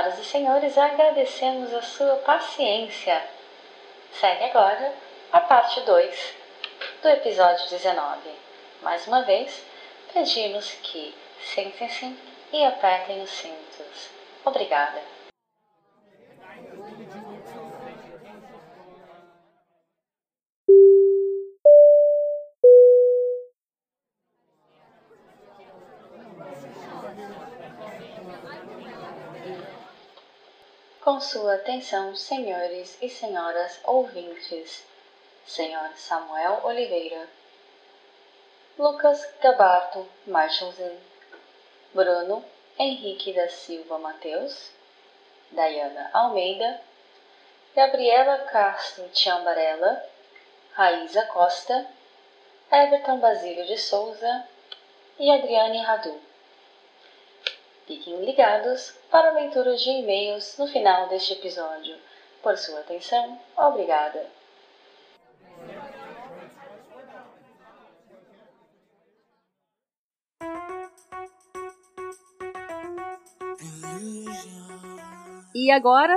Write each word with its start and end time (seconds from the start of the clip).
Senhoras 0.00 0.18
e 0.18 0.24
senhores, 0.24 0.78
agradecemos 0.78 1.74
a 1.74 1.82
sua 1.82 2.16
paciência. 2.16 3.22
Segue 4.18 4.44
agora 4.44 4.94
a 5.30 5.40
parte 5.40 5.78
2 5.82 6.34
do 7.02 7.08
episódio 7.10 7.68
19. 7.68 8.30
Mais 8.80 9.06
uma 9.06 9.20
vez, 9.24 9.62
pedimos 10.10 10.72
que 10.82 11.14
sentem-se 11.54 12.16
e 12.50 12.64
apertem 12.64 13.20
os 13.20 13.30
cintos. 13.30 14.08
Obrigada. 14.42 15.02
Sua 31.20 31.54
atenção, 31.54 32.14
senhores 32.16 32.96
e 33.00 33.08
senhoras 33.08 33.78
ouvintes, 33.84 34.84
Senhor 35.46 35.90
Samuel 35.96 36.60
Oliveira, 36.64 37.28
Lucas 38.78 39.28
Gabarto 39.40 40.08
Marchalsen, 40.26 40.98
Bruno 41.92 42.44
Henrique 42.78 43.32
da 43.32 43.48
Silva 43.48 43.98
Mateus, 43.98 44.70
Dayana 45.50 46.10
Almeida, 46.12 46.80
Gabriela 47.74 48.38
Castro 48.38 49.08
Tiambarella, 49.08 50.04
Raíza 50.72 51.24
Costa, 51.26 51.86
Everton 52.72 53.18
Basílio 53.18 53.66
de 53.66 53.76
Souza. 53.76 54.44
E 55.18 55.30
Adriane 55.30 55.82
Radu. 55.82 56.29
Fiquem 57.90 58.24
ligados 58.24 58.94
para 59.10 59.30
a 59.30 59.32
leitura 59.32 59.74
de 59.74 59.90
e-mails 59.90 60.56
no 60.56 60.68
final 60.68 61.08
deste 61.08 61.32
episódio. 61.32 61.98
Por 62.40 62.56
sua 62.56 62.78
atenção, 62.78 63.36
obrigada. 63.56 64.30
E 75.52 75.72
agora, 75.72 76.16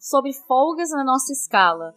sobre 0.00 0.32
folgas 0.32 0.90
na 0.90 1.04
nossa 1.04 1.32
escala. 1.32 1.94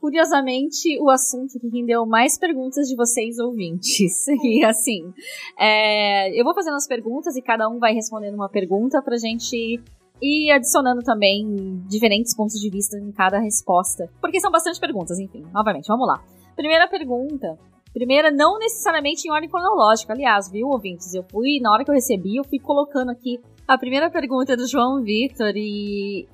Curiosamente, 0.00 0.98
o 0.98 1.10
assunto 1.10 1.60
que 1.60 1.68
rendeu 1.68 2.06
mais 2.06 2.38
perguntas 2.38 2.88
de 2.88 2.96
vocês 2.96 3.38
ouvintes. 3.38 4.26
E 4.42 4.64
assim, 4.64 5.12
é, 5.58 6.38
eu 6.38 6.44
vou 6.44 6.54
fazendo 6.54 6.76
as 6.76 6.86
perguntas 6.86 7.36
e 7.36 7.42
cada 7.42 7.68
um 7.68 7.78
vai 7.78 7.92
respondendo 7.92 8.34
uma 8.34 8.48
pergunta 8.48 9.02
pra 9.02 9.16
gente 9.18 9.80
ir 10.22 10.50
adicionando 10.50 11.02
também 11.02 11.82
diferentes 11.86 12.34
pontos 12.34 12.58
de 12.58 12.70
vista 12.70 12.96
em 12.98 13.12
cada 13.12 13.38
resposta. 13.38 14.10
Porque 14.20 14.40
são 14.40 14.50
bastante 14.50 14.80
perguntas, 14.80 15.18
enfim. 15.18 15.44
Novamente, 15.52 15.86
vamos 15.88 16.06
lá. 16.06 16.22
Primeira 16.56 16.88
pergunta. 16.88 17.58
Primeira, 17.92 18.30
não 18.30 18.58
necessariamente 18.58 19.26
em 19.26 19.32
ordem 19.32 19.50
cronológica. 19.50 20.12
Aliás, 20.12 20.50
viu, 20.50 20.68
ouvintes? 20.68 21.12
Eu 21.12 21.24
fui, 21.30 21.60
na 21.60 21.72
hora 21.72 21.84
que 21.84 21.90
eu 21.90 21.94
recebi, 21.94 22.36
eu 22.36 22.44
fui 22.44 22.58
colocando 22.58 23.10
aqui 23.10 23.40
a 23.70 23.78
primeira 23.78 24.10
pergunta 24.10 24.54
é 24.54 24.56
do 24.56 24.66
João 24.66 25.00
Vitor 25.00 25.52
e 25.54 26.26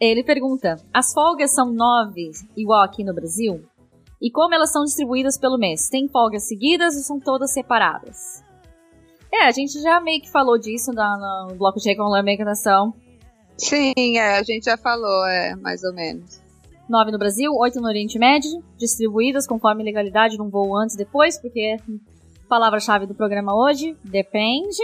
ele 0.00 0.24
pergunta: 0.24 0.76
as 0.92 1.12
folgas 1.12 1.54
são 1.54 1.72
nove, 1.72 2.30
igual 2.56 2.82
aqui 2.82 3.04
no 3.04 3.14
Brasil? 3.14 3.64
E 4.20 4.30
como 4.30 4.54
elas 4.54 4.72
são 4.72 4.84
distribuídas 4.84 5.38
pelo 5.38 5.58
mês? 5.58 5.88
Tem 5.88 6.08
folgas 6.08 6.48
seguidas 6.48 6.96
ou 6.96 7.02
são 7.02 7.20
todas 7.20 7.52
separadas? 7.52 8.42
É, 9.32 9.46
a 9.46 9.50
gente 9.50 9.80
já 9.80 10.00
meio 10.00 10.22
que 10.22 10.30
falou 10.30 10.58
disso 10.58 10.90
no, 10.92 11.48
no 11.48 11.54
bloco 11.56 11.78
de 11.78 11.88
regulamentação. 11.88 12.94
Sim, 13.58 13.92
é, 14.16 14.38
a 14.38 14.42
gente 14.42 14.64
já 14.64 14.76
falou, 14.76 15.26
é, 15.26 15.54
mais 15.56 15.82
ou 15.82 15.92
menos. 15.92 16.40
Nove 16.88 17.10
no 17.10 17.18
Brasil, 17.18 17.52
oito 17.52 17.80
no 17.80 17.88
Oriente 17.88 18.18
Médio, 18.18 18.62
distribuídas 18.78 19.46
conforme 19.46 19.82
legalidade, 19.82 20.38
não 20.38 20.48
vou 20.48 20.76
antes 20.76 20.94
depois, 20.94 21.38
porque 21.38 21.76
palavra-chave 22.48 23.06
do 23.06 23.14
programa 23.14 23.54
hoje, 23.54 23.96
depende, 24.04 24.78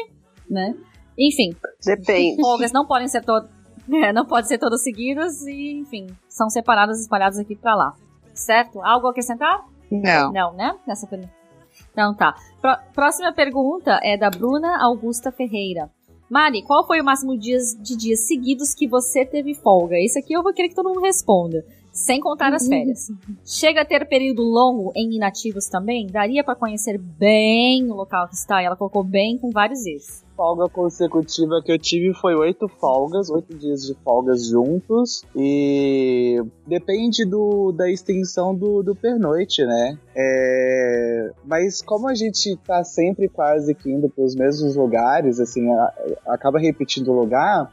né? 0.50 0.74
Enfim. 1.16 1.54
Depende. 1.84 2.40
Folgas 2.40 2.72
não 2.72 2.86
podem 2.86 3.06
ser 3.06 3.24
todas. 3.24 3.48
É, 3.92 4.12
não 4.12 4.24
pode 4.24 4.48
ser 4.48 4.58
todas 4.58 4.82
seguidas 4.82 5.42
e, 5.42 5.80
enfim, 5.80 6.06
são 6.28 6.48
separadas 6.48 6.98
e 6.98 7.02
espalhadas 7.02 7.38
aqui 7.38 7.56
para 7.56 7.74
lá. 7.74 7.94
Certo? 8.32 8.80
Algo 8.80 9.06
a 9.06 9.10
acrescentar? 9.10 9.64
Não. 9.90 10.32
Não, 10.32 10.52
né? 10.54 10.76
Nessa 10.86 11.06
pergunta. 11.06 11.32
Então 11.92 12.14
tá. 12.14 12.34
Pró 12.60 12.76
próxima 12.94 13.32
pergunta 13.32 13.98
é 14.02 14.16
da 14.16 14.30
Bruna 14.30 14.82
Augusta 14.82 15.30
Ferreira. 15.30 15.90
Mari, 16.30 16.62
qual 16.62 16.86
foi 16.86 17.00
o 17.00 17.04
máximo 17.04 17.36
de 17.36 17.40
dias, 17.40 17.76
de 17.78 17.94
dias 17.94 18.20
seguidos 18.26 18.74
que 18.74 18.88
você 18.88 19.26
teve 19.26 19.52
folga? 19.54 19.98
Isso 19.98 20.18
aqui 20.18 20.32
eu 20.32 20.42
vou 20.42 20.54
querer 20.54 20.70
que 20.70 20.74
todo 20.74 20.88
mundo 20.88 21.02
responda. 21.02 21.62
Sem 21.92 22.20
contar 22.20 22.54
as 22.54 22.66
férias. 22.66 23.08
Chega 23.44 23.82
a 23.82 23.84
ter 23.84 24.08
período 24.08 24.42
longo 24.42 24.92
em 24.96 25.14
inativos 25.14 25.66
também? 25.66 26.06
Daria 26.06 26.42
para 26.42 26.54
conhecer 26.54 26.96
bem 26.96 27.90
o 27.90 27.94
local 27.94 28.28
que 28.28 28.34
está? 28.34 28.62
Ela 28.62 28.76
colocou 28.76 29.04
bem 29.04 29.36
com 29.36 29.50
vários 29.50 29.84
ex 29.84 30.21
folga 30.36 30.68
consecutiva 30.68 31.62
que 31.62 31.72
eu 31.72 31.78
tive 31.78 32.14
foi 32.14 32.34
oito 32.34 32.68
folgas, 32.68 33.30
oito 33.30 33.54
dias 33.56 33.82
de 33.82 33.94
folgas 34.02 34.46
juntos. 34.46 35.24
E 35.34 36.42
depende 36.66 37.24
do, 37.24 37.72
da 37.72 37.90
extensão 37.90 38.54
do, 38.54 38.82
do 38.82 38.94
pernoite, 38.94 39.64
né? 39.64 39.98
É, 40.16 41.30
mas 41.44 41.80
como 41.82 42.08
a 42.08 42.14
gente 42.14 42.56
tá 42.56 42.82
sempre 42.84 43.28
quase 43.28 43.74
que 43.74 43.90
indo 43.90 44.08
para 44.08 44.24
os 44.24 44.34
mesmos 44.34 44.76
lugares, 44.76 45.40
assim, 45.40 45.70
a, 45.70 45.94
acaba 46.26 46.58
repetindo 46.58 47.08
o 47.08 47.20
lugar, 47.20 47.70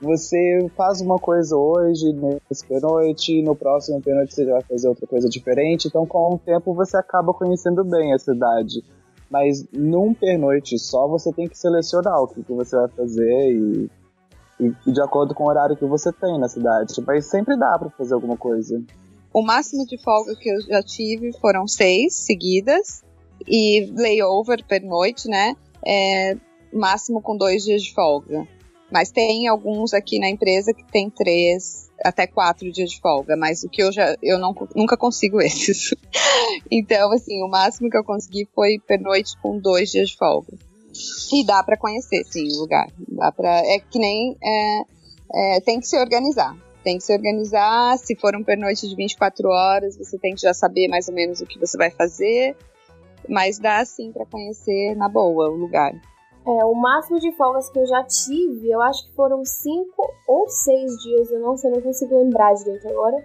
você 0.00 0.70
faz 0.76 1.00
uma 1.00 1.18
coisa 1.18 1.56
hoje, 1.56 2.12
nesse 2.12 2.64
pernoite, 2.66 3.42
no 3.42 3.56
próximo 3.56 4.00
pernoite 4.00 4.34
você 4.34 4.44
vai 4.44 4.62
fazer 4.62 4.88
outra 4.88 5.06
coisa 5.06 5.28
diferente, 5.28 5.88
então 5.88 6.06
com 6.06 6.34
o 6.34 6.38
tempo 6.38 6.72
você 6.72 6.96
acaba 6.96 7.34
conhecendo 7.34 7.84
bem 7.84 8.12
a 8.12 8.18
cidade. 8.18 8.84
Mas 9.30 9.66
num 9.72 10.14
pernoite 10.14 10.78
só 10.78 11.06
você 11.06 11.32
tem 11.32 11.48
que 11.48 11.58
selecionar 11.58 12.22
o 12.22 12.28
que, 12.28 12.42
que 12.42 12.52
você 12.52 12.76
vai 12.76 12.88
fazer 12.88 13.52
e, 13.52 13.90
e, 14.58 14.92
de 14.92 15.00
acordo 15.02 15.34
com 15.34 15.44
o 15.44 15.48
horário 15.48 15.76
que 15.76 15.84
você 15.84 16.12
tem 16.12 16.38
na 16.38 16.48
cidade. 16.48 16.94
Mas 17.06 17.26
sempre 17.26 17.56
dá 17.56 17.78
para 17.78 17.90
fazer 17.90 18.14
alguma 18.14 18.36
coisa. 18.36 18.82
O 19.32 19.42
máximo 19.42 19.84
de 19.86 19.98
folga 20.02 20.34
que 20.34 20.48
eu 20.48 20.60
já 20.62 20.82
tive 20.82 21.32
foram 21.38 21.66
seis 21.66 22.14
seguidas 22.14 23.02
e 23.46 23.92
layover 23.94 24.64
pernoite, 24.66 25.28
né? 25.28 25.54
É, 25.86 26.36
máximo 26.72 27.20
com 27.20 27.36
dois 27.36 27.64
dias 27.64 27.82
de 27.82 27.94
folga. 27.94 28.48
Mas 28.90 29.10
tem 29.10 29.46
alguns 29.48 29.92
aqui 29.92 30.18
na 30.18 30.28
empresa 30.28 30.72
que 30.72 30.84
tem 30.84 31.10
três 31.10 31.88
até 32.02 32.26
quatro 32.26 32.70
dias 32.70 32.90
de 32.90 33.00
folga, 33.00 33.36
mas 33.36 33.62
o 33.62 33.68
que 33.68 33.82
eu 33.82 33.92
já 33.92 34.16
eu 34.22 34.38
não, 34.38 34.54
nunca 34.74 34.96
consigo 34.96 35.40
esses. 35.42 35.94
então, 36.70 37.12
assim, 37.12 37.42
o 37.42 37.48
máximo 37.48 37.90
que 37.90 37.96
eu 37.96 38.04
consegui 38.04 38.48
foi 38.54 38.78
pernoite 38.78 39.36
com 39.42 39.58
dois 39.58 39.90
dias 39.90 40.10
de 40.10 40.16
folga. 40.16 40.52
E 41.32 41.44
dá 41.44 41.62
para 41.62 41.76
conhecer, 41.76 42.24
sim, 42.24 42.48
o 42.56 42.60
lugar. 42.60 42.88
Dá 43.08 43.30
para 43.30 43.58
é 43.66 43.78
que 43.78 43.98
nem 43.98 44.36
é, 44.42 44.80
é, 45.34 45.60
tem 45.60 45.78
que 45.80 45.86
se 45.86 45.98
organizar. 45.98 46.56
Tem 46.82 46.96
que 46.96 47.04
se 47.04 47.12
organizar. 47.12 47.98
Se 47.98 48.16
for 48.16 48.34
um 48.34 48.42
pernoite 48.42 48.88
de 48.88 48.96
24 48.96 49.48
horas, 49.48 49.96
você 49.96 50.18
tem 50.18 50.34
que 50.34 50.40
já 50.40 50.54
saber 50.54 50.88
mais 50.88 51.08
ou 51.08 51.14
menos 51.14 51.40
o 51.40 51.46
que 51.46 51.58
você 51.58 51.76
vai 51.76 51.90
fazer. 51.90 52.56
Mas 53.28 53.58
dá 53.58 53.84
sim 53.84 54.10
para 54.10 54.24
conhecer 54.24 54.96
na 54.96 55.08
boa 55.08 55.50
o 55.50 55.56
lugar. 55.56 55.92
É, 56.46 56.64
o 56.64 56.74
máximo 56.74 57.18
de 57.20 57.30
folgas 57.36 57.68
que 57.70 57.78
eu 57.78 57.86
já 57.86 58.02
tive, 58.04 58.70
eu 58.70 58.80
acho 58.80 59.06
que 59.06 59.14
foram 59.14 59.44
cinco 59.44 60.10
ou 60.26 60.48
seis 60.48 60.96
dias, 61.02 61.30
eu 61.30 61.40
não 61.40 61.56
sei, 61.56 61.70
não 61.70 61.82
consigo 61.82 62.16
lembrar 62.16 62.54
direito 62.54 62.88
agora. 62.88 63.16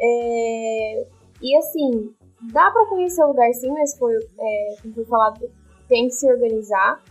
É, 0.00 1.06
e 1.40 1.56
assim, 1.56 2.14
dá 2.52 2.70
para 2.70 2.86
conhecer 2.86 3.22
o 3.22 3.28
lugar 3.28 3.52
sim, 3.54 3.70
mas 3.70 3.96
foi, 3.96 4.14
é, 4.16 4.76
como 4.82 4.94
foi 4.94 5.04
falado, 5.04 5.50
tem 5.88 6.08
que 6.08 6.14
se 6.14 6.30
organizar. 6.30 7.02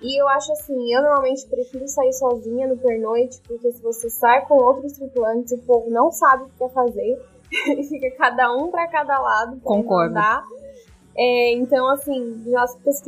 E 0.00 0.20
eu 0.20 0.28
acho 0.28 0.52
assim, 0.52 0.92
eu 0.92 1.02
normalmente 1.02 1.46
prefiro 1.48 1.86
sair 1.88 2.12
sozinha 2.12 2.66
no 2.66 2.76
pernoite, 2.76 3.40
porque 3.46 3.72
se 3.72 3.82
você 3.82 4.10
sai 4.10 4.44
com 4.46 4.54
outros 4.54 4.92
tripulantes, 4.92 5.52
o 5.52 5.58
povo 5.58 5.90
não 5.90 6.10
sabe 6.10 6.44
o 6.44 6.46
que 6.46 6.58
quer 6.58 6.70
fazer. 6.70 7.34
e 7.78 7.84
fica 7.84 8.10
cada 8.16 8.52
um 8.52 8.70
para 8.70 8.88
cada 8.88 9.18
lado. 9.18 9.60
Concordo. 9.60 10.10
Andar. 10.10 10.44
É, 11.16 11.52
então, 11.52 11.88
assim, 11.90 12.42
já 12.50 12.64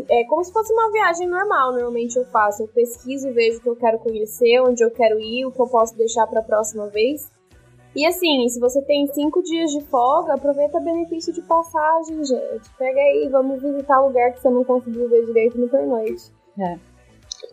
é 0.08 0.24
como 0.24 0.44
se 0.44 0.52
fosse 0.52 0.72
uma 0.72 0.92
viagem 0.92 1.26
normal, 1.26 1.72
normalmente 1.72 2.16
eu 2.16 2.24
faço. 2.26 2.62
Eu 2.62 2.68
pesquiso, 2.68 3.32
vejo 3.32 3.58
o 3.58 3.60
que 3.60 3.68
eu 3.68 3.76
quero 3.76 3.98
conhecer, 3.98 4.60
onde 4.60 4.84
eu 4.84 4.90
quero 4.90 5.18
ir, 5.18 5.44
o 5.44 5.50
que 5.50 5.60
eu 5.60 5.66
posso 5.66 5.96
deixar 5.96 6.26
para 6.26 6.40
a 6.40 6.44
próxima 6.44 6.86
vez. 6.88 7.28
E 7.96 8.06
assim, 8.06 8.46
se 8.48 8.60
você 8.60 8.82
tem 8.82 9.06
cinco 9.06 9.42
dias 9.42 9.70
de 9.70 9.80
folga, 9.84 10.34
aproveita 10.34 10.78
benefício 10.78 11.32
de 11.32 11.40
passagem, 11.42 12.22
gente. 12.24 12.70
Pega 12.78 13.00
aí, 13.00 13.28
vamos 13.32 13.60
visitar 13.60 14.00
lugar 14.00 14.32
que 14.32 14.40
você 14.40 14.50
não 14.50 14.62
conseguiu 14.62 15.08
ver 15.08 15.24
direito 15.24 15.58
no 15.58 15.66
pernoite. 15.66 16.30
É. 16.58 16.78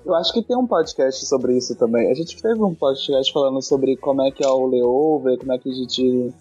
Eu 0.05 0.13
acho 0.15 0.33
que 0.33 0.43
tem 0.43 0.57
um 0.57 0.67
podcast 0.67 1.25
sobre 1.25 1.57
isso 1.57 1.75
também. 1.77 2.11
A 2.11 2.13
gente 2.13 2.41
teve 2.41 2.61
um 2.61 2.75
podcast 2.75 3.31
falando 3.31 3.61
sobre 3.61 3.95
como 3.95 4.21
é 4.21 4.31
que 4.31 4.43
é 4.43 4.47
o 4.47 4.67
layover, 4.67 5.37
como 5.39 5.53
é 5.53 5.57
que 5.57 5.69
a 5.69 5.73
gente 5.73 6.33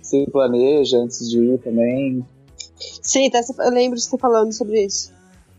se 0.00 0.26
planeja 0.30 0.98
antes 0.98 1.28
de 1.28 1.42
ir 1.42 1.58
também. 1.58 2.24
Sim, 3.02 3.30
tá, 3.30 3.40
eu 3.58 3.70
lembro 3.70 3.96
de 3.96 4.04
você 4.04 4.18
falando 4.18 4.52
sobre 4.52 4.84
isso. 4.84 5.12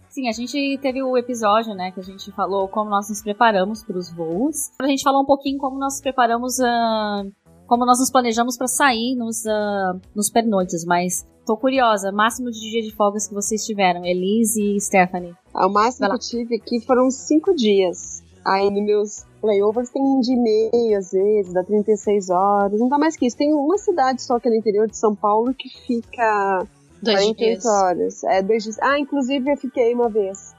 Sim, 0.09 0.27
a 0.27 0.33
gente 0.33 0.77
teve 0.81 1.01
o 1.01 1.17
episódio, 1.17 1.73
né, 1.73 1.91
que 1.91 1.99
a 2.01 2.03
gente 2.03 2.31
falou 2.33 2.67
como 2.67 2.89
nós 2.89 3.07
nos 3.07 3.21
preparamos 3.21 3.81
para 3.81 3.97
os 3.97 4.11
voos. 4.11 4.69
A 4.81 4.87
gente 4.87 5.03
falou 5.03 5.21
um 5.21 5.25
pouquinho 5.25 5.57
como 5.57 5.79
nós 5.79 5.93
nos 5.93 6.01
preparamos, 6.01 6.59
uh, 6.59 7.31
como 7.65 7.85
nós 7.85 7.97
nos 7.97 8.11
planejamos 8.11 8.57
para 8.57 8.67
sair 8.67 9.15
nos, 9.15 9.45
uh, 9.45 9.97
nos 10.13 10.29
pernoites, 10.29 10.83
mas 10.83 11.25
tô 11.45 11.55
curiosa, 11.55 12.11
máximo 12.11 12.51
de 12.51 12.59
dia 12.59 12.81
de 12.81 12.93
folgas 12.93 13.25
que 13.25 13.33
vocês 13.33 13.65
tiveram, 13.65 14.03
Elise 14.03 14.75
e 14.75 14.81
Stephanie. 14.81 15.33
Ah, 15.53 15.67
o 15.67 15.71
máximo 15.71 16.09
que 16.09 16.15
eu 16.15 16.19
tive 16.19 16.55
aqui 16.57 16.81
foram 16.81 17.09
cinco 17.09 17.55
dias. 17.55 18.21
Aí 18.45 18.69
nos 18.69 18.83
meus 18.83 19.25
layovers 19.41 19.91
tem 19.91 20.01
um 20.01 20.19
dia 20.19 20.35
e 20.35 20.39
meio, 20.39 20.97
às 20.97 21.11
vezes, 21.11 21.53
dá 21.53 21.63
36 21.63 22.29
horas, 22.29 22.79
não 22.79 22.89
dá 22.89 22.97
mais 22.97 23.15
que 23.15 23.25
isso. 23.25 23.37
Tem 23.37 23.53
uma 23.53 23.77
cidade 23.77 24.21
só 24.21 24.39
que 24.39 24.49
é 24.49 24.51
no 24.51 24.57
interior 24.57 24.87
de 24.87 24.97
São 24.97 25.15
Paulo 25.15 25.53
que 25.53 25.69
fica 25.69 26.67
Dois 27.01 27.17
48 27.19 27.37
dias. 27.61 27.65
horas. 27.65 28.23
É, 28.23 28.41
dois 28.41 28.63
dias. 28.63 28.77
Ah, 28.81 28.99
inclusive 28.99 29.51
eu 29.51 29.57
fiquei 29.57 29.93
uma 29.93 30.09
vez. 30.09 30.53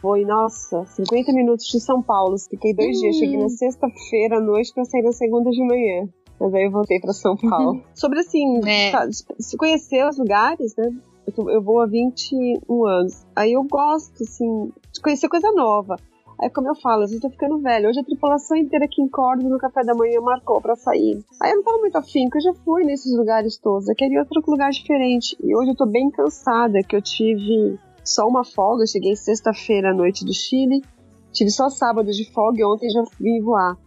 Foi, 0.00 0.24
nossa, 0.24 0.84
50 0.86 1.32
minutos 1.32 1.66
de 1.66 1.78
São 1.80 2.02
Paulo. 2.02 2.36
Fiquei 2.38 2.74
dois 2.74 2.98
dias. 2.98 3.16
Cheguei 3.16 3.36
na 3.38 3.48
sexta-feira 3.48 4.38
à 4.38 4.40
noite 4.40 4.72
pra 4.74 4.84
sair 4.84 5.02
na 5.02 5.12
segunda 5.12 5.50
de 5.50 5.62
manhã. 5.64 6.08
Mas 6.40 6.52
aí 6.54 6.64
eu 6.64 6.70
voltei 6.72 6.98
pra 6.98 7.12
São 7.12 7.36
Paulo. 7.36 7.80
Sobre 7.94 8.18
assim, 8.20 8.60
É. 8.66 8.90
tá, 8.90 9.06
se 9.38 9.56
conhecer 9.56 10.04
os 10.08 10.18
lugares, 10.18 10.74
né? 10.76 10.90
Eu, 11.24 11.32
tô- 11.32 11.48
eu 11.50 11.62
vou 11.62 11.80
há 11.80 11.86
21 11.86 12.84
anos. 12.84 13.24
Aí 13.36 13.52
eu 13.52 13.62
gosto, 13.62 14.24
assim, 14.24 14.72
de 14.92 15.00
conhecer 15.00 15.28
coisa 15.28 15.52
nova. 15.52 15.96
Aí, 16.42 16.50
como 16.50 16.68
eu 16.68 16.74
falo, 16.74 17.04
às 17.04 17.10
vezes 17.10 17.22
eu 17.22 17.30
tô 17.30 17.32
ficando 17.32 17.60
velha. 17.60 17.88
Hoje 17.88 18.00
a 18.00 18.04
tripulação 18.04 18.56
inteira 18.56 18.86
aqui 18.86 19.00
em 19.00 19.08
Cordo 19.08 19.48
no 19.48 19.58
café 19.58 19.84
da 19.84 19.94
manhã 19.94 20.20
marcou 20.20 20.60
pra 20.60 20.74
sair. 20.74 21.24
Aí 21.40 21.52
eu 21.52 21.56
não 21.56 21.62
tava 21.62 21.78
muito 21.78 21.96
afim, 21.96 22.24
porque 22.24 22.38
eu 22.38 22.52
já 22.52 22.60
fui 22.64 22.82
nesses 22.82 23.16
lugares 23.16 23.56
todos. 23.58 23.88
Eu 23.88 23.94
queria 23.94 24.18
outro 24.18 24.42
lugar 24.48 24.72
diferente. 24.72 25.36
E 25.40 25.54
hoje 25.54 25.70
eu 25.70 25.76
tô 25.76 25.86
bem 25.86 26.10
cansada, 26.10 26.82
que 26.82 26.96
eu 26.96 27.00
tive 27.00 27.78
só 28.04 28.26
uma 28.26 28.42
folga. 28.42 28.82
Eu 28.82 28.88
cheguei 28.88 29.14
sexta-feira 29.14 29.90
à 29.90 29.94
noite 29.94 30.24
do 30.24 30.34
Chile. 30.34 30.82
Tive 31.30 31.50
só 31.50 31.70
sábado 31.70 32.10
de 32.10 32.28
folga 32.32 32.60
e 32.60 32.64
ontem 32.64 32.90
já 32.90 33.04
vim 33.20 33.40
voar. 33.40 33.78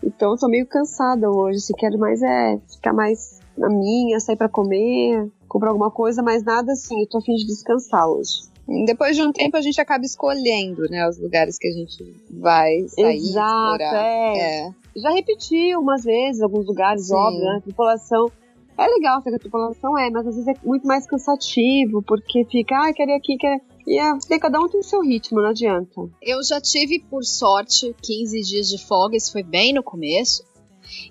Então 0.00 0.30
eu 0.30 0.38
tô 0.38 0.46
meio 0.46 0.68
cansada 0.68 1.28
hoje. 1.28 1.62
Se 1.62 1.74
quero 1.74 1.98
mais 1.98 2.22
é 2.22 2.60
ficar 2.72 2.92
mais 2.92 3.40
na 3.58 3.68
minha, 3.68 4.20
sair 4.20 4.36
pra 4.36 4.48
comer, 4.48 5.32
comprar 5.48 5.70
alguma 5.70 5.90
coisa, 5.90 6.22
mas 6.22 6.44
nada 6.44 6.70
assim. 6.70 7.00
Eu 7.00 7.08
tô 7.08 7.18
a 7.18 7.22
fim 7.22 7.34
de 7.34 7.44
descansar 7.44 8.08
hoje. 8.08 8.53
Depois 8.86 9.14
de 9.14 9.22
um 9.22 9.32
tempo 9.32 9.56
a 9.56 9.60
gente 9.60 9.80
acaba 9.80 10.04
escolhendo, 10.04 10.82
né, 10.88 11.06
os 11.08 11.18
lugares 11.18 11.58
que 11.58 11.68
a 11.68 11.72
gente 11.72 12.02
vai 12.30 12.80
sair, 12.88 13.16
Exato, 13.16 13.82
explorar. 13.82 14.04
é. 14.04 14.38
É. 14.38 14.70
Já 14.96 15.10
repeti 15.10 15.76
umas 15.76 16.04
vezes, 16.04 16.40
alguns 16.40 16.66
lugares, 16.66 17.08
Sim. 17.08 17.14
óbvio, 17.14 17.44
né? 17.44 17.56
A 17.58 17.60
tripulação. 17.60 18.30
É 18.76 18.86
legal 18.88 19.22
ser 19.22 19.34
a 19.34 19.38
tripulação 19.38 19.96
é, 19.96 20.10
mas 20.10 20.26
às 20.26 20.34
vezes 20.34 20.48
é 20.48 20.66
muito 20.66 20.86
mais 20.86 21.06
cansativo, 21.06 22.02
porque 22.02 22.44
fica, 22.44 22.76
ah, 22.76 22.92
quero 22.92 23.10
ir 23.10 23.14
aqui, 23.14 23.36
quero. 23.36 23.60
E 23.86 23.98
é, 23.98 24.38
cada 24.38 24.58
um 24.58 24.68
tem 24.68 24.82
seu 24.82 25.00
ritmo, 25.02 25.40
não 25.40 25.50
adianta. 25.50 26.08
Eu 26.22 26.42
já 26.42 26.60
tive, 26.60 26.98
por 26.98 27.22
sorte, 27.22 27.94
15 28.02 28.40
dias 28.40 28.68
de 28.68 28.78
folga, 28.78 29.16
isso 29.16 29.30
foi 29.30 29.42
bem 29.42 29.72
no 29.72 29.82
começo. 29.82 30.42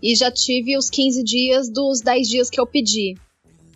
E 0.01 0.15
já 0.15 0.31
tive 0.31 0.77
os 0.77 0.89
15 0.89 1.23
dias 1.23 1.69
dos 1.69 2.01
10 2.01 2.27
dias 2.27 2.49
que 2.49 2.59
eu 2.59 2.65
pedi. 2.65 3.15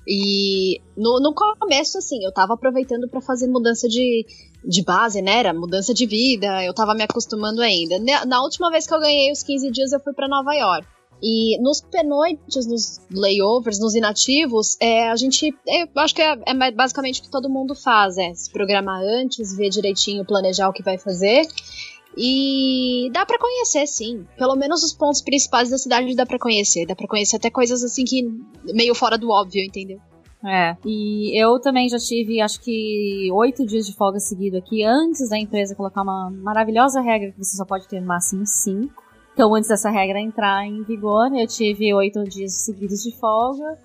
E 0.08 0.80
no, 0.96 1.20
no 1.20 1.34
começo, 1.34 1.98
assim, 1.98 2.24
eu 2.24 2.32
tava 2.32 2.54
aproveitando 2.54 3.10
pra 3.10 3.20
fazer 3.20 3.48
mudança 3.48 3.90
de, 3.90 4.26
de 4.64 4.82
base, 4.82 5.22
né? 5.22 5.40
Era 5.40 5.54
mudança 5.54 5.94
de 5.94 6.06
vida, 6.06 6.64
eu 6.64 6.74
tava 6.74 6.96
me 6.96 7.04
acostumando 7.04 7.62
ainda. 7.62 8.00
Na, 8.26 8.42
última 8.42 8.72
vez 8.72 8.88
que 8.88 8.94
eu 8.94 9.00
ganhei 9.02 9.32
os 9.32 9.44
15 9.44 9.70
dias, 9.70 9.92
eu 9.92 10.00
fui 10.00 10.14
pra 10.14 10.30
Nova 10.30 10.54
York. 10.54 10.88
E 11.22 11.60
nos 11.62 11.82
pernoites, 11.82 12.68
nos 12.68 13.02
layovers, 13.12 13.80
nos 13.80 13.96
inativos, 13.96 14.78
é, 14.80 15.10
a 15.10 15.16
gente. 15.16 15.54
Eu 15.66 15.90
acho 15.96 16.14
que 16.14 16.22
é, 16.22 16.38
é 16.46 16.72
basicamente 16.72 17.20
o 17.20 17.24
que 17.24 17.32
todo 17.32 17.50
mundo 17.50 17.74
faz: 17.76 18.18
é 18.18 18.34
se 18.34 18.52
programar 18.52 19.02
antes, 19.02 19.58
ver 19.58 19.70
direitinho, 19.70 20.24
planejar 20.24 20.70
o 20.70 20.74
que 20.74 20.84
vai 20.84 20.98
fazer. 20.98 21.42
E 22.18 23.12
dá 23.14 23.26
pra 23.26 23.38
conhecer, 23.38 23.86
sim. 23.86 24.26
Pelo 24.38 24.56
menos 24.56 24.84
os 24.84 24.92
pontos 24.92 25.22
principais 25.22 25.70
da 25.70 25.78
cidade 25.78 26.16
dá 26.16 26.26
pra 26.26 26.40
conhecer. 26.40 26.88
Dá 26.88 26.96
pra 26.96 27.08
conhecer 27.08 27.36
até 27.36 27.52
coisas 27.52 27.84
assim 27.84 28.04
que. 28.04 28.24
meio 28.74 28.96
fora 28.96 29.18
do 29.18 29.30
óbvio, 29.30 29.64
entendeu? 29.64 30.00
É, 30.44 30.76
e 30.86 31.40
eu 31.40 31.60
também 31.60 31.90
já 31.90 31.98
tive, 31.98 32.40
acho 32.40 32.62
que, 32.62 33.28
oito 33.34 33.66
dias 33.66 33.88
de 33.88 33.94
folga 33.94 34.20
seguido 34.20 34.58
aqui, 34.58 34.84
antes 34.84 35.30
da 35.30 35.38
empresa 35.38 35.76
colocar 35.76 36.04
uma 36.04 36.30
maravilhosa 36.30 37.02
regra 37.02 37.32
que 37.32 37.44
você 37.44 37.58
só 37.58 37.66
pode 37.66 37.88
ter 37.88 38.00
no 38.00 38.08
máximo 38.08 38.46
cinco. 38.46 39.04
Então, 39.34 39.54
antes 39.54 39.70
dessa 39.70 39.90
regra 39.90 40.20
entrar 40.20 40.66
em 40.66 40.84
vigor, 40.84 41.34
eu 41.36 41.48
tive 41.48 41.94
oito 41.94 42.24
dias 42.24 42.54
seguidos 42.54 43.02
de 43.04 43.12
folga 43.20 43.78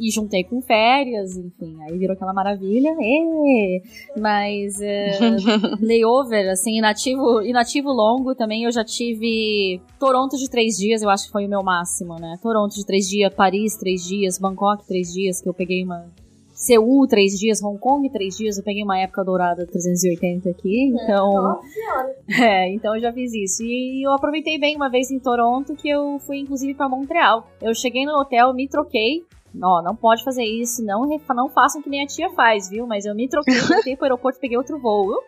e 0.00 0.10
juntei 0.10 0.42
com 0.42 0.62
férias, 0.62 1.36
enfim, 1.36 1.76
aí 1.82 1.98
virou 1.98 2.14
aquela 2.14 2.32
maravilha. 2.32 2.96
Ê! 2.98 3.82
Mas 4.18 4.80
é, 4.80 5.18
layover, 5.78 6.50
assim, 6.50 6.78
inativo, 6.78 7.42
inativo 7.42 7.90
longo 7.90 8.34
também, 8.34 8.64
eu 8.64 8.72
já 8.72 8.82
tive 8.82 9.80
Toronto 9.98 10.38
de 10.38 10.48
três 10.48 10.76
dias, 10.76 11.02
eu 11.02 11.10
acho 11.10 11.26
que 11.26 11.32
foi 11.32 11.44
o 11.44 11.48
meu 11.48 11.62
máximo, 11.62 12.16
né? 12.18 12.38
Toronto 12.42 12.74
de 12.74 12.86
três 12.86 13.06
dias, 13.06 13.32
Paris 13.34 13.76
três 13.76 14.02
dias, 14.02 14.38
Bangkok 14.38 14.86
três 14.86 15.12
dias, 15.12 15.42
que 15.42 15.48
eu 15.48 15.54
peguei 15.54 15.84
uma. 15.84 16.06
Seul 16.54 17.06
três 17.08 17.38
dias, 17.38 17.62
Hong 17.62 17.78
Kong 17.78 18.06
três 18.10 18.36
dias, 18.36 18.58
eu 18.58 18.64
peguei 18.64 18.82
uma 18.82 18.98
época 18.98 19.24
dourada 19.24 19.66
380 19.66 20.50
aqui, 20.50 20.92
então. 20.92 21.32
Nossa 21.32 21.68
senhora. 21.68 22.16
É, 22.42 22.72
então 22.72 22.94
eu 22.94 23.00
já 23.00 23.12
fiz 23.12 23.32
isso. 23.32 23.62
E 23.62 24.06
eu 24.06 24.12
aproveitei 24.12 24.58
bem 24.58 24.76
uma 24.76 24.90
vez 24.90 25.10
em 25.10 25.18
Toronto, 25.18 25.74
que 25.74 25.88
eu 25.88 26.18
fui 26.20 26.38
inclusive 26.38 26.74
pra 26.74 26.88
Montreal. 26.88 27.46
Eu 27.62 27.74
cheguei 27.74 28.04
no 28.04 28.12
hotel, 28.12 28.52
me 28.52 28.68
troquei. 28.68 29.24
Ó, 29.62 29.82
não 29.82 29.96
pode 29.96 30.22
fazer 30.22 30.44
isso, 30.44 30.84
não, 30.84 31.08
não 31.34 31.48
façam 31.48 31.82
que 31.82 31.90
nem 31.90 32.02
a 32.02 32.06
tia 32.06 32.30
faz, 32.30 32.68
viu? 32.68 32.86
Mas 32.86 33.04
eu 33.04 33.14
me 33.14 33.28
troquei, 33.28 33.54
voltei 33.60 33.96
pro 33.96 34.04
aeroporto 34.06 34.38
e 34.38 34.40
peguei 34.40 34.56
outro 34.56 34.78
voo. 34.78 35.18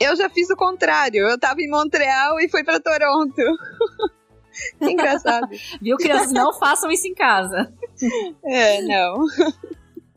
Eu 0.00 0.16
já 0.16 0.28
fiz 0.30 0.48
o 0.50 0.56
contrário. 0.56 1.28
Eu 1.28 1.38
tava 1.38 1.60
em 1.60 1.68
Montreal 1.68 2.40
e 2.40 2.48
fui 2.48 2.64
pra 2.64 2.80
Toronto. 2.80 3.34
que 4.78 4.90
engraçado. 4.90 5.48
Viu, 5.80 5.96
crianças? 5.96 6.32
Não 6.32 6.52
façam 6.54 6.90
isso 6.90 7.06
em 7.06 7.14
casa. 7.14 7.72
É, 8.44 8.82
não. 8.82 9.26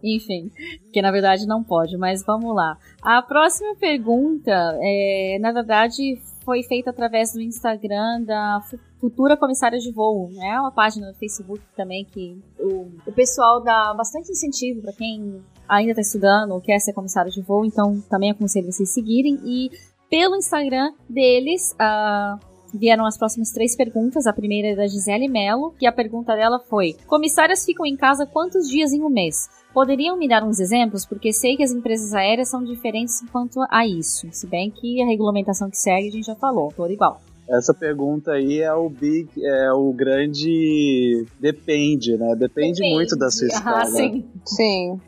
Enfim, 0.03 0.51
que 0.93 1.01
na 1.01 1.11
verdade 1.11 1.47
não 1.47 1.63
pode, 1.63 1.97
mas 1.97 2.23
vamos 2.23 2.55
lá. 2.55 2.77
A 3.01 3.21
próxima 3.21 3.75
pergunta, 3.75 4.77
é, 4.81 5.37
na 5.41 5.51
verdade, 5.51 6.21
foi 6.47 6.63
feita 6.63 6.91
através 6.91 7.33
do 7.33 7.41
Instagram 7.41 8.23
da 8.23 8.61
fu- 8.69 8.79
futura 9.01 9.35
comissária 9.35 9.77
de 9.77 9.91
voo, 9.91 10.29
né? 10.31 10.57
Uma 10.61 10.71
página 10.71 11.09
no 11.09 11.13
Facebook 11.13 11.61
também 11.75 12.05
que 12.05 12.41
o, 12.57 12.87
o 13.05 13.11
pessoal 13.11 13.61
dá 13.61 13.93
bastante 13.93 14.31
incentivo 14.31 14.81
para 14.81 14.93
quem 14.93 15.41
ainda 15.67 15.91
está 15.91 16.01
estudando 16.01 16.51
ou 16.53 16.61
quer 16.61 16.79
ser 16.79 16.93
comissário 16.93 17.29
de 17.29 17.41
voo, 17.41 17.65
então 17.65 17.99
também 18.09 18.31
aconselho 18.31 18.71
vocês 18.71 18.89
seguirem. 18.93 19.37
E 19.43 19.69
pelo 20.09 20.37
Instagram 20.37 20.93
deles, 21.09 21.75
ah, 21.77 22.39
vieram 22.73 23.05
as 23.05 23.17
próximas 23.17 23.51
três 23.51 23.75
perguntas. 23.75 24.27
A 24.27 24.33
primeira 24.33 24.69
é 24.69 24.75
da 24.75 24.87
Gisele 24.87 25.27
Mello, 25.27 25.73
e 25.81 25.87
a 25.87 25.91
pergunta 25.91 26.35
dela 26.35 26.59
foi: 26.59 26.95
Comissárias 27.07 27.65
ficam 27.65 27.85
em 27.85 27.95
casa 27.95 28.25
quantos 28.25 28.69
dias 28.69 28.91
em 28.93 29.03
um 29.03 29.09
mês? 29.09 29.49
Poderiam 29.73 30.17
me 30.17 30.27
dar 30.27 30.43
uns 30.43 30.59
exemplos? 30.59 31.05
Porque 31.05 31.31
sei 31.31 31.55
que 31.55 31.63
as 31.63 31.71
empresas 31.71 32.13
aéreas 32.13 32.49
são 32.49 32.63
diferentes 32.63 33.21
quanto 33.31 33.59
a 33.69 33.85
isso. 33.85 34.27
Se 34.31 34.47
bem 34.47 34.71
que 34.71 35.01
a 35.01 35.05
regulamentação 35.05 35.69
que 35.69 35.77
segue 35.77 36.07
a 36.07 36.11
gente 36.11 36.25
já 36.25 36.35
falou, 36.35 36.73
toda 36.75 36.91
igual. 36.91 37.21
Essa 37.49 37.73
pergunta 37.73 38.31
aí 38.31 38.59
é 38.59 38.73
o 38.73 38.89
big, 38.89 39.29
é 39.41 39.71
o 39.71 39.93
grande 39.93 41.25
depende, 41.39 42.17
né? 42.17 42.35
Depende, 42.35 42.79
Depende. 42.79 42.95
muito 42.95 43.15
da 43.15 43.31
sua 43.31 43.47
escala. 43.47 43.83
Ah, 43.83 43.85
sim. 43.85 44.25
Sim. 44.45 44.99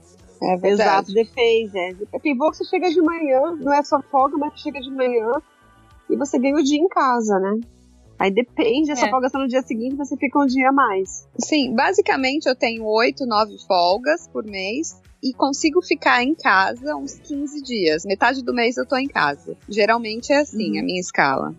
É 0.41 0.55
verdade. 0.55 1.11
Exato, 1.11 1.13
depende. 1.13 2.07
É. 2.13 2.19
Tem 2.19 2.37
voo 2.37 2.49
que 2.51 2.57
você 2.57 2.65
chega 2.65 2.89
de 2.89 3.01
manhã, 3.01 3.57
não 3.59 3.73
é 3.73 3.83
só 3.83 4.01
folga, 4.03 4.37
mas 4.37 4.57
chega 4.59 4.79
de 4.79 4.89
manhã 4.89 5.33
e 6.09 6.15
você 6.15 6.39
ganha 6.39 6.55
o 6.55 6.63
dia 6.63 6.79
em 6.79 6.87
casa, 6.87 7.39
né? 7.39 7.59
Aí 8.17 8.31
depende, 8.31 8.91
essa 8.91 9.05
É. 9.05 9.09
folga 9.09 9.27
está 9.27 9.39
no 9.39 9.47
dia 9.47 9.61
seguinte, 9.61 9.95
você 9.95 10.17
fica 10.17 10.39
um 10.39 10.45
dia 10.45 10.69
a 10.69 10.73
mais. 10.73 11.25
Sim, 11.39 11.73
basicamente 11.73 12.47
eu 12.47 12.55
tenho 12.55 12.85
oito, 12.85 13.25
nove 13.25 13.57
folgas 13.65 14.27
por 14.27 14.43
mês 14.43 14.99
e 15.23 15.33
consigo 15.33 15.81
ficar 15.81 16.21
em 16.21 16.35
casa 16.35 16.95
uns 16.97 17.13
15 17.19 17.61
dias. 17.61 18.05
Metade 18.05 18.43
do 18.43 18.53
mês 18.53 18.75
eu 18.75 18.85
tô 18.85 18.97
em 18.97 19.07
casa. 19.07 19.55
Geralmente 19.69 20.33
é 20.33 20.39
assim 20.39 20.77
a 20.77 20.83
minha 20.83 20.99
escala. 20.99 21.55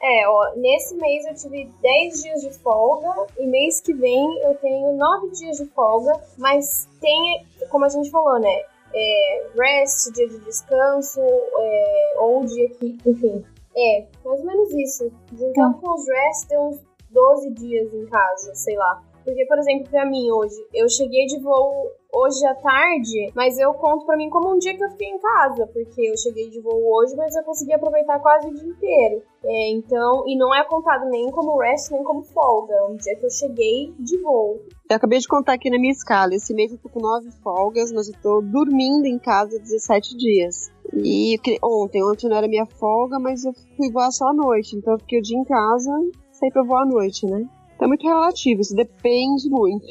É, 0.00 0.28
ó, 0.28 0.54
nesse 0.56 0.94
mês 0.96 1.24
eu 1.26 1.34
tive 1.34 1.68
10 1.80 2.22
dias 2.22 2.40
de 2.42 2.52
folga 2.58 3.26
e 3.38 3.46
mês 3.46 3.80
que 3.80 3.92
vem 3.94 4.38
eu 4.42 4.54
tenho 4.56 4.96
9 4.96 5.30
dias 5.30 5.56
de 5.56 5.66
folga, 5.66 6.12
mas 6.38 6.86
tem, 7.00 7.44
como 7.70 7.86
a 7.86 7.88
gente 7.88 8.10
falou, 8.10 8.38
né? 8.38 8.54
É, 8.94 9.46
rest, 9.58 10.12
dia 10.14 10.28
de 10.28 10.38
descanso, 10.40 11.20
é, 11.20 12.14
ou 12.18 12.44
dia 12.44 12.68
que, 12.70 12.98
enfim. 13.06 13.44
É, 13.76 14.06
mais 14.24 14.40
ou 14.40 14.46
menos 14.46 14.72
isso. 14.74 15.10
Juntando 15.32 15.78
com 15.78 15.94
os 15.94 16.08
rest, 16.08 16.48
deu 16.48 16.60
uns 16.62 16.80
12 17.10 17.50
dias 17.54 17.92
em 17.92 18.06
casa, 18.06 18.54
sei 18.54 18.76
lá. 18.76 19.02
Porque, 19.24 19.44
por 19.46 19.58
exemplo, 19.58 19.90
pra 19.90 20.04
mim 20.04 20.30
hoje, 20.30 20.56
eu 20.74 20.88
cheguei 20.88 21.26
de 21.26 21.40
voo 21.40 21.90
hoje 22.14 22.46
à 22.46 22.54
tarde, 22.54 23.32
mas 23.34 23.58
eu 23.58 23.74
conto 23.74 24.06
pra 24.06 24.16
mim 24.16 24.30
como 24.30 24.54
um 24.54 24.58
dia 24.58 24.76
que 24.76 24.84
eu 24.84 24.90
fiquei 24.90 25.08
em 25.08 25.18
casa, 25.18 25.66
porque 25.66 26.00
eu 26.00 26.16
cheguei 26.16 26.48
de 26.48 26.60
voo 26.60 26.80
hoje, 26.94 27.16
mas 27.16 27.34
eu 27.34 27.42
consegui 27.42 27.74
aproveitar 27.74 28.20
quase 28.20 28.48
o 28.48 28.54
dia 28.54 28.68
inteiro. 28.68 29.22
É, 29.44 29.70
então, 29.72 30.24
e 30.26 30.38
não 30.38 30.54
é 30.54 30.64
contado 30.64 31.06
nem 31.10 31.30
como 31.30 31.58
rest, 31.58 31.90
nem 31.90 32.02
como 32.02 32.22
folga. 32.22 32.72
É 32.72 32.84
um 32.84 32.96
dia 32.96 33.14
que 33.16 33.26
eu 33.26 33.30
cheguei 33.30 33.92
de 33.98 34.16
voo. 34.22 34.60
Eu 34.88 34.96
acabei 34.96 35.18
de 35.18 35.28
contar 35.28 35.54
aqui 35.54 35.68
na 35.68 35.78
minha 35.78 35.92
escala. 35.92 36.34
Esse 36.34 36.54
mês 36.54 36.72
eu 36.72 36.78
tô 36.78 36.88
com 36.88 37.00
nove 37.00 37.30
folgas, 37.42 37.92
mas 37.92 38.08
eu 38.08 38.14
tô 38.22 38.40
dormindo 38.40 39.04
em 39.06 39.18
casa 39.18 39.58
17 39.58 40.16
dias. 40.16 40.72
E 40.94 41.38
ontem, 41.62 42.02
ontem 42.02 42.28
não 42.28 42.36
era 42.36 42.48
minha 42.48 42.64
folga, 42.64 43.18
mas 43.18 43.44
eu 43.44 43.52
fui 43.76 43.90
voar 43.90 44.10
só 44.12 44.28
à 44.28 44.32
noite. 44.32 44.76
Então 44.76 44.94
eu 44.94 45.00
fiquei 45.00 45.18
o 45.18 45.22
dia 45.22 45.38
em 45.38 45.44
casa, 45.44 45.90
saí 46.32 46.50
pra 46.50 46.62
voar 46.62 46.82
à 46.82 46.86
noite, 46.86 47.26
né? 47.26 47.46
Então 47.74 47.86
é 47.86 47.88
muito 47.88 48.06
relativo, 48.06 48.60
isso 48.60 48.74
depende 48.74 49.50
muito. 49.50 49.86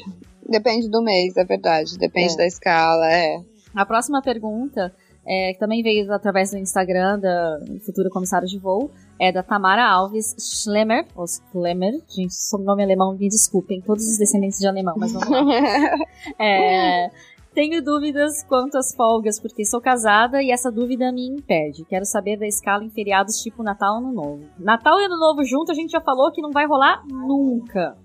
Depende 0.48 0.88
do 0.88 1.02
mês, 1.02 1.36
é 1.36 1.44
verdade. 1.44 1.98
Depende 1.98 2.34
É. 2.34 2.36
da 2.36 2.46
escala, 2.46 3.10
é. 3.10 3.40
A 3.74 3.84
próxima 3.84 4.22
pergunta, 4.22 4.94
é, 5.26 5.52
que 5.52 5.58
também 5.58 5.82
veio 5.82 6.12
através 6.12 6.50
do 6.50 6.58
Instagram 6.58 7.18
da 7.18 7.58
futura 7.84 8.08
comissária 8.10 8.46
de 8.46 8.58
voo, 8.58 8.90
é 9.18 9.32
da 9.32 9.42
Tamara 9.42 9.84
Alves 9.84 10.34
Schlemmer, 10.38 11.06
ou 11.16 11.24
Schlemmer, 11.26 11.94
gente, 12.08 12.34
sobrenome 12.34 12.82
alemão, 12.82 13.16
me 13.16 13.28
desculpem, 13.28 13.80
todos 13.80 14.04
os 14.06 14.18
descendentes 14.18 14.58
de 14.58 14.66
alemão, 14.66 14.94
mas 14.96 15.12
vamos 15.12 15.28
lá. 15.30 15.40
É, 16.38 17.10
tenho 17.54 17.82
dúvidas 17.82 18.42
quanto 18.44 18.76
às 18.76 18.94
folgas, 18.94 19.38
porque 19.40 19.64
sou 19.64 19.80
casada 19.80 20.42
e 20.42 20.50
essa 20.50 20.70
dúvida 20.72 21.12
me 21.12 21.28
impede. 21.28 21.84
Quero 21.84 22.04
saber 22.04 22.36
da 22.36 22.46
escala 22.46 22.84
em 22.84 22.90
feriados 22.90 23.36
tipo 23.36 23.62
Natal 23.62 23.94
e 23.94 23.98
Ano 23.98 24.12
Novo. 24.12 24.44
Natal 24.58 25.00
e 25.00 25.04
Ano 25.04 25.16
Novo 25.18 25.44
junto, 25.44 25.70
a 25.70 25.74
gente 25.74 25.90
já 25.92 26.00
falou 26.00 26.32
que 26.32 26.42
não 26.42 26.50
vai 26.50 26.66
rolar 26.66 27.02
nunca. 27.06 27.96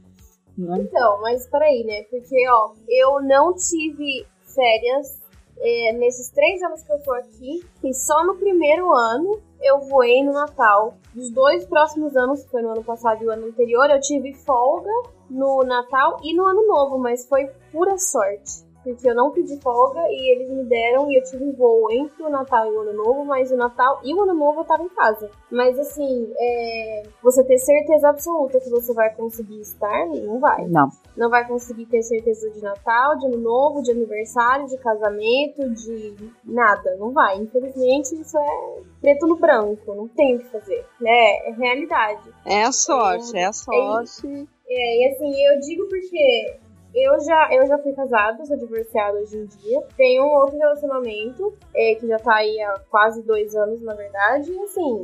Não 0.59 0.75
é? 0.75 0.79
Então, 0.79 1.21
mas 1.21 1.47
peraí, 1.47 1.85
né? 1.85 2.03
Porque, 2.09 2.35
ó, 2.49 2.73
eu 2.89 3.21
não 3.21 3.53
tive 3.53 4.27
férias 4.53 5.19
é, 5.57 5.93
nesses 5.93 6.29
três 6.29 6.61
anos 6.63 6.83
que 6.83 6.91
eu 6.91 7.01
tô 7.01 7.13
aqui. 7.13 7.65
E 7.83 7.93
só 7.93 8.25
no 8.25 8.35
primeiro 8.35 8.93
ano 8.93 9.39
eu 9.61 9.79
voei 9.79 10.23
no 10.23 10.33
Natal. 10.33 10.95
Dos 11.13 11.31
dois 11.31 11.65
próximos 11.65 12.15
anos, 12.15 12.43
que 12.43 12.51
foi 12.51 12.61
no 12.61 12.71
ano 12.71 12.83
passado 12.83 13.23
e 13.23 13.27
o 13.27 13.31
ano 13.31 13.47
anterior, 13.47 13.89
eu 13.89 13.99
tive 14.01 14.33
folga 14.33 14.91
no 15.29 15.63
Natal 15.63 16.17
e 16.23 16.35
no 16.35 16.45
Ano 16.45 16.65
Novo, 16.67 16.97
mas 16.97 17.27
foi 17.27 17.49
pura 17.71 17.97
sorte. 17.97 18.67
Porque 18.83 19.09
eu 19.09 19.15
não 19.15 19.31
pedi 19.31 19.59
folga 19.61 19.99
e 20.09 20.35
eles 20.35 20.49
me 20.49 20.63
deram 20.63 21.11
e 21.11 21.17
eu 21.17 21.23
tive 21.23 21.51
voo 21.51 21.91
entre 21.91 22.23
o 22.23 22.29
Natal 22.29 22.71
e 22.71 22.75
o 22.75 22.79
Ano 22.81 22.93
Novo, 22.93 23.25
mas 23.25 23.51
o 23.51 23.57
Natal 23.57 23.99
e 24.03 24.13
o 24.13 24.21
Ano 24.21 24.33
Novo 24.33 24.61
eu 24.61 24.65
tava 24.65 24.83
em 24.83 24.89
casa. 24.89 25.29
Mas 25.51 25.77
assim, 25.77 26.31
é, 26.37 27.03
você 27.21 27.43
ter 27.43 27.57
certeza 27.57 28.09
absoluta 28.09 28.59
que 28.59 28.69
você 28.69 28.93
vai 28.93 29.13
conseguir 29.13 29.59
estar, 29.59 30.07
não 30.07 30.39
vai. 30.39 30.65
Não. 30.67 30.89
Não 31.17 31.29
vai 31.29 31.45
conseguir 31.47 31.85
ter 31.87 32.01
certeza 32.01 32.49
de 32.51 32.61
Natal, 32.61 33.17
de 33.17 33.25
Ano 33.25 33.37
Novo, 33.37 33.81
de 33.81 33.91
aniversário, 33.91 34.67
de 34.67 34.77
casamento, 34.77 35.69
de 35.71 36.15
nada. 36.45 36.95
Não 36.97 37.11
vai. 37.11 37.37
Infelizmente, 37.37 38.15
isso 38.19 38.37
é 38.37 38.81
preto 39.01 39.27
no 39.27 39.35
branco. 39.35 39.93
Não 39.93 40.07
tem 40.07 40.35
o 40.35 40.39
que 40.39 40.45
fazer. 40.45 40.85
Né? 41.01 41.47
É 41.47 41.51
realidade. 41.51 42.33
É 42.45 42.63
a 42.63 42.71
sorte, 42.71 43.37
é 43.37 43.45
a 43.45 43.53
sorte. 43.53 44.47
É, 44.69 45.01
e 45.01 45.09
assim, 45.09 45.45
eu 45.45 45.59
digo 45.59 45.87
porque 45.89 46.59
eu 46.93 47.19
já, 47.21 47.49
eu 47.51 47.67
já 47.67 47.77
fui 47.77 47.93
casada, 47.93 48.45
sou 48.45 48.57
divorciada 48.57 49.19
hoje 49.19 49.37
em 49.37 49.45
dia. 49.45 49.83
Tenho 49.95 50.23
um 50.23 50.33
outro 50.35 50.57
relacionamento, 50.57 51.53
é, 51.75 51.95
que 51.95 52.07
já 52.07 52.17
tá 52.17 52.35
aí 52.35 52.59
há 52.61 52.79
quase 52.89 53.21
dois 53.23 53.55
anos, 53.55 53.81
na 53.81 53.93
verdade. 53.93 54.51
E 54.51 54.59
assim, 54.63 55.03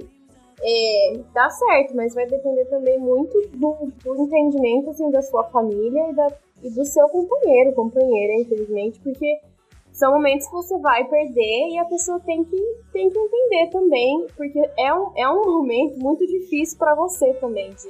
é, 0.61 1.19
dá 1.33 1.49
certo, 1.49 1.95
mas 1.95 2.13
vai 2.13 2.25
depender 2.25 2.65
também 2.65 2.97
muito 2.97 3.39
do, 3.53 3.91
do 4.03 4.23
entendimento, 4.23 4.89
assim, 4.89 5.09
da 5.11 5.21
sua 5.21 5.43
família 5.45 6.09
e, 6.09 6.13
da, 6.15 6.27
e 6.63 6.69
do 6.69 6.85
seu 6.85 7.07
companheiro, 7.09 7.73
companheira, 7.73 8.41
infelizmente, 8.41 8.99
porque 9.01 9.39
são 9.91 10.11
momentos 10.11 10.47
que 10.47 10.53
você 10.53 10.77
vai 10.79 11.05
perder 11.05 11.69
e 11.69 11.77
a 11.77 11.85
pessoa 11.85 12.19
tem 12.19 12.43
que, 12.43 12.57
tem 12.91 13.09
que 13.09 13.17
entender 13.17 13.69
também, 13.69 14.27
porque 14.35 14.59
é 14.77 14.93
um, 14.93 15.11
é 15.15 15.29
um 15.29 15.45
momento 15.45 15.97
muito 15.99 16.25
difícil 16.25 16.77
para 16.77 16.95
você 16.95 17.33
também, 17.35 17.69
de 17.69 17.89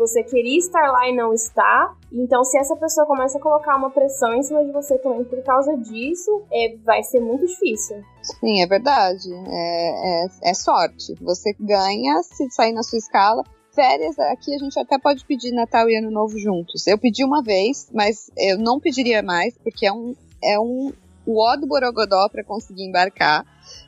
você 0.00 0.22
queria 0.22 0.58
estar 0.58 0.90
lá 0.90 1.08
e 1.08 1.14
não 1.14 1.34
está. 1.34 1.94
Então, 2.10 2.42
se 2.42 2.58
essa 2.58 2.74
pessoa 2.74 3.06
começa 3.06 3.36
a 3.36 3.40
colocar 3.40 3.76
uma 3.76 3.90
pressão 3.90 4.32
em 4.32 4.42
cima 4.42 4.64
de 4.64 4.72
você 4.72 4.98
também 4.98 5.22
por 5.24 5.42
causa 5.44 5.76
disso, 5.76 6.42
é, 6.50 6.74
vai 6.84 7.02
ser 7.02 7.20
muito 7.20 7.46
difícil. 7.46 8.02
Sim, 8.22 8.62
é 8.62 8.66
verdade. 8.66 9.28
É, 9.32 10.24
é, 10.24 10.50
é 10.50 10.54
sorte. 10.54 11.14
Você 11.20 11.54
ganha 11.60 12.22
se 12.22 12.50
sair 12.50 12.72
na 12.72 12.82
sua 12.82 12.98
escala. 12.98 13.44
Férias, 13.72 14.18
aqui 14.18 14.54
a 14.54 14.58
gente 14.58 14.78
até 14.80 14.98
pode 14.98 15.24
pedir 15.24 15.52
Natal 15.52 15.88
e 15.88 15.96
Ano 15.96 16.10
Novo 16.10 16.36
juntos. 16.38 16.86
Eu 16.86 16.98
pedi 16.98 17.24
uma 17.24 17.42
vez, 17.42 17.88
mas 17.92 18.30
eu 18.36 18.58
não 18.58 18.80
pediria 18.80 19.22
mais, 19.22 19.56
porque 19.58 19.86
é 19.86 19.92
um, 19.92 20.16
é 20.42 20.58
um 20.58 20.92
o 21.26 21.40
ó 21.40 21.54
do 21.56 21.66
Borogodó 21.66 22.28
para 22.28 22.42
conseguir 22.42 22.84
embarcar 22.84 23.46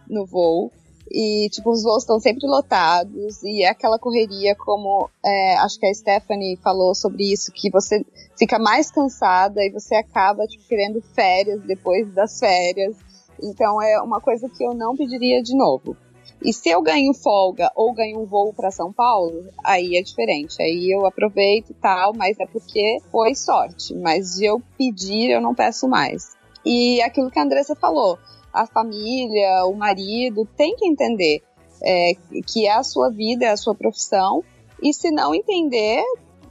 no 0.08 0.24
voo. 0.24 0.70
E, 1.10 1.48
tipo, 1.50 1.70
os 1.70 1.82
voos 1.82 2.02
estão 2.02 2.18
sempre 2.18 2.46
lotados 2.46 3.42
e 3.42 3.62
é 3.62 3.68
aquela 3.68 3.98
correria, 3.98 4.54
como 4.56 5.10
é, 5.24 5.56
acho 5.58 5.78
que 5.78 5.86
a 5.86 5.94
Stephanie 5.94 6.56
falou 6.56 6.94
sobre 6.94 7.30
isso, 7.30 7.52
que 7.52 7.70
você 7.70 8.04
fica 8.38 8.58
mais 8.58 8.90
cansada 8.90 9.62
e 9.62 9.70
você 9.70 9.94
acaba, 9.94 10.46
tipo, 10.46 10.64
querendo 10.66 11.02
férias 11.14 11.60
depois 11.62 12.10
das 12.14 12.38
férias. 12.38 12.96
Então 13.42 13.82
é 13.82 14.00
uma 14.00 14.20
coisa 14.20 14.48
que 14.48 14.64
eu 14.64 14.72
não 14.72 14.96
pediria 14.96 15.42
de 15.42 15.54
novo. 15.56 15.96
E 16.44 16.52
se 16.52 16.70
eu 16.70 16.82
ganho 16.82 17.14
folga 17.14 17.70
ou 17.76 17.92
ganho 17.92 18.20
um 18.20 18.26
voo 18.26 18.52
para 18.52 18.70
São 18.70 18.92
Paulo, 18.92 19.48
aí 19.62 19.96
é 19.96 20.02
diferente. 20.02 20.60
Aí 20.60 20.90
eu 20.90 21.06
aproveito 21.06 21.70
e 21.70 21.74
tal, 21.74 22.12
mas 22.14 22.38
é 22.40 22.46
porque 22.46 22.98
foi 23.12 23.34
sorte. 23.34 23.94
Mas 23.94 24.36
de 24.36 24.46
eu 24.46 24.60
pedir, 24.76 25.30
eu 25.30 25.40
não 25.40 25.54
peço 25.54 25.88
mais. 25.88 26.32
E 26.64 27.00
aquilo 27.02 27.30
que 27.30 27.38
a 27.38 27.42
Andressa 27.42 27.76
falou, 27.76 28.18
a 28.52 28.66
família, 28.66 29.64
o 29.66 29.74
marido, 29.74 30.46
tem 30.56 30.74
que 30.76 30.86
entender 30.86 31.42
é, 31.82 32.12
que 32.46 32.66
é 32.66 32.72
a 32.72 32.82
sua 32.82 33.10
vida, 33.10 33.44
é 33.44 33.50
a 33.50 33.56
sua 33.56 33.74
profissão. 33.74 34.44
E 34.82 34.92
se 34.92 35.10
não 35.10 35.34
entender, 35.34 36.02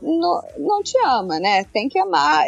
não, 0.02 0.42
não 0.58 0.84
te 0.84 0.98
ama, 1.06 1.40
né? 1.40 1.64
Tem 1.66 1.88
que 1.88 2.00
amar. 2.00 2.46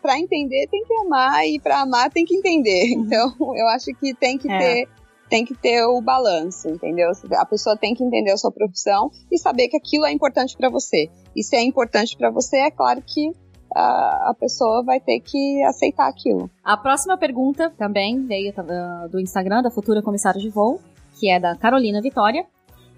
Para 0.00 0.18
entender, 0.18 0.66
tem 0.70 0.82
que 0.84 0.94
amar. 0.94 1.46
E 1.46 1.60
para 1.60 1.80
amar, 1.80 2.10
tem 2.10 2.24
que 2.24 2.36
entender. 2.36 2.88
Então, 2.92 3.32
eu 3.56 3.66
acho 3.68 3.86
que 3.98 4.14
tem 4.14 4.36
que 4.38 4.50
É. 4.50 4.58
ter. 4.58 4.88
Tem 5.28 5.44
que 5.44 5.54
ter 5.54 5.84
o 5.84 6.00
balanço, 6.00 6.68
entendeu? 6.68 7.10
A 7.32 7.44
pessoa 7.44 7.76
tem 7.76 7.92
que 7.94 8.04
entender 8.04 8.30
a 8.30 8.36
sua 8.36 8.52
profissão 8.52 9.10
e 9.28 9.36
saber 9.36 9.66
que 9.66 9.76
aquilo 9.76 10.06
é 10.06 10.12
importante 10.12 10.56
para 10.56 10.70
você. 10.70 11.10
E 11.34 11.42
se 11.42 11.56
é 11.56 11.62
importante 11.64 12.16
para 12.16 12.30
você, 12.30 12.58
é 12.58 12.70
claro 12.70 13.02
que 13.04 13.32
a, 13.76 14.30
a 14.30 14.34
pessoa 14.38 14.82
vai 14.82 14.98
ter 15.00 15.20
que 15.20 15.62
aceitar 15.64 16.08
aquilo. 16.08 16.50
A 16.64 16.76
próxima 16.76 17.16
pergunta 17.16 17.70
também 17.70 18.26
veio 18.26 18.52
uh, 18.52 19.08
do 19.08 19.20
Instagram 19.20 19.62
da 19.62 19.70
futura 19.70 20.02
comissária 20.02 20.40
de 20.40 20.48
voo, 20.48 20.80
que 21.18 21.28
é 21.30 21.38
da 21.38 21.54
Carolina 21.56 22.00
Vitória. 22.00 22.44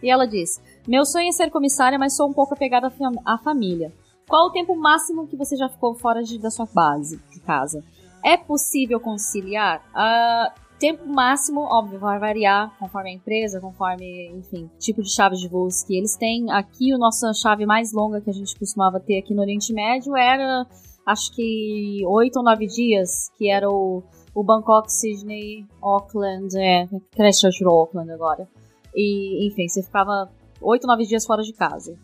E 0.03 0.11
ela 0.11 0.27
diz: 0.27 0.61
Meu 0.87 1.05
sonho 1.05 1.29
é 1.29 1.33
ser 1.33 1.51
comissária, 1.51 1.99
mas 1.99 2.17
sou 2.17 2.29
um 2.29 2.33
pouco 2.33 2.55
apegada 2.55 2.87
à 2.87 2.91
fam- 2.91 3.21
à 3.25 3.37
família. 3.39 3.93
Qual 4.29 4.47
o 4.47 4.53
tempo 4.53 4.77
máximo 4.77 5.27
que 5.27 5.37
você 5.37 5.57
já 5.57 5.69
ficou 5.69 5.95
fora 5.95 6.23
de- 6.23 6.39
da 6.39 6.51
sua 6.51 6.67
base, 6.73 7.21
de 7.33 7.41
casa? 7.41 7.83
É 8.25 8.37
possível 8.37 9.01
conciliar? 9.01 9.83
Ah, 9.95 10.53
tempo 10.79 11.07
máximo, 11.07 11.61
óbvio, 11.61 11.99
vai 11.99 12.19
variar 12.19 12.77
conforme 12.79 13.11
a 13.11 13.13
empresa, 13.15 13.61
conforme, 13.61 14.29
enfim, 14.31 14.71
tipo 14.79 15.03
de 15.03 15.13
chave 15.13 15.37
de 15.37 15.49
voos 15.49 15.83
que 15.83 15.97
eles 15.97 16.17
têm. 16.17 16.51
Aqui, 16.51 16.93
a 16.93 16.99
nossa 16.99 17.33
chave 17.33 17.67
mais 17.67 17.93
longa 17.93 18.21
que 18.21 18.31
a 18.31 18.33
gente 18.33 18.59
costumava 18.59 19.01
ter 19.01 19.19
aqui 19.19 19.35
no 19.35 19.43
Oriente 19.43 19.73
Médio 19.73 20.17
era, 20.17 20.67
acho 21.07 21.33
que, 21.35 22.03
oito 22.07 22.39
ou 22.39 22.45
nove 22.45 22.67
dias, 22.67 23.31
que 23.37 23.51
era 23.51 23.69
o, 23.69 24.03
o 24.35 24.43
Bangkok, 24.43 24.91
Sydney, 24.93 25.67
Auckland, 25.83 26.57
é, 26.59 26.87
Christchurch, 27.13 27.65
Auckland 27.65 28.11
agora. 28.11 28.49
E, 28.95 29.47
enfim, 29.47 29.69
você 29.69 29.83
ficava 29.83 30.31
oito, 30.61 30.87
nove 30.87 31.05
dias 31.05 31.27
fora 31.27 31.43
de 31.43 31.53
casa. 31.53 31.97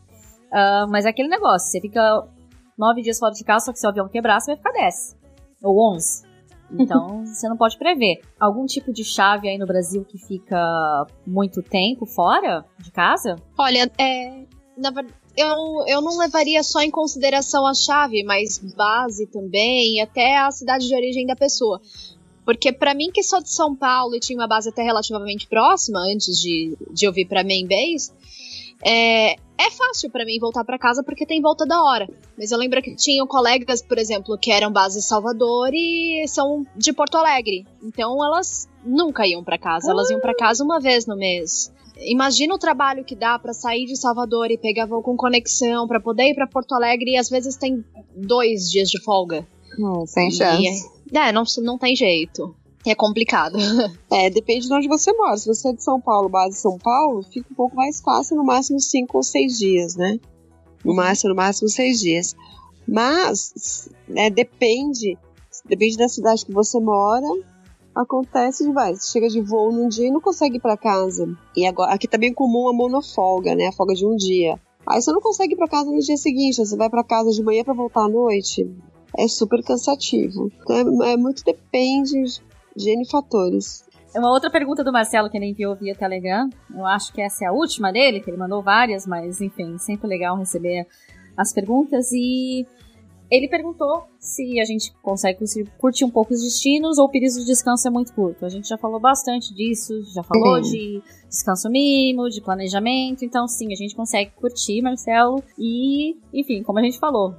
Ah, 0.52 0.86
mas 0.88 1.04
é 1.04 1.08
aquele 1.08 1.28
negócio, 1.28 1.70
você 1.70 1.80
fica 1.80 2.26
nove 2.78 3.02
dias 3.02 3.18
fora 3.18 3.32
de 3.32 3.42
casa, 3.42 3.66
só 3.66 3.72
que 3.72 3.78
se 3.78 3.86
o 3.86 3.90
avião 3.90 4.08
quebrar, 4.08 4.40
você 4.40 4.52
vai 4.52 4.56
ficar 4.56 4.72
dez. 4.72 5.16
Ou 5.62 5.92
onze. 5.92 6.33
Então, 6.70 7.24
você 7.26 7.48
não 7.48 7.56
pode 7.56 7.78
prever. 7.78 8.20
Algum 8.38 8.66
tipo 8.66 8.92
de 8.92 9.04
chave 9.04 9.48
aí 9.48 9.58
no 9.58 9.66
Brasil 9.66 10.04
que 10.04 10.18
fica 10.18 11.06
muito 11.26 11.62
tempo 11.62 12.06
fora 12.06 12.64
de 12.78 12.90
casa? 12.90 13.36
Olha, 13.56 13.90
é, 13.98 14.44
na 14.76 14.90
verdade, 14.90 15.14
eu, 15.36 15.84
eu 15.86 16.00
não 16.00 16.16
levaria 16.18 16.62
só 16.62 16.80
em 16.80 16.90
consideração 16.90 17.66
a 17.66 17.74
chave, 17.74 18.22
mas 18.22 18.58
base 18.58 19.26
também, 19.26 20.00
até 20.00 20.38
a 20.38 20.50
cidade 20.50 20.86
de 20.86 20.94
origem 20.94 21.26
da 21.26 21.34
pessoa. 21.34 21.80
Porque 22.44 22.72
pra 22.72 22.94
mim, 22.94 23.10
que 23.10 23.22
sou 23.22 23.42
de 23.42 23.50
São 23.50 23.74
Paulo 23.74 24.14
e 24.14 24.20
tinha 24.20 24.38
uma 24.38 24.46
base 24.46 24.68
até 24.68 24.82
relativamente 24.82 25.48
próxima, 25.48 26.00
antes 26.00 26.38
de, 26.38 26.76
de 26.90 27.06
eu 27.06 27.12
vir 27.12 27.26
pra 27.26 27.42
main 27.42 27.66
base, 27.66 28.12
é, 28.84 29.32
é 29.32 29.70
fácil 29.70 30.10
pra 30.10 30.24
mim 30.24 30.38
voltar 30.38 30.64
pra 30.64 30.78
casa 30.78 31.02
porque 31.02 31.24
tem 31.24 31.40
volta 31.40 31.64
da 31.64 31.82
hora. 31.82 32.08
Mas 32.36 32.50
eu 32.50 32.58
lembro 32.58 32.82
que 32.82 32.94
tinham 32.94 33.26
colegas, 33.26 33.80
por 33.80 33.98
exemplo, 33.98 34.38
que 34.38 34.50
eram 34.50 34.72
base 34.72 34.98
em 34.98 35.02
Salvador 35.02 35.70
e 35.72 36.24
são 36.28 36.66
de 36.76 36.92
Porto 36.92 37.16
Alegre. 37.16 37.66
Então 37.82 38.24
elas 38.24 38.68
nunca 38.84 39.26
iam 39.26 39.42
pra 39.42 39.58
casa, 39.58 39.90
elas 39.90 40.10
iam 40.10 40.20
pra 40.20 40.34
casa 40.34 40.62
uma 40.62 40.80
vez 40.80 41.06
no 41.06 41.16
mês. 41.16 41.72
Imagina 41.96 42.54
o 42.54 42.58
trabalho 42.58 43.04
que 43.04 43.14
dá 43.14 43.38
pra 43.38 43.54
sair 43.54 43.86
de 43.86 43.96
Salvador 43.96 44.50
e 44.50 44.58
pegar 44.58 44.86
voo 44.86 45.00
com 45.02 45.16
conexão 45.16 45.86
pra 45.86 46.00
poder 46.00 46.30
ir 46.30 46.34
pra 46.34 46.46
Porto 46.46 46.74
Alegre 46.74 47.12
e 47.12 47.16
às 47.16 47.30
vezes 47.30 47.56
tem 47.56 47.84
dois 48.14 48.68
dias 48.68 48.90
de 48.90 49.00
folga. 49.02 49.46
Hum, 49.78 50.04
sem 50.06 50.28
E 50.28 50.32
chance. 50.32 50.90
É, 51.14 51.28
é, 51.28 51.32
não, 51.32 51.44
não 51.62 51.78
tem 51.78 51.94
jeito. 51.94 52.54
É 52.86 52.94
complicado. 52.94 53.56
É, 54.12 54.30
depende 54.30 54.68
de 54.68 54.72
onde 54.72 54.86
você 54.86 55.12
mora. 55.12 55.36
Se 55.36 55.48
você 55.48 55.70
é 55.70 55.72
de 55.72 55.82
São 55.82 56.00
Paulo, 56.00 56.28
base 56.28 56.56
São 56.56 56.78
Paulo, 56.78 57.22
fica 57.24 57.48
um 57.50 57.54
pouco 57.54 57.74
mais 57.74 58.00
fácil, 58.00 58.36
no 58.36 58.44
máximo 58.44 58.78
cinco 58.78 59.16
ou 59.16 59.22
seis 59.24 59.58
dias, 59.58 59.96
né? 59.96 60.20
No 60.84 60.94
máximo, 60.94 61.30
no 61.30 61.36
máximo 61.36 61.68
seis 61.68 61.98
dias. 61.98 62.36
Mas, 62.86 63.88
né, 64.06 64.30
depende, 64.30 65.18
depende 65.64 65.96
da 65.96 66.08
cidade 66.08 66.46
que 66.46 66.52
você 66.52 66.78
mora 66.78 67.26
acontece 67.94 68.64
de 68.64 68.72
vai, 68.72 68.94
você 68.94 69.12
chega 69.12 69.28
de 69.28 69.40
voo 69.40 69.72
num 69.72 69.88
dia 69.88 70.08
e 70.08 70.10
não 70.10 70.20
consegue 70.20 70.56
ir 70.56 70.60
pra 70.60 70.76
casa. 70.76 71.28
E 71.56 71.66
agora, 71.66 71.92
aqui 71.92 72.08
tá 72.08 72.18
bem 72.18 72.32
comum 72.32 72.68
a 72.68 72.72
monofolga, 72.72 73.54
né? 73.54 73.68
A 73.68 73.72
folga 73.72 73.94
de 73.94 74.04
um 74.04 74.16
dia. 74.16 74.58
Aí 74.86 75.00
você 75.00 75.12
não 75.12 75.20
consegue 75.20 75.54
ir 75.54 75.56
pra 75.56 75.68
casa 75.68 75.90
no 75.90 75.98
dia 75.98 76.16
seguinte, 76.16 76.56
você 76.56 76.76
vai 76.76 76.90
pra 76.90 77.04
casa 77.04 77.30
de 77.30 77.42
manhã 77.42 77.64
pra 77.64 77.72
voltar 77.72 78.04
à 78.04 78.08
noite. 78.08 78.68
É 79.16 79.28
super 79.28 79.62
cansativo. 79.62 80.50
Então 80.62 81.02
é, 81.04 81.12
é 81.12 81.16
muito 81.16 81.44
depende 81.44 82.42
de 82.76 82.90
N 82.90 83.08
fatores. 83.08 83.84
É 84.14 84.18
Uma 84.20 84.30
outra 84.30 84.50
pergunta 84.50 84.84
do 84.84 84.92
Marcelo 84.92 85.28
que 85.28 85.36
ele 85.36 85.46
enviou 85.46 85.74
via 85.74 85.94
Telegram. 85.94 86.48
Eu 86.72 86.86
acho 86.86 87.12
que 87.12 87.20
essa 87.20 87.44
é 87.44 87.48
a 87.48 87.52
última 87.52 87.92
dele, 87.92 88.20
que 88.20 88.30
ele 88.30 88.36
mandou 88.36 88.62
várias, 88.62 89.06
mas 89.06 89.40
enfim, 89.40 89.76
sempre 89.78 90.06
legal 90.06 90.36
receber 90.36 90.86
as 91.36 91.52
perguntas. 91.52 92.12
E 92.12 92.64
ele 93.30 93.48
perguntou 93.48 94.04
se 94.18 94.60
a 94.60 94.64
gente 94.64 94.92
consegue 95.02 95.40
curtir 95.78 96.04
um 96.04 96.10
pouco 96.10 96.32
os 96.32 96.40
destinos 96.40 96.98
ou 96.98 97.06
o 97.06 97.10
período 97.10 97.40
de 97.40 97.46
descanso 97.46 97.88
é 97.88 97.90
muito 97.90 98.12
curto. 98.12 98.44
A 98.44 98.48
gente 98.48 98.68
já 98.68 98.78
falou 98.78 99.00
bastante 99.00 99.52
disso, 99.52 99.92
já 100.14 100.22
falou 100.22 100.60
de 100.60 101.02
descanso 101.28 101.68
mínimo, 101.68 102.28
de 102.28 102.40
planejamento. 102.40 103.24
Então, 103.24 103.48
sim, 103.48 103.72
a 103.72 103.76
gente 103.76 103.96
consegue 103.96 104.30
curtir, 104.36 104.80
Marcelo. 104.82 105.42
E, 105.58 106.16
enfim, 106.32 106.62
como 106.62 106.78
a 106.78 106.82
gente 106.82 107.00
falou, 107.00 107.34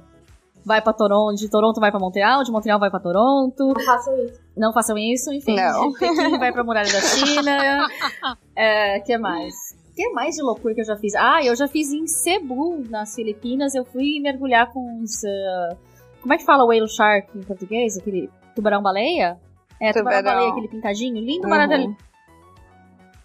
vai 0.66 0.82
para 0.82 0.92
Toronto, 0.92 1.36
de 1.36 1.48
Toronto 1.48 1.80
vai 1.80 1.90
para 1.92 2.00
Montreal, 2.00 2.42
de 2.42 2.50
Montreal 2.50 2.78
vai 2.80 2.90
para 2.90 2.98
Toronto. 3.00 3.72
Não 3.74 3.84
façam 3.84 4.18
isso. 4.24 4.40
Não 4.56 4.72
façam 4.72 4.98
isso, 4.98 5.32
enfim. 5.32 5.54
Não. 5.54 5.92
Pequim 5.98 6.38
vai 6.38 6.52
pra 6.52 6.64
Muralha 6.64 6.92
da 6.92 7.00
China. 7.00 7.86
É, 8.56 9.00
que 9.00 9.16
mais? 9.18 9.54
que 9.94 10.10
mais 10.12 10.34
de 10.34 10.42
loucura 10.42 10.74
que 10.74 10.80
eu 10.80 10.84
já 10.84 10.96
fiz? 10.96 11.14
Ah, 11.14 11.42
eu 11.44 11.54
já 11.56 11.68
fiz 11.68 11.92
em 11.92 12.06
Cebu, 12.06 12.82
nas 12.90 13.14
Filipinas. 13.14 13.74
Eu 13.74 13.84
fui 13.84 14.18
mergulhar 14.20 14.70
com 14.72 15.00
os. 15.02 15.22
Uh, 15.22 15.76
como 16.20 16.34
é 16.34 16.36
que 16.38 16.44
fala 16.44 16.64
whale 16.66 16.88
shark 16.88 17.28
em 17.34 17.42
português? 17.42 17.96
Aquele 17.96 18.28
tubarão-baleia? 18.54 19.38
É, 19.80 19.92
Tubarão. 19.92 20.18
tubarão-baleia, 20.18 20.50
aquele 20.52 20.68
pintadinho. 20.68 21.20
Lindo, 21.22 21.44
Uhum. 21.44 21.50
maravilhoso. 21.50 21.96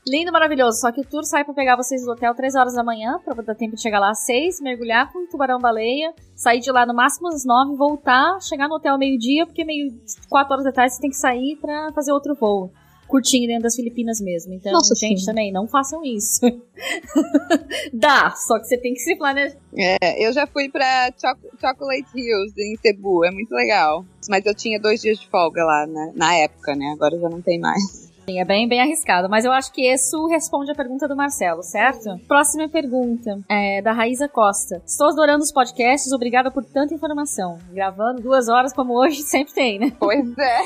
Lindo, 0.07 0.31
maravilhoso. 0.31 0.79
Só 0.79 0.91
que 0.91 1.01
o 1.01 1.05
tour 1.05 1.23
sai 1.23 1.43
pra 1.43 1.53
pegar 1.53 1.75
vocês 1.75 2.03
do 2.03 2.11
hotel 2.11 2.33
3 2.33 2.55
horas 2.55 2.73
da 2.73 2.83
manhã, 2.83 3.19
pra 3.23 3.33
dar 3.35 3.53
tempo 3.55 3.75
de 3.75 3.81
chegar 3.81 3.99
lá 3.99 4.09
às 4.11 4.25
6, 4.25 4.59
mergulhar 4.61 5.11
com 5.11 5.19
o 5.19 5.27
tubarão-baleia, 5.27 6.13
sair 6.35 6.59
de 6.59 6.71
lá 6.71 6.85
no 6.85 6.93
máximo 6.93 7.27
às 7.27 7.45
9, 7.45 7.75
voltar, 7.75 8.39
chegar 8.41 8.67
no 8.67 8.75
hotel 8.75 8.97
meio-dia, 8.97 9.45
porque 9.45 9.63
meio 9.63 9.93
4 10.29 10.51
horas 10.53 10.65
da 10.65 10.71
tarde 10.71 10.95
você 10.95 11.01
tem 11.01 11.09
que 11.11 11.15
sair 11.17 11.55
pra 11.61 11.91
fazer 11.93 12.11
outro 12.11 12.33
voo. 12.33 12.71
Curtinho 13.07 13.45
dentro 13.45 13.63
das 13.63 13.75
Filipinas 13.75 14.21
mesmo. 14.21 14.53
Então, 14.53 14.71
Nossa 14.71 14.95
gente, 14.95 15.19
Senhora. 15.19 15.25
também, 15.25 15.51
não 15.51 15.67
façam 15.67 16.01
isso. 16.03 16.39
Dá, 17.93 18.31
só 18.31 18.57
que 18.57 18.65
você 18.65 18.77
tem 18.77 18.93
que 18.93 19.01
se 19.01 19.15
planejar. 19.17 19.55
É, 19.77 20.25
eu 20.25 20.31
já 20.31 20.47
fui 20.47 20.69
pra 20.69 21.11
Choc- 21.19 21.59
Chocolate 21.59 22.05
Hills 22.15 22.53
em 22.57 22.75
Cebu, 22.77 23.25
é 23.25 23.31
muito 23.31 23.51
legal. 23.51 24.05
Mas 24.29 24.45
eu 24.45 24.55
tinha 24.55 24.79
dois 24.79 25.01
dias 25.01 25.19
de 25.19 25.27
folga 25.27 25.63
lá, 25.63 25.85
né? 25.85 26.11
Na 26.15 26.33
época, 26.37 26.73
né? 26.73 26.91
Agora 26.95 27.19
já 27.19 27.29
não 27.29 27.41
tem 27.41 27.59
mais. 27.59 28.10
É 28.27 28.45
bem, 28.45 28.67
bem 28.67 28.81
arriscado, 28.81 29.29
mas 29.29 29.45
eu 29.45 29.51
acho 29.51 29.73
que 29.73 29.81
isso 29.81 30.25
responde 30.27 30.71
a 30.71 30.75
pergunta 30.75 31.07
do 31.07 31.15
Marcelo, 31.15 31.63
certo? 31.63 32.17
Próxima 32.27 32.69
pergunta 32.69 33.39
é 33.49 33.81
da 33.81 33.91
Raíza 33.91 34.29
Costa. 34.29 34.81
Estou 34.85 35.07
adorando 35.07 35.43
os 35.43 35.51
podcasts, 35.51 36.11
obrigada 36.13 36.51
por 36.51 36.63
tanta 36.63 36.93
informação. 36.93 37.57
Gravando 37.71 38.21
duas 38.21 38.47
horas 38.47 38.73
como 38.73 38.97
hoje 38.97 39.21
sempre 39.23 39.53
tem, 39.53 39.79
né? 39.79 39.91
Pois 39.99 40.25
é. 40.37 40.61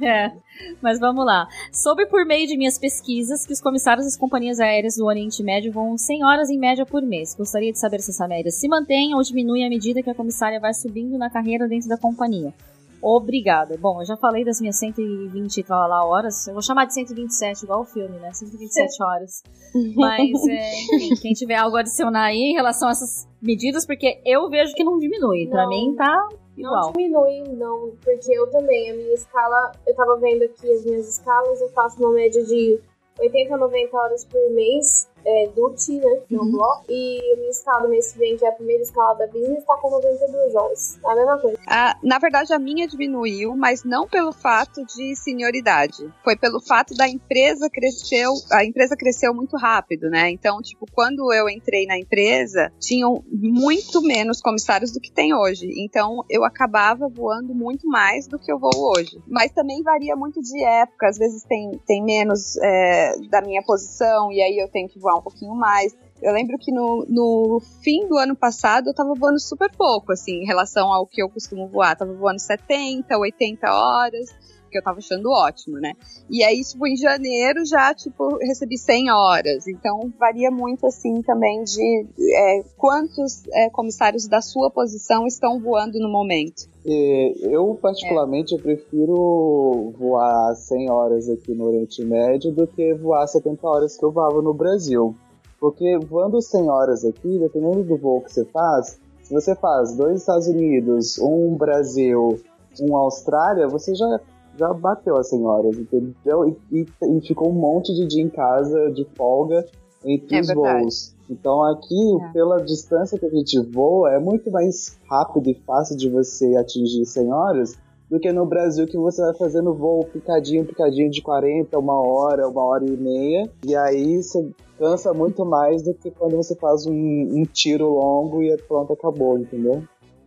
É, 0.00 0.32
mas 0.80 0.98
vamos 0.98 1.24
lá. 1.24 1.46
Soube 1.72 2.06
por 2.06 2.24
meio 2.24 2.46
de 2.46 2.56
minhas 2.56 2.78
pesquisas 2.78 3.44
que 3.44 3.52
os 3.52 3.60
comissários 3.60 4.06
das 4.06 4.16
companhias 4.16 4.60
aéreas 4.60 4.96
do 4.96 5.04
Oriente 5.04 5.42
Médio 5.42 5.72
voam 5.72 5.98
100 5.98 6.24
horas 6.24 6.50
em 6.50 6.58
média 6.58 6.86
por 6.86 7.02
mês. 7.02 7.34
Gostaria 7.34 7.72
de 7.72 7.78
saber 7.78 8.00
se 8.00 8.10
essa 8.10 8.28
média 8.28 8.50
se 8.50 8.68
mantém 8.68 9.14
ou 9.14 9.22
diminui 9.22 9.64
à 9.64 9.68
medida 9.68 10.02
que 10.02 10.10
a 10.10 10.14
comissária 10.14 10.60
vai 10.60 10.72
subindo 10.72 11.18
na 11.18 11.28
carreira 11.28 11.68
dentro 11.68 11.88
da 11.88 11.98
companhia. 11.98 12.54
Obrigada. 13.02 13.76
Bom, 13.78 14.00
eu 14.00 14.06
já 14.06 14.16
falei 14.16 14.44
das 14.44 14.60
minhas 14.60 14.76
120 14.78 15.58
e 15.58 15.62
tal 15.62 15.88
lá 15.88 16.04
horas. 16.04 16.46
Eu 16.46 16.54
vou 16.54 16.62
chamar 16.62 16.86
de 16.86 16.94
127, 16.94 17.62
igual 17.64 17.80
o 17.82 17.84
filme, 17.84 18.18
né? 18.18 18.32
127 18.32 19.02
horas. 19.02 19.42
Mas, 19.94 20.30
é, 20.48 20.70
enfim, 20.96 21.14
quem 21.20 21.32
tiver 21.32 21.56
algo 21.56 21.76
a 21.76 21.80
adicionar 21.80 22.24
aí 22.24 22.36
em 22.36 22.54
relação 22.54 22.88
a 22.88 22.92
essas 22.92 23.28
medidas, 23.40 23.86
porque 23.86 24.20
eu 24.24 24.48
vejo 24.48 24.74
que 24.74 24.82
não 24.84 24.98
diminui. 24.98 25.46
Pra 25.48 25.62
Não. 25.64 25.68
mim 25.70 25.94
tá 25.96 26.28
Não 26.56 26.70
igual. 26.70 26.92
diminui, 26.92 27.42
não, 27.56 27.92
porque 28.02 28.32
eu 28.32 28.50
também, 28.50 28.90
a 28.90 28.94
minha 28.94 29.14
escala, 29.14 29.72
eu 29.86 29.94
tava 29.94 30.16
vendo 30.18 30.42
aqui 30.44 30.72
as 30.72 30.84
minhas 30.84 31.08
escalas, 31.08 31.60
eu 31.60 31.68
faço 31.70 31.98
uma 32.02 32.12
média 32.12 32.42
de 32.44 32.78
80 33.20 33.54
a 33.54 33.58
90 33.58 33.96
horas 33.96 34.24
por 34.24 34.50
mês, 34.52 35.08
é, 35.26 35.48
DUT, 35.54 35.92
né, 35.92 36.20
não 36.30 36.44
Uhum. 36.44 36.52
bloco, 36.52 36.84
e 36.88 37.18
a 37.32 37.36
minha 37.36 37.50
escala 37.50 37.82
do 37.82 37.88
mês 37.88 38.12
que 38.12 38.18
vem, 38.18 38.36
que 38.36 38.44
é 38.44 38.48
a 38.48 38.52
primeira 38.52 38.82
escala 38.82 39.14
da 39.14 39.26
business, 39.26 39.64
tá 39.64 39.76
com 39.76 39.90
92 39.90 40.54
horas, 40.54 40.98
é 41.04 41.10
a 41.10 41.14
mesma 41.16 41.38
coisa. 41.38 41.58
Ah, 41.66 41.96
na 42.02 42.18
verdade, 42.18 42.52
a 42.52 42.58
minha 42.58 42.86
diminuiu, 42.86 43.56
mas 43.56 43.82
não 43.84 44.06
pelo 44.06 44.32
fato 44.32 44.84
de 44.86 45.16
senioridade. 45.16 46.08
Foi 46.22 46.36
pelo 46.36 46.60
fato 46.60 46.94
da 46.94 47.08
empresa 47.08 47.68
cresceu, 47.68 48.32
a 48.52 48.64
empresa 48.64 48.96
cresceu 48.96 49.34
muito 49.34 49.56
rápido, 49.56 50.08
né? 50.08 50.30
Então, 50.30 50.60
tipo, 50.62 50.86
quando 50.92 51.32
eu 51.32 51.48
entrei 51.48 51.86
na 51.86 51.98
empresa, 51.98 52.72
tinham 52.78 53.24
muito 53.30 54.00
menos 54.02 54.40
comissários 54.40 54.92
do 54.92 55.00
que 55.00 55.10
tem 55.10 55.34
hoje. 55.34 55.66
Então, 55.78 56.24
eu 56.30 56.44
acabava 56.44 57.08
voando 57.08 57.54
muito 57.54 57.88
mais 57.88 58.26
do 58.26 58.38
que 58.38 58.50
eu 58.52 58.58
voo 58.58 58.92
hoje. 58.96 59.18
Mas 59.26 59.52
também 59.52 59.82
varia 59.82 60.14
muito 60.14 60.40
de 60.40 60.62
época. 60.64 61.08
Às 61.08 61.18
vezes 61.18 61.42
tem, 61.44 61.80
tem 61.86 62.02
menos 62.02 62.56
é, 62.58 63.16
da 63.28 63.40
minha 63.40 63.62
posição 63.62 64.30
e 64.30 64.40
aí 64.40 64.58
eu 64.58 64.68
tenho 64.68 64.88
que 64.88 64.98
voar 64.98 65.15
um 65.18 65.22
pouquinho 65.22 65.54
mais. 65.54 65.96
Eu 66.22 66.32
lembro 66.32 66.56
que 66.58 66.72
no, 66.72 67.06
no 67.08 67.60
fim 67.82 68.06
do 68.08 68.16
ano 68.16 68.34
passado 68.34 68.88
eu 68.88 68.94
tava 68.94 69.12
voando 69.14 69.40
super 69.40 69.70
pouco, 69.70 70.12
assim, 70.12 70.42
em 70.42 70.46
relação 70.46 70.92
ao 70.92 71.06
que 71.06 71.22
eu 71.22 71.28
costumo 71.28 71.68
voar. 71.68 71.96
Tava 71.96 72.12
voando 72.14 72.40
70, 72.40 73.16
80 73.16 73.70
horas, 73.70 74.34
que 74.70 74.78
eu 74.78 74.82
tava 74.82 74.98
achando 74.98 75.30
ótimo, 75.30 75.78
né? 75.78 75.92
E 76.30 76.42
aí, 76.42 76.62
tipo, 76.62 76.86
em 76.86 76.96
janeiro 76.96 77.64
já, 77.64 77.94
tipo, 77.94 78.36
recebi 78.38 78.76
100 78.76 79.10
horas. 79.10 79.66
Então, 79.66 80.12
varia 80.18 80.50
muito, 80.50 80.86
assim, 80.86 81.22
também 81.22 81.62
de 81.64 82.06
é, 82.34 82.62
quantos 82.76 83.46
é, 83.52 83.70
comissários 83.70 84.26
da 84.26 84.40
sua 84.40 84.70
posição 84.70 85.26
estão 85.26 85.60
voando 85.60 85.98
no 85.98 86.10
momento. 86.10 86.68
E 86.84 87.34
eu, 87.42 87.78
particularmente, 87.80 88.54
eu 88.54 88.60
prefiro 88.60 89.92
voar 89.98 90.54
100 90.54 90.90
horas 90.90 91.28
aqui 91.28 91.52
no 91.52 91.66
Oriente 91.66 92.04
Médio 92.04 92.52
do 92.52 92.66
que 92.66 92.94
voar 92.94 93.26
70 93.26 93.66
horas 93.66 93.96
que 93.96 94.04
eu 94.04 94.12
voava 94.12 94.40
no 94.40 94.54
Brasil. 94.54 95.14
Porque 95.58 95.98
voando 95.98 96.40
100 96.40 96.70
horas 96.70 97.04
aqui, 97.04 97.38
dependendo 97.38 97.82
do 97.82 97.96
voo 97.96 98.20
que 98.20 98.32
você 98.32 98.44
faz, 98.44 98.98
se 99.26 99.34
você 99.34 99.56
faz 99.56 99.96
dois 99.96 100.20
Estados 100.20 100.46
Unidos, 100.46 101.18
um 101.18 101.56
Brasil, 101.56 102.38
um 102.80 102.96
Austrália, 102.96 103.66
você 103.66 103.92
já, 103.92 104.20
já 104.58 104.72
bateu 104.72 105.16
as 105.16 105.28
100 105.28 105.44
horas, 105.44 105.78
entendeu? 105.78 106.48
E, 106.72 106.80
e- 106.80 106.86
e 107.18 107.20
ficou 107.20 107.48
um 107.50 107.54
monte 107.54 107.94
de 107.94 108.06
dia 108.06 108.22
em 108.22 108.28
casa, 108.28 108.90
de 108.90 109.04
folga, 109.16 109.64
entre 110.04 110.36
É 110.36 110.40
os 110.40 110.46
verdade. 110.48 110.82
voos. 110.84 111.14
Então 111.28 111.62
aqui, 111.64 112.18
É. 112.22 112.32
pela 112.32 112.62
distância 112.62 113.18
que 113.18 113.26
a 113.26 113.30
gente 113.30 113.58
voa, 113.60 114.12
é 114.12 114.18
muito 114.18 114.50
mais 114.50 114.96
rápido 115.10 115.50
e 115.50 115.54
fácil 115.54 115.96
de 115.96 116.08
você 116.08 116.54
atingir 116.56 117.04
100 117.04 117.32
horas 117.32 117.76
do 118.08 118.20
que 118.20 118.30
no 118.32 118.46
Brasil 118.46 118.86
que 118.86 118.96
você 118.96 119.20
vai 119.20 119.34
fazendo 119.34 119.74
voo 119.74 120.04
picadinho, 120.04 120.64
picadinho 120.64 121.10
de 121.10 121.20
40, 121.20 121.76
uma 121.76 122.00
hora, 122.00 122.48
uma 122.48 122.64
hora 122.64 122.84
e 122.84 122.96
meia. 122.96 123.50
E 123.66 123.74
aí 123.74 124.22
você 124.22 124.48
cansa 124.78 125.12
muito 125.12 125.44
mais 125.44 125.82
do 125.82 125.92
que 125.92 126.12
quando 126.12 126.36
você 126.36 126.54
faz 126.54 126.86
um, 126.86 126.92
um 126.92 127.42
tiro 127.52 127.88
longo 127.88 128.44
e 128.44 128.56
pronto, 128.68 128.92
acabou, 128.92 129.36
entendeu? 129.36 129.82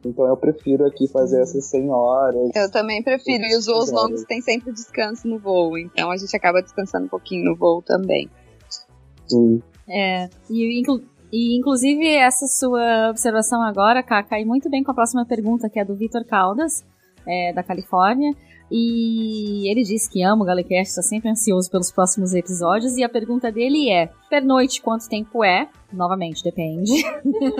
Então 0.05 0.25
eu 0.25 0.38
prefiro 0.38 0.85
aqui 0.85 1.07
fazer 1.07 1.41
essas 1.41 1.65
100 1.65 1.89
horas. 1.89 2.51
Eu 2.55 2.71
também 2.71 3.03
prefiro. 3.03 3.43
E 3.43 3.55
os 3.57 3.65
voos 3.65 3.91
longos 3.91 4.23
tem 4.23 4.41
sempre 4.41 4.71
descanso 4.71 5.27
no 5.27 5.38
voo. 5.39 5.77
Então, 5.77 6.09
a 6.09 6.15
gente 6.17 6.35
acaba 6.35 6.62
descansando 6.62 7.05
um 7.05 7.09
pouquinho 7.09 7.43
no 7.45 7.55
voo 7.55 7.81
também. 7.81 8.29
Sim. 9.27 9.62
É, 9.88 10.29
e, 10.49 10.79
inclu- 10.79 11.01
e 11.31 11.57
inclusive 11.57 12.07
essa 12.07 12.47
sua 12.47 13.09
observação 13.09 13.62
agora, 13.62 14.01
Ká, 14.01 14.23
cai 14.23 14.45
muito 14.45 14.69
bem 14.69 14.83
com 14.83 14.91
a 14.91 14.95
próxima 14.95 15.25
pergunta, 15.25 15.69
que 15.69 15.79
é 15.79 15.85
do 15.85 15.95
Vitor 15.95 16.23
Caldas, 16.25 16.85
é, 17.27 17.51
da 17.53 17.62
Califórnia. 17.63 18.33
E 18.71 19.69
ele 19.71 19.84
diz 19.84 20.08
que 20.08 20.21
ama 20.23 20.43
o 20.43 20.45
Galecast, 20.45 20.89
está 20.89 21.01
sempre 21.01 21.29
ansioso 21.29 21.69
pelos 21.71 21.91
próximos 21.91 22.34
episódios. 22.34 22.95
E 22.97 23.03
a 23.03 23.10
pergunta 23.10 23.51
dele 23.51 23.89
é: 23.89 24.10
pernoite, 24.29 24.82
quanto 24.82 25.10
tempo 25.10 25.43
é? 25.43 25.67
Novamente, 25.91 26.43
depende. 26.43 26.91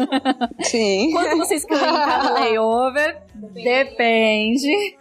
Sim. 0.62 1.12
Quanto 1.12 1.38
vocês 1.38 1.66
querem 1.66 1.84
em 1.90 1.94
cada 1.94 2.34
layover? 2.40 3.22
Depende. 3.54 4.98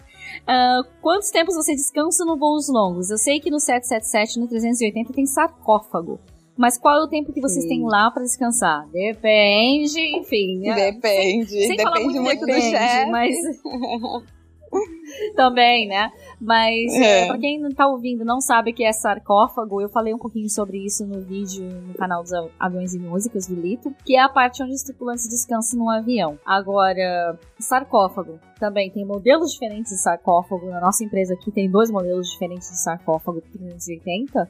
Ah, 0.46 0.80
quantos 1.02 1.30
tempos 1.30 1.54
você 1.54 1.74
descansa 1.74 2.24
no 2.24 2.38
voos 2.38 2.68
longos? 2.68 3.10
Eu 3.10 3.18
sei 3.18 3.38
que 3.38 3.50
no 3.50 3.60
777 3.60 4.36
e 4.36 4.40
no 4.40 4.48
380 4.48 5.12
tem 5.12 5.26
sarcófago. 5.26 6.18
Mas 6.56 6.76
qual 6.76 6.96
é 7.02 7.04
o 7.04 7.08
tempo 7.08 7.32
que 7.32 7.40
vocês 7.40 7.62
Sim. 7.62 7.68
têm 7.68 7.84
lá 7.84 8.10
pra 8.10 8.22
descansar? 8.22 8.88
Depende, 8.88 10.00
enfim. 10.16 10.68
é, 10.68 10.90
Depende. 10.90 11.50
sem 11.66 11.76
falar 11.78 11.98
Depende 11.98 12.18
muito, 12.18 12.40
do 12.40 12.46
depende, 12.46 12.70
chefe. 12.70 13.10
Mas 13.10 13.36
Também, 15.34 15.88
né? 15.88 16.10
Mas 16.40 16.92
é. 16.94 17.24
É. 17.24 17.26
pra 17.26 17.38
quem 17.38 17.60
não 17.60 17.70
tá 17.70 17.86
ouvindo 17.86 18.24
não 18.24 18.40
sabe 18.40 18.70
o 18.70 18.74
que 18.74 18.84
é 18.84 18.92
sarcófago, 18.92 19.80
eu 19.80 19.88
falei 19.88 20.14
um 20.14 20.18
pouquinho 20.18 20.48
sobre 20.48 20.84
isso 20.84 21.06
no 21.06 21.20
vídeo 21.20 21.64
no 21.64 21.94
canal 21.94 22.22
dos 22.22 22.32
Aviões 22.58 22.94
e 22.94 22.98
Músicas 22.98 23.46
do 23.46 23.54
Lito, 23.54 23.94
que 24.04 24.16
é 24.16 24.20
a 24.20 24.28
parte 24.28 24.62
onde 24.62 24.74
os 24.74 24.82
tripulantes 24.82 25.28
descansam 25.28 25.78
no 25.78 25.90
avião. 25.90 26.38
Agora, 26.44 27.38
sarcófago. 27.58 28.38
Também 28.58 28.90
tem 28.90 29.04
modelos 29.04 29.52
diferentes 29.52 29.92
de 29.92 29.98
sarcófago. 29.98 30.66
Na 30.66 30.80
nossa 30.80 31.04
empresa 31.04 31.34
aqui 31.34 31.50
tem 31.50 31.70
dois 31.70 31.90
modelos 31.90 32.30
diferentes 32.30 32.68
de 32.70 32.78
sarcófago 32.82 33.40
380. 33.40 34.48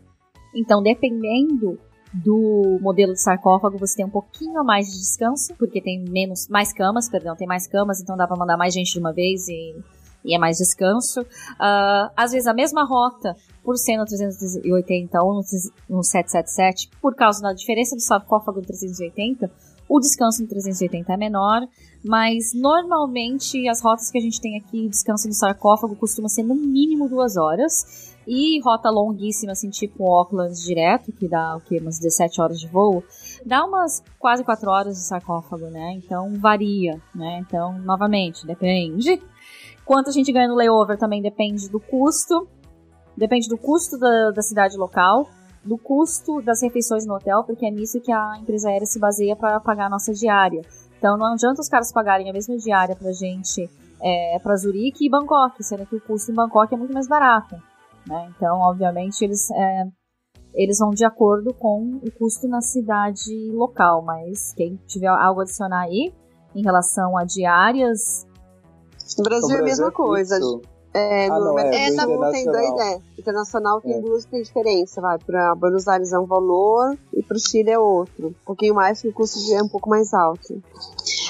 Então, 0.55 0.83
dependendo 0.83 1.79
do 2.13 2.79
modelo 2.81 3.13
de 3.13 3.21
sarcófago, 3.21 3.79
você 3.79 3.97
tem 3.97 4.07
um 4.07 4.11
pouquinho 4.11 4.65
mais 4.65 4.87
de 4.87 4.99
descanso, 4.99 5.55
porque 5.59 5.81
tem 5.81 6.03
menos, 6.09 6.49
mais 6.49 6.73
camas, 6.73 7.09
perdão, 7.09 7.37
tem 7.37 7.47
mais 7.47 7.67
camas, 7.67 8.01
então 8.01 8.17
dá 8.17 8.27
pra 8.27 8.37
mandar 8.37 8.57
mais 8.57 8.73
gente 8.73 8.93
de 8.93 8.99
uma 8.99 9.13
vez 9.13 9.49
e, 9.49 9.75
e 10.25 10.35
é 10.35 10.39
mais 10.39 10.59
descanso. 10.59 11.25
Ah, 11.59 12.11
às 12.17 12.33
vezes 12.33 12.47
a 12.47 12.55
mesma 12.55 12.85
rota, 12.85 13.37
por 13.63 13.77
ser 13.77 13.97
no 13.97 14.05
380 14.05 15.23
ou 15.23 15.35
no, 15.35 15.41
3- 15.41 15.73
no 15.89 16.03
777, 16.03 16.91
por 17.01 17.15
causa 17.15 17.43
da 17.43 17.53
diferença 17.53 17.95
do 17.95 18.03
sarcófago 18.03 18.61
no 18.61 18.67
380, 18.67 19.51
o 19.89 20.01
descanso 20.01 20.43
no 20.43 20.49
380 20.49 21.13
é 21.13 21.17
menor, 21.17 21.67
mas 22.05 22.53
normalmente 22.55 23.67
as 23.69 23.81
rotas 23.81 24.11
que 24.11 24.19
a 24.19 24.21
gente 24.21 24.41
tem 24.41 24.59
aqui, 24.59 24.89
descanso 24.89 25.27
no 25.27 25.35
sarcófago, 25.35 25.97
costuma 25.97 26.29
ser 26.29 26.43
no 26.43 26.55
mínimo 26.55 27.09
duas 27.09 27.37
horas. 27.37 28.17
E 28.31 28.61
rota 28.61 28.91
longuíssima, 28.91 29.53
assim, 29.53 29.71
tipo 29.71 30.05
Auckland 30.07 30.53
direto, 30.63 31.11
que 31.11 31.27
dá 31.27 31.57
o 31.57 31.61
quê? 31.63 31.79
Umas 31.81 31.99
17 31.99 32.43
horas 32.43 32.61
de 32.61 32.69
voo, 32.69 33.03
dá 33.47 33.65
umas 33.65 34.03
quase 34.19 34.45
4 34.45 34.71
horas 34.71 34.97
de 34.97 35.05
sarcófago, 35.05 35.71
né? 35.71 35.95
Então 35.95 36.35
varia, 36.39 37.01
né? 37.15 37.39
Então, 37.39 37.79
novamente, 37.79 38.47
depende. 38.47 39.19
Quanto 39.89 40.11
a 40.11 40.13
gente 40.13 40.31
ganha 40.31 40.47
no 40.49 40.55
layover 40.55 40.99
também 40.99 41.23
depende 41.23 41.67
do 41.71 41.81
custo. 41.81 42.47
Depende 43.17 43.49
do 43.49 43.57
custo 43.57 43.97
da, 43.97 44.33
da 44.33 44.43
cidade 44.43 44.77
local, 44.77 45.31
do 45.65 45.79
custo 45.79 46.43
das 46.43 46.61
refeições 46.61 47.07
no 47.07 47.15
hotel, 47.15 47.43
porque 47.43 47.65
é 47.65 47.71
nisso 47.71 47.99
que 47.99 48.13
a 48.13 48.37
empresa 48.39 48.69
aérea 48.69 48.85
se 48.85 48.99
baseia 48.99 49.35
para 49.35 49.59
pagar 49.61 49.87
a 49.87 49.89
nossa 49.89 50.13
diária. 50.13 50.61
Então 50.99 51.17
não 51.17 51.33
adianta 51.33 51.63
os 51.63 51.71
caras 51.71 51.91
pagarem 51.91 52.29
a 52.29 52.35
mesma 52.35 52.59
diária 52.59 52.95
pra 52.95 53.13
gente 53.13 53.67
é, 54.03 54.39
para 54.41 54.57
Zurique 54.57 55.07
e 55.07 55.11
Bangkok, 55.11 55.65
sendo 55.65 55.87
que 55.87 55.97
o 55.97 56.01
custo 56.03 56.31
em 56.31 56.35
Bangkok 56.35 56.75
é 56.75 56.77
muito 56.77 56.93
mais 56.93 57.09
barato. 57.09 57.57
Né? 58.07 58.31
Então, 58.37 58.59
obviamente, 58.59 59.23
eles, 59.23 59.51
é, 59.51 59.85
eles 60.53 60.79
vão 60.81 60.91
de 60.91 61.07
acordo 61.07 61.55
com 61.55 61.99
o 62.07 62.13
custo 62.13 62.47
na 62.47 62.61
cidade 62.61 63.51
local, 63.53 64.03
mas 64.03 64.53
quem 64.53 64.79
tiver 64.87 65.09
algo 65.09 65.41
a 65.41 65.45
adicionar 65.45 65.85
aí 65.85 66.13
em 66.55 66.63
relação 66.63 67.17
a 67.17 67.25
diárias, 67.25 68.28
No 69.17 69.25
Brasil 69.25 69.57
é 69.57 69.61
a 69.61 69.63
mesma 69.63 69.91
coisa. 69.91 70.35
fixo. 70.37 70.63
É, 70.95 71.27
Ah, 71.29 71.39
não, 71.39 71.59
é, 71.59 71.71
Mercosul 71.91 72.17
do 72.19 72.31
tem 72.33 72.45
dois, 72.45 72.79
é. 72.81 73.01
Internacional 73.19 73.81
tem 73.81 73.95
É. 73.95 74.01
duas 74.01 74.25
tem 74.25 74.43
diferença, 74.43 75.01
vai. 75.01 75.19
Pra 75.19 75.55
Buenos 75.55 75.87
Aires 75.89 76.13
é 76.13 76.19
um 76.19 76.27
valor 76.27 76.97
e 77.15 77.23
pro 77.23 77.39
Chile 77.39 77.71
é 77.71 77.79
outro. 77.79 78.29
Um 78.29 78.45
pouquinho 78.45 78.75
mais, 78.75 79.01
que 79.03 79.09
o 79.09 79.13
custo 79.13 79.39
de 79.41 79.55
é 79.55 79.63
um 79.63 79.69
pouco 79.69 79.89
mais 79.91 80.13
alto. 80.15 80.63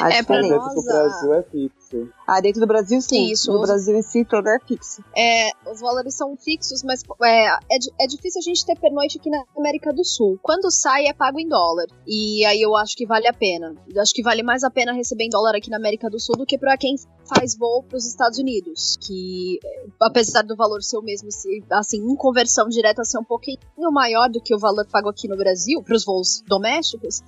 A 0.00 0.10
É, 0.12 0.22
pra 0.22 0.40
diferença. 0.40 0.48
Dentro 0.54 0.68
do 0.68 0.74
Nossa. 0.74 0.92
Brasil 0.92 1.34
é 1.34 1.42
fixo. 1.42 2.08
Ah, 2.26 2.40
dentro 2.40 2.60
do 2.60 2.66
Brasil, 2.66 3.00
sim. 3.00 3.30
Isso. 3.30 3.50
No 3.52 3.62
Brasil 3.62 3.96
em 3.96 4.02
si, 4.02 4.24
todo 4.24 4.46
é 4.48 4.58
fixo. 4.60 5.02
É, 5.16 5.48
os 5.70 5.80
valores 5.80 6.14
são 6.14 6.36
fixos, 6.36 6.82
mas 6.82 7.02
é, 7.22 7.46
é, 7.46 7.78
é 8.00 8.06
difícil 8.06 8.40
a 8.40 8.42
gente 8.42 8.64
ter 8.66 8.78
pernoite 8.78 9.18
aqui 9.18 9.30
na 9.30 9.42
América 9.56 9.92
do 9.92 10.04
Sul. 10.04 10.38
Quando 10.42 10.70
sai, 10.70 11.06
é 11.06 11.14
pago 11.14 11.40
em 11.40 11.48
dólar. 11.48 11.86
E 12.06 12.44
aí 12.44 12.60
eu 12.60 12.76
acho 12.76 12.94
que 12.96 13.06
vale 13.06 13.26
a 13.26 13.32
pena. 13.32 13.74
Eu 13.92 14.02
acho 14.02 14.12
que 14.12 14.22
vale 14.22 14.42
mais 14.42 14.62
a 14.62 14.70
pena 14.70 14.92
receber 14.92 15.24
em 15.24 15.30
dólar 15.30 15.56
aqui 15.56 15.70
na 15.70 15.78
América 15.78 16.10
do 16.10 16.20
Sul 16.20 16.36
do 16.36 16.44
que 16.44 16.58
pra 16.58 16.76
quem 16.76 16.94
faz 17.26 17.56
voo 17.56 17.82
pros 17.82 18.04
Estados 18.06 18.38
Unidos. 18.38 18.98
Que, 19.00 19.58
apesar 20.00 20.42
do 20.42 20.54
valor 20.56 20.82
ser 20.82 20.98
o 20.98 21.02
mesmo, 21.02 21.32
se- 21.32 21.64
assim, 21.78 21.98
em 21.98 22.16
conversão 22.16 22.68
direta 22.68 23.04
ser 23.04 23.18
um 23.18 23.24
pouquinho 23.24 23.58
maior 23.92 24.28
do 24.28 24.40
que 24.40 24.54
o 24.54 24.58
valor 24.58 24.86
pago 24.90 25.08
aqui 25.08 25.26
no 25.28 25.36
Brasil, 25.36 25.82
pros 25.82 26.04
voos 26.04 26.42
domésticos, 26.46 27.20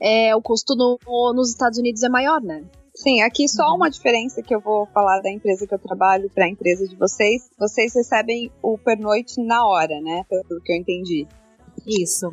é, 0.00 0.34
o 0.36 0.42
custo 0.42 0.74
no- 0.74 0.98
nos 1.34 1.50
Estados 1.50 1.78
Unidos 1.78 2.02
é 2.02 2.08
maior, 2.08 2.40
né? 2.40 2.62
Sim, 2.96 3.22
aqui 3.22 3.48
só 3.48 3.70
Uhum. 3.70 3.76
uma 3.76 3.90
diferença 3.90 4.40
que 4.40 4.54
eu 4.54 4.60
vou 4.60 4.86
falar 4.86 5.20
da 5.20 5.28
empresa 5.30 5.66
que 5.66 5.74
eu 5.74 5.78
trabalho 5.80 6.30
para 6.32 6.44
a 6.44 6.48
empresa 6.48 6.86
de 6.86 6.94
vocês. 6.94 7.50
Vocês 7.58 7.92
recebem 7.94 8.52
o 8.62 8.78
pernoite 8.78 9.42
na 9.42 9.66
hora, 9.66 10.00
né? 10.00 10.24
Pelo 10.28 10.60
que 10.62 10.72
eu 10.72 10.76
entendi. 10.76 11.26
isso. 11.86 12.32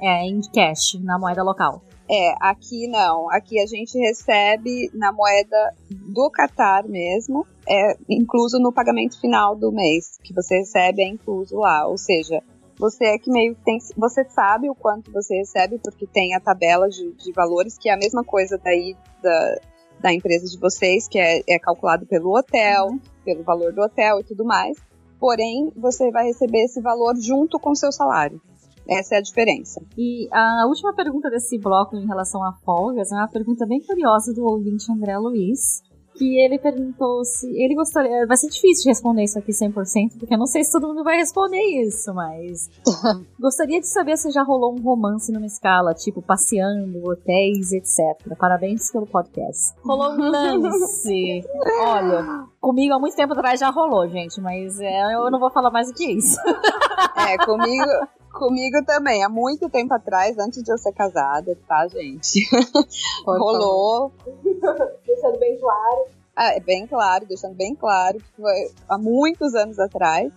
É 0.00 0.26
em 0.26 0.40
cash, 0.52 0.94
na 1.02 1.18
moeda 1.18 1.42
local. 1.42 1.82
É, 2.10 2.34
aqui 2.40 2.86
não. 2.88 3.30
Aqui 3.30 3.58
a 3.58 3.66
gente 3.66 3.96
recebe 3.98 4.90
na 4.92 5.12
moeda 5.12 5.56
do 5.90 6.30
Qatar 6.30 6.86
mesmo, 6.86 7.46
é 7.68 7.96
incluso 8.08 8.58
no 8.58 8.72
pagamento 8.72 9.20
final 9.20 9.54
do 9.54 9.72
mês, 9.72 10.18
que 10.22 10.34
você 10.34 10.58
recebe 10.58 11.02
é 11.02 11.08
incluso 11.08 11.56
lá. 11.56 11.86
Ou 11.86 11.96
seja, 11.96 12.42
você 12.78 13.04
é 13.04 13.18
que 13.18 13.30
meio 13.30 13.54
que 13.54 13.62
tem. 13.62 13.78
Você 13.96 14.24
sabe 14.24 14.68
o 14.68 14.74
quanto 14.74 15.12
você 15.12 15.36
recebe, 15.36 15.78
porque 15.78 16.06
tem 16.06 16.34
a 16.34 16.40
tabela 16.40 16.88
de, 16.88 17.12
de 17.12 17.32
valores, 17.32 17.78
que 17.78 17.88
é 17.88 17.94
a 17.94 17.98
mesma 17.98 18.24
coisa 18.24 18.58
daí 18.58 18.96
da, 19.22 19.60
da 20.00 20.12
empresa 20.12 20.46
de 20.46 20.58
vocês, 20.58 21.06
que 21.06 21.18
é, 21.18 21.42
é 21.48 21.58
calculado 21.58 22.06
pelo 22.06 22.36
hotel, 22.36 22.98
pelo 23.24 23.42
valor 23.42 23.72
do 23.72 23.82
hotel 23.82 24.20
e 24.20 24.24
tudo 24.24 24.44
mais. 24.44 24.76
Porém, 25.20 25.70
você 25.76 26.10
vai 26.10 26.26
receber 26.26 26.64
esse 26.64 26.80
valor 26.80 27.14
junto 27.16 27.58
com 27.60 27.70
o 27.70 27.76
seu 27.76 27.92
salário. 27.92 28.40
Essa 28.88 29.14
é 29.14 29.18
a 29.18 29.22
diferença. 29.22 29.80
E 29.96 30.28
a 30.32 30.66
última 30.66 30.92
pergunta 30.92 31.30
desse 31.30 31.56
bloco 31.58 31.96
em 31.96 32.06
relação 32.06 32.42
a 32.42 32.52
folgas 32.64 33.12
é 33.12 33.14
uma 33.14 33.28
pergunta 33.28 33.64
bem 33.64 33.80
curiosa 33.80 34.34
do 34.34 34.44
ouvinte 34.44 34.90
André 34.90 35.16
Luiz. 35.18 35.82
Que 36.14 36.38
ele 36.38 36.58
perguntou 36.58 37.24
se 37.24 37.46
ele 37.56 37.74
gostaria. 37.74 38.26
Vai 38.26 38.36
ser 38.36 38.48
difícil 38.48 38.84
de 38.84 38.88
responder 38.90 39.24
isso 39.24 39.38
aqui 39.38 39.52
100%, 39.52 40.18
porque 40.18 40.34
eu 40.34 40.38
não 40.38 40.46
sei 40.46 40.64
se 40.64 40.72
todo 40.72 40.88
mundo 40.88 41.02
vai 41.02 41.16
responder 41.16 41.60
isso, 41.60 42.12
mas. 42.14 42.68
gostaria 43.40 43.80
de 43.80 43.88
saber 43.88 44.16
se 44.16 44.30
já 44.30 44.42
rolou 44.42 44.74
um 44.74 44.82
romance 44.82 45.32
numa 45.32 45.46
escala, 45.46 45.94
tipo 45.94 46.20
passeando, 46.20 47.02
hotéis, 47.04 47.72
etc. 47.72 48.36
Parabéns 48.38 48.90
pelo 48.90 49.06
podcast. 49.06 49.74
Rolou 49.84 50.12
um 50.12 50.30
lance. 50.30 51.44
Olha, 51.84 52.46
comigo 52.60 52.94
há 52.94 52.98
muito 52.98 53.16
tempo 53.16 53.32
atrás 53.32 53.58
já 53.58 53.70
rolou, 53.70 54.08
gente, 54.08 54.40
mas 54.40 54.78
é, 54.80 55.14
eu 55.14 55.30
não 55.30 55.40
vou 55.40 55.50
falar 55.50 55.70
mais 55.70 55.88
do 55.88 55.94
que 55.94 56.12
isso. 56.12 56.36
É, 57.16 57.36
comigo, 57.38 57.86
comigo 58.42 58.84
também. 58.84 59.22
Há 59.22 59.28
muito 59.28 59.70
tempo 59.70 59.94
atrás, 59.94 60.36
antes 60.36 60.64
de 60.64 60.72
eu 60.72 60.76
ser 60.76 60.92
casada, 60.92 61.56
tá, 61.68 61.86
gente? 61.86 62.40
Rolou. 63.24 64.10
Deixando 65.06 65.38
bem 65.38 65.56
claro. 65.58 66.06
Ah, 66.34 66.54
é 66.54 66.60
bem 66.60 66.86
claro, 66.86 67.26
deixando 67.26 67.54
bem 67.54 67.74
claro 67.74 68.16
que 68.16 68.42
foi 68.42 68.70
há 68.88 68.96
muitos 68.96 69.54
anos 69.54 69.78
atrás. 69.78 70.32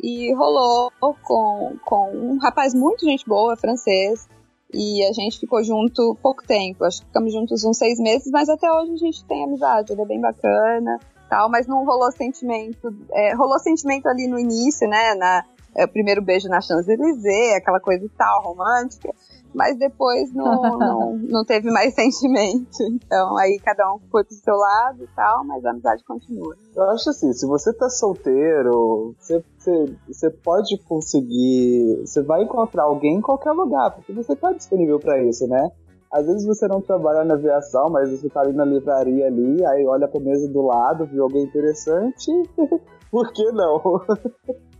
E 0.00 0.32
rolou 0.34 0.90
com, 1.00 1.76
com 1.84 2.10
um 2.12 2.38
rapaz 2.38 2.72
muito 2.72 3.04
gente 3.04 3.26
boa, 3.26 3.56
francês. 3.56 4.26
E 4.72 5.04
a 5.04 5.12
gente 5.12 5.38
ficou 5.38 5.62
junto 5.62 6.16
pouco 6.22 6.46
tempo. 6.46 6.84
Acho 6.84 7.00
que 7.00 7.06
ficamos 7.06 7.32
juntos 7.32 7.64
uns 7.64 7.76
seis 7.76 7.98
meses, 7.98 8.30
mas 8.30 8.48
até 8.48 8.70
hoje 8.70 8.92
a 8.92 8.96
gente 8.96 9.24
tem 9.24 9.44
amizade. 9.44 9.92
Ele 9.92 10.02
é 10.02 10.06
bem 10.06 10.20
bacana, 10.20 10.98
tal, 11.28 11.50
mas 11.50 11.66
não 11.66 11.84
rolou 11.84 12.10
sentimento. 12.12 12.94
é, 13.10 13.34
rolou 13.34 13.58
sentimento 13.58 14.06
ali 14.06 14.28
no 14.28 14.38
início, 14.38 14.88
né? 14.88 15.14
Na, 15.16 15.44
é, 15.74 15.84
o 15.84 15.88
primeiro 15.88 16.22
beijo 16.22 16.48
na 16.48 16.60
Champs-Élysées, 16.60 17.56
aquela 17.56 17.80
coisa 17.80 18.04
e 18.04 18.08
tal, 18.10 18.42
romântica. 18.42 19.12
Mas 19.54 19.78
depois 19.78 20.32
não, 20.32 20.62
não, 20.78 21.16
não 21.16 21.44
teve 21.44 21.70
mais 21.70 21.94
sentimento. 21.94 22.82
Então 22.82 23.36
aí 23.36 23.58
cada 23.62 23.92
um 23.94 23.98
foi 24.10 24.24
pro 24.24 24.34
seu 24.34 24.54
lado 24.54 25.04
e 25.04 25.08
tal, 25.14 25.44
mas 25.44 25.64
a 25.64 25.70
amizade 25.70 26.04
continua. 26.04 26.56
Eu 26.74 26.90
acho 26.90 27.10
assim, 27.10 27.32
se 27.32 27.46
você 27.46 27.72
tá 27.72 27.88
solteiro, 27.88 29.14
você, 29.18 29.44
você, 29.58 29.96
você 30.08 30.30
pode 30.30 30.78
conseguir. 30.84 32.00
Você 32.00 32.22
vai 32.22 32.42
encontrar 32.42 32.84
alguém 32.84 33.16
em 33.16 33.20
qualquer 33.20 33.52
lugar, 33.52 33.90
porque 33.90 34.12
você 34.12 34.34
tá 34.34 34.52
disponível 34.52 34.98
pra 34.98 35.22
isso, 35.22 35.46
né? 35.46 35.70
Às 36.10 36.26
vezes 36.26 36.44
você 36.44 36.68
não 36.68 36.82
trabalha 36.82 37.24
na 37.24 37.34
aviação, 37.34 37.88
mas 37.88 38.10
você 38.10 38.28
tá 38.28 38.42
ali 38.42 38.52
na 38.52 38.66
livraria 38.66 39.26
ali, 39.26 39.64
aí 39.64 39.86
olha 39.86 40.06
pra 40.06 40.20
mesa 40.20 40.46
do 40.46 40.60
lado, 40.60 41.06
viu 41.06 41.22
alguém 41.22 41.42
interessante. 41.42 42.30
Por 43.12 43.30
que 43.32 43.44
não? 43.52 43.78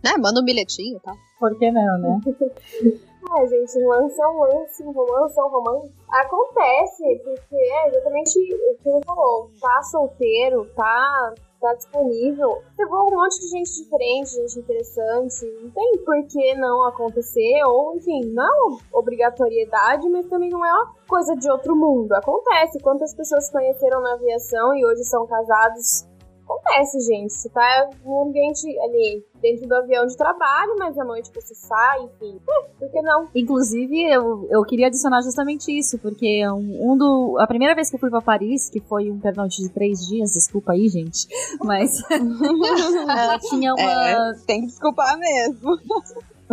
Né? 0.03 0.11
Manda 0.19 0.41
um 0.41 0.43
bilhetinho 0.43 0.97
e 0.97 0.99
tal. 0.99 1.15
Por 1.39 1.57
que 1.57 1.71
não, 1.71 1.97
né? 1.99 2.19
É, 3.35 3.47
gente, 3.47 3.79
lance 3.79 4.21
é 4.21 4.27
um 4.27 4.39
lance, 4.41 4.83
um 4.83 4.91
romance 4.91 5.39
é 5.39 5.43
um 5.43 5.47
romance. 5.47 5.91
Acontece, 6.09 7.21
porque 7.23 7.55
é 7.55 7.87
exatamente 7.87 8.37
o 8.37 8.83
que 8.83 8.89
ele 8.89 9.05
falou. 9.05 9.49
Tá 9.61 9.81
solteiro, 9.81 10.67
tá, 10.75 11.33
tá 11.59 11.73
disponível. 11.73 12.61
Pegou 12.75 13.07
um 13.07 13.15
monte 13.15 13.39
de 13.39 13.47
gente 13.47 13.81
diferente, 13.81 14.29
gente 14.29 14.59
interessante. 14.59 15.45
Não 15.63 15.71
tem 15.71 15.97
por 16.05 16.21
que 16.27 16.53
não 16.55 16.85
acontecer. 16.85 17.63
Ou, 17.65 17.95
enfim, 17.95 18.25
não 18.33 18.73
é 18.73 18.77
obrigatoriedade, 18.91 20.07
mas 20.09 20.27
também 20.27 20.49
não 20.49 20.63
é 20.63 20.71
uma 20.73 20.93
coisa 21.07 21.33
de 21.35 21.49
outro 21.49 21.75
mundo. 21.75 22.11
Acontece. 22.13 22.79
Quantas 22.81 23.15
pessoas 23.15 23.49
conheceram 23.49 24.01
na 24.01 24.13
aviação 24.13 24.75
e 24.75 24.85
hoje 24.85 25.03
são 25.05 25.25
casados 25.25 26.05
acontece, 26.43 26.99
gente. 27.01 27.33
Você 27.33 27.49
tá 27.49 27.89
num 28.03 28.29
ambiente 28.29 28.67
ali 28.79 29.23
dentro 29.41 29.67
do 29.67 29.75
avião 29.75 30.05
de 30.05 30.15
trabalho, 30.15 30.75
mas 30.77 30.97
à 30.97 31.03
noite 31.03 31.31
você 31.33 31.53
sai, 31.53 32.03
enfim. 32.03 32.39
É, 32.49 32.61
por 32.79 32.91
que 32.91 33.01
não? 33.01 33.27
Inclusive, 33.35 34.03
eu, 34.11 34.47
eu 34.49 34.63
queria 34.63 34.87
adicionar 34.87 35.21
justamente 35.21 35.71
isso, 35.77 35.97
porque 35.99 36.47
um, 36.47 36.91
um 36.91 36.97
do. 36.97 37.37
A 37.39 37.47
primeira 37.47 37.75
vez 37.75 37.89
que 37.89 37.95
eu 37.95 37.99
fui 37.99 38.09
pra 38.09 38.21
Paris, 38.21 38.69
que 38.69 38.79
foi 38.79 39.11
um 39.11 39.19
pernoite 39.19 39.61
de 39.61 39.69
três 39.69 40.07
dias, 40.07 40.33
desculpa 40.33 40.73
aí, 40.73 40.87
gente. 40.87 41.27
Mas 41.63 42.01
tinha 43.49 43.73
uma. 43.73 44.09
É, 44.09 44.33
tem 44.45 44.61
que 44.61 44.67
desculpar 44.67 45.17
mesmo. 45.17 45.77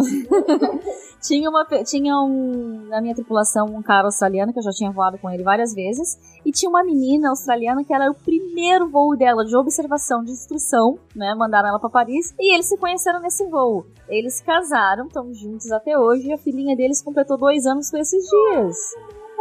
tinha 1.21 1.49
uma, 1.49 1.65
tinha 1.85 2.17
um, 2.17 2.87
na 2.89 3.01
minha 3.01 3.15
tripulação 3.15 3.67
um 3.67 3.83
cara 3.83 4.07
australiano 4.07 4.53
que 4.53 4.59
eu 4.59 4.63
já 4.63 4.71
tinha 4.71 4.91
voado 4.91 5.19
com 5.19 5.31
ele 5.31 5.43
várias 5.43 5.75
vezes 5.75 6.19
e 6.45 6.51
tinha 6.51 6.69
uma 6.69 6.83
menina 6.83 7.31
australiana 7.31 7.85
que 7.85 7.93
era 7.93 8.11
o 8.11 8.15
primeiro 8.15 8.89
voo 8.89 9.17
dela 9.17 9.45
de 9.45 9.57
observação 9.57 10.25
de 10.25 10.33
instrução, 10.33 10.99
né? 11.15 11.35
Mandaram 11.35 11.69
ela 11.69 11.79
para 11.79 11.91
Paris 11.91 12.35
e 12.39 12.55
eles 12.55 12.67
se 12.67 12.77
conheceram 12.77 13.21
nesse 13.21 13.47
voo. 13.47 13.87
Eles 14.09 14.35
se 14.35 14.45
casaram, 14.45 15.07
estão 15.07 15.33
juntos 15.35 15.71
até 15.71 15.99
hoje 15.99 16.29
e 16.29 16.33
a 16.33 16.39
filhinha 16.39 16.77
deles 16.77 17.03
completou 17.03 17.37
dois 17.37 17.67
anos 17.67 17.91
por 17.91 18.01
esses 18.01 18.23
dias. 18.29 18.77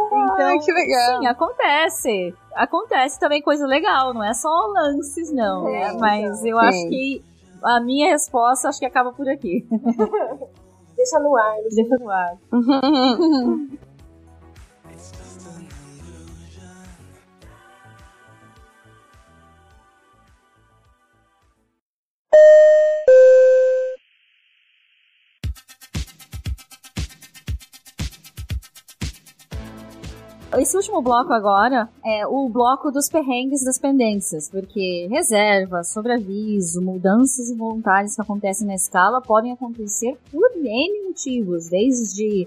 Então, 0.06 0.46
Ai, 0.46 0.58
que 0.58 0.72
legal. 0.72 1.20
sim, 1.20 1.26
acontece. 1.26 2.34
Acontece 2.54 3.20
também 3.20 3.42
coisa 3.42 3.66
legal, 3.66 4.12
não 4.12 4.24
é 4.24 4.34
só 4.34 4.48
lances, 4.66 5.32
não, 5.32 5.64
né? 5.64 5.92
Mas 5.98 6.44
eu 6.44 6.58
Sim. 6.58 6.66
acho 6.66 6.88
que 6.88 7.24
a 7.62 7.80
minha 7.80 8.10
resposta 8.10 8.68
acho 8.68 8.78
que 8.78 8.86
acaba 8.86 9.12
por 9.12 9.28
aqui. 9.28 9.66
Deixa 10.96 11.18
no 11.18 11.36
ar. 11.36 11.56
Deixa 11.74 11.96
no 11.98 12.10
ar. 12.10 12.38
Esse 30.60 30.76
último 30.76 31.00
bloco 31.00 31.32
agora 31.32 31.88
é 32.04 32.26
o 32.26 32.46
bloco 32.50 32.90
dos 32.90 33.08
perrengues 33.08 33.64
das 33.64 33.78
pendências, 33.78 34.46
porque 34.50 35.08
reservas, 35.10 35.90
sobreaviso, 35.90 36.82
mudanças 36.82 37.48
involuntárias 37.48 38.14
que 38.14 38.20
acontecem 38.20 38.66
na 38.66 38.74
escala 38.74 39.22
podem 39.22 39.52
acontecer 39.52 40.18
por 40.30 40.50
N 40.56 41.08
motivos, 41.08 41.70
desde 41.70 42.46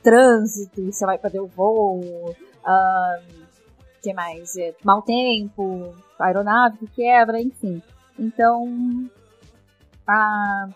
trânsito, 0.00 0.92
você 0.92 1.04
vai 1.04 1.18
perder 1.18 1.40
o 1.40 1.48
voo, 1.48 2.36
ahn, 2.64 3.20
que 4.00 4.14
mais? 4.14 4.56
É, 4.56 4.72
mau 4.84 5.02
tempo, 5.02 5.92
aeronave 6.20 6.78
que 6.78 6.86
quebra, 6.86 7.42
enfim. 7.42 7.82
Então, 8.16 9.10
a, 10.06 10.68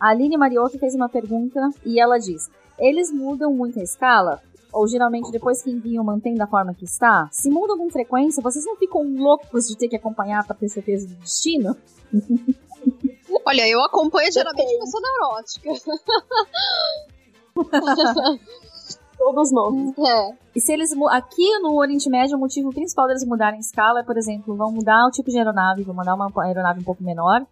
a 0.00 0.08
Aline 0.08 0.36
Mariotto 0.36 0.76
fez 0.76 0.92
uma 0.92 1.08
pergunta 1.08 1.70
e 1.84 2.00
ela 2.00 2.18
diz: 2.18 2.50
eles 2.80 3.12
mudam 3.12 3.52
muito 3.52 3.78
a 3.78 3.82
escala? 3.84 4.42
Ou 4.76 4.86
geralmente 4.86 5.30
depois 5.30 5.62
que 5.62 5.70
enviam 5.70 6.04
mantém 6.04 6.34
da 6.34 6.46
forma 6.46 6.74
que 6.74 6.84
está? 6.84 7.30
Se 7.32 7.48
mudam 7.48 7.78
com 7.78 7.88
frequência, 7.88 8.42
vocês 8.42 8.62
não 8.66 8.76
ficam 8.76 9.02
loucos 9.16 9.66
de 9.66 9.74
ter 9.76 9.88
que 9.88 9.96
acompanhar 9.96 10.46
para 10.46 10.54
ter 10.54 10.68
certeza 10.68 11.08
do 11.08 11.14
destino? 11.14 11.74
Olha, 13.46 13.66
eu 13.66 13.82
acompanho 13.82 14.30
geralmente 14.30 14.66
Depende. 14.66 14.84
pessoa 14.84 15.02
neurótica. 15.02 15.70
todos 19.16 19.50
nós. 19.50 19.74
É. 19.98 20.34
E 20.54 20.60
se 20.60 20.72
eles 20.72 20.90
aqui 21.10 21.58
no 21.60 21.78
Oriente 21.78 22.10
Médio, 22.10 22.36
o 22.36 22.40
motivo 22.40 22.70
principal 22.70 23.06
deles 23.06 23.24
mudarem 23.24 23.56
a 23.56 23.60
escala 23.60 24.00
é, 24.00 24.02
por 24.02 24.16
exemplo, 24.16 24.54
vão 24.54 24.70
mudar 24.70 25.06
o 25.06 25.10
tipo 25.10 25.30
de 25.30 25.38
aeronave, 25.38 25.82
vão 25.84 25.94
mandar 25.94 26.14
uma 26.14 26.30
aeronave 26.44 26.80
um 26.80 26.84
pouco 26.84 27.02
menor, 27.02 27.46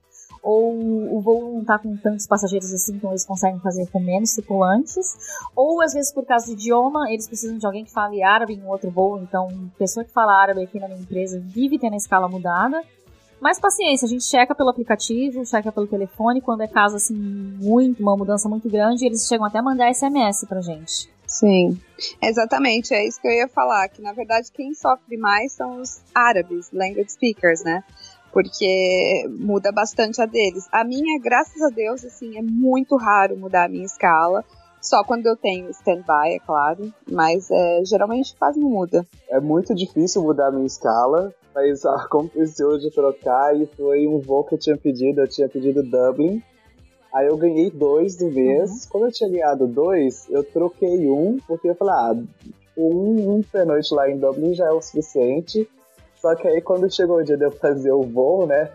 ou 0.45 0.75
o 1.17 1.21
voo 1.23 1.55
não 1.55 1.65
tá 1.65 1.79
com 1.79 1.97
tantos 1.97 2.27
passageiros 2.27 2.71
assim, 2.73 2.97
então 2.97 3.11
eles 3.11 3.25
conseguem 3.25 3.59
fazer 3.61 3.87
com 3.91 3.99
menos 3.99 4.35
tripulantes, 4.35 5.17
ou 5.57 5.81
às 5.81 5.95
vezes 5.95 6.13
por 6.13 6.27
causa 6.27 6.47
do 6.47 6.53
idioma, 6.53 7.11
eles 7.11 7.27
precisam 7.27 7.57
de 7.57 7.65
alguém 7.65 7.83
que 7.83 7.91
fale 7.91 8.23
árabe 8.23 8.53
em 8.53 8.67
outro 8.67 8.91
voo, 8.91 9.19
então 9.19 9.49
pessoa 9.79 10.05
que 10.05 10.13
fala 10.13 10.39
árabe 10.39 10.63
aqui 10.63 10.79
na 10.79 10.87
minha 10.87 11.01
empresa 11.01 11.41
vive 11.41 11.79
tendo 11.79 11.95
a 11.95 11.97
escala 11.97 12.29
mudada. 12.29 12.83
Mas 13.41 13.59
paciência, 13.59 14.07
a 14.07 14.09
gente 14.09 14.25
checa 14.25 14.55
pelo 14.55 14.71
aplicativo, 14.71 15.45
checa 15.45 15.73
pelo 15.73 15.87
telefone, 15.87 16.41
quando 16.41 16.63
é 16.63 16.69
caso 16.69 16.97
assim, 16.97 17.15
muito, 17.15 18.03
uma 18.03 18.17
mudança 18.17 18.49
muito 18.49 18.69
grande, 18.69 19.05
eles 19.07 19.27
chegam 19.27 19.47
até 19.47 19.59
a 19.59 19.63
mandar 19.63 19.93
SMS 19.93 20.47
pra 20.47 20.61
gente. 20.61 21.11
Sim, 21.27 21.81
exatamente, 22.23 22.93
é 22.93 23.07
isso 23.07 23.21
que 23.21 23.27
eu 23.27 23.33
ia 23.33 23.49
falar, 23.49 23.89
que 23.89 24.03
na 24.03 24.13
verdade 24.13 24.53
quem 24.53 24.75
sofre 24.75 25.17
mais 25.17 25.53
são 25.53 25.81
os 25.81 26.03
árabes, 26.15 26.71
language 26.71 27.13
speakers, 27.13 27.65
né? 27.65 27.83
Porque 28.35 29.25
muda 29.31 29.71
bastante 29.71 30.21
a 30.21 30.27
deles. 30.27 30.67
A 30.73 30.83
minha, 30.83 31.21
graças 31.21 31.63
a 31.63 31.69
Deus, 31.69 32.05
assim, 32.05 32.37
é 32.37 32.43
muito 32.43 32.97
raro 32.97 33.37
mudar 33.37 33.67
a 33.67 33.69
minha 33.69 33.85
escala. 33.85 34.45
Só 34.83 35.05
quando 35.05 35.27
eu 35.27 35.37
tenho 35.37 35.71
stand-by, 35.71 36.35
é 36.35 36.39
claro. 36.41 36.93
Mas 37.09 37.49
é, 37.49 37.85
geralmente 37.85 38.35
quase 38.37 38.59
não 38.59 38.69
muda. 38.69 39.07
É 39.31 39.39
muito 39.39 39.73
difícil 39.73 40.21
mudar 40.23 40.49
a 40.49 40.51
minha 40.51 40.67
escala, 40.67 41.33
mas 41.55 41.87
aconteceu 41.87 42.77
de 42.77 42.91
trocar 42.91 43.57
e 43.57 43.67
foi 43.67 44.09
um 44.09 44.19
voo 44.19 44.43
que 44.43 44.57
eu 44.57 44.59
tinha 44.59 44.77
pedido. 44.77 45.21
Eu 45.21 45.29
tinha 45.29 45.49
pedido 45.49 45.85
Dublin. 45.85 46.43
Aí 47.15 47.29
eu 47.29 47.37
ganhei 47.37 47.71
dois 47.71 48.17
do 48.17 48.27
mês. 48.33 48.85
Como 48.87 49.07
eu 49.07 49.13
tinha 49.13 49.31
ganhado 49.31 49.69
dois, 49.69 50.29
eu 50.29 50.43
troquei 50.43 51.09
um, 51.09 51.39
porque 51.47 51.71
eu 51.71 51.77
falei, 51.77 51.95
ah, 51.95 52.53
um, 52.77 53.37
um 53.37 53.43
pernoite 53.45 53.95
lá 53.95 54.11
em 54.11 54.19
Dublin 54.19 54.55
já 54.55 54.67
é 54.67 54.73
o 54.73 54.83
suficiente. 54.83 55.69
Só 56.25 56.35
que 56.35 56.49
aí 56.49 56.63
quando 56.63 56.91
chegou 56.91 57.19
o 57.19 57.23
dia 57.23 57.37
de 57.37 57.45
eu 57.45 57.51
fazer 57.51 57.93
o 57.93 58.01
voo, 58.03 58.47
né? 58.47 58.71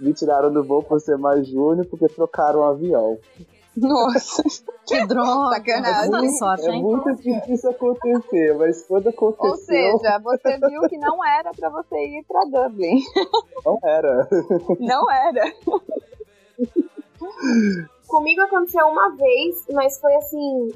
Me 0.00 0.12
tiraram 0.12 0.52
do 0.52 0.64
voo 0.64 0.82
por 0.82 1.00
ser 1.00 1.16
mais 1.16 1.46
júnior, 1.46 1.86
porque 1.86 2.08
trocaram 2.08 2.58
o 2.58 2.64
avião. 2.64 3.16
Nossa, 3.76 4.42
Que 4.84 5.06
droga. 5.06 5.54
sacanagem. 5.58 6.10
Boa 6.10 6.28
sorte, 6.30 6.66
É 6.66 6.72
muito 6.72 7.14
difícil 7.14 7.70
acontecer, 7.70 8.52
mas 8.58 8.82
quando 8.82 9.10
aconteceu, 9.10 9.48
Ou 9.48 9.56
seja, 10.00 10.18
você 10.18 10.58
viu 10.68 10.80
que 10.88 10.98
não 10.98 11.24
era 11.24 11.52
pra 11.52 11.68
você 11.70 11.94
ir 12.04 12.24
pra 12.26 12.42
Dublin. 12.46 13.00
não 13.64 13.78
era. 13.84 14.28
Não 14.80 15.08
era. 15.08 15.52
Comigo 18.08 18.40
aconteceu 18.40 18.86
uma 18.88 19.10
vez, 19.10 19.64
mas 19.72 20.00
foi 20.00 20.14
assim. 20.16 20.72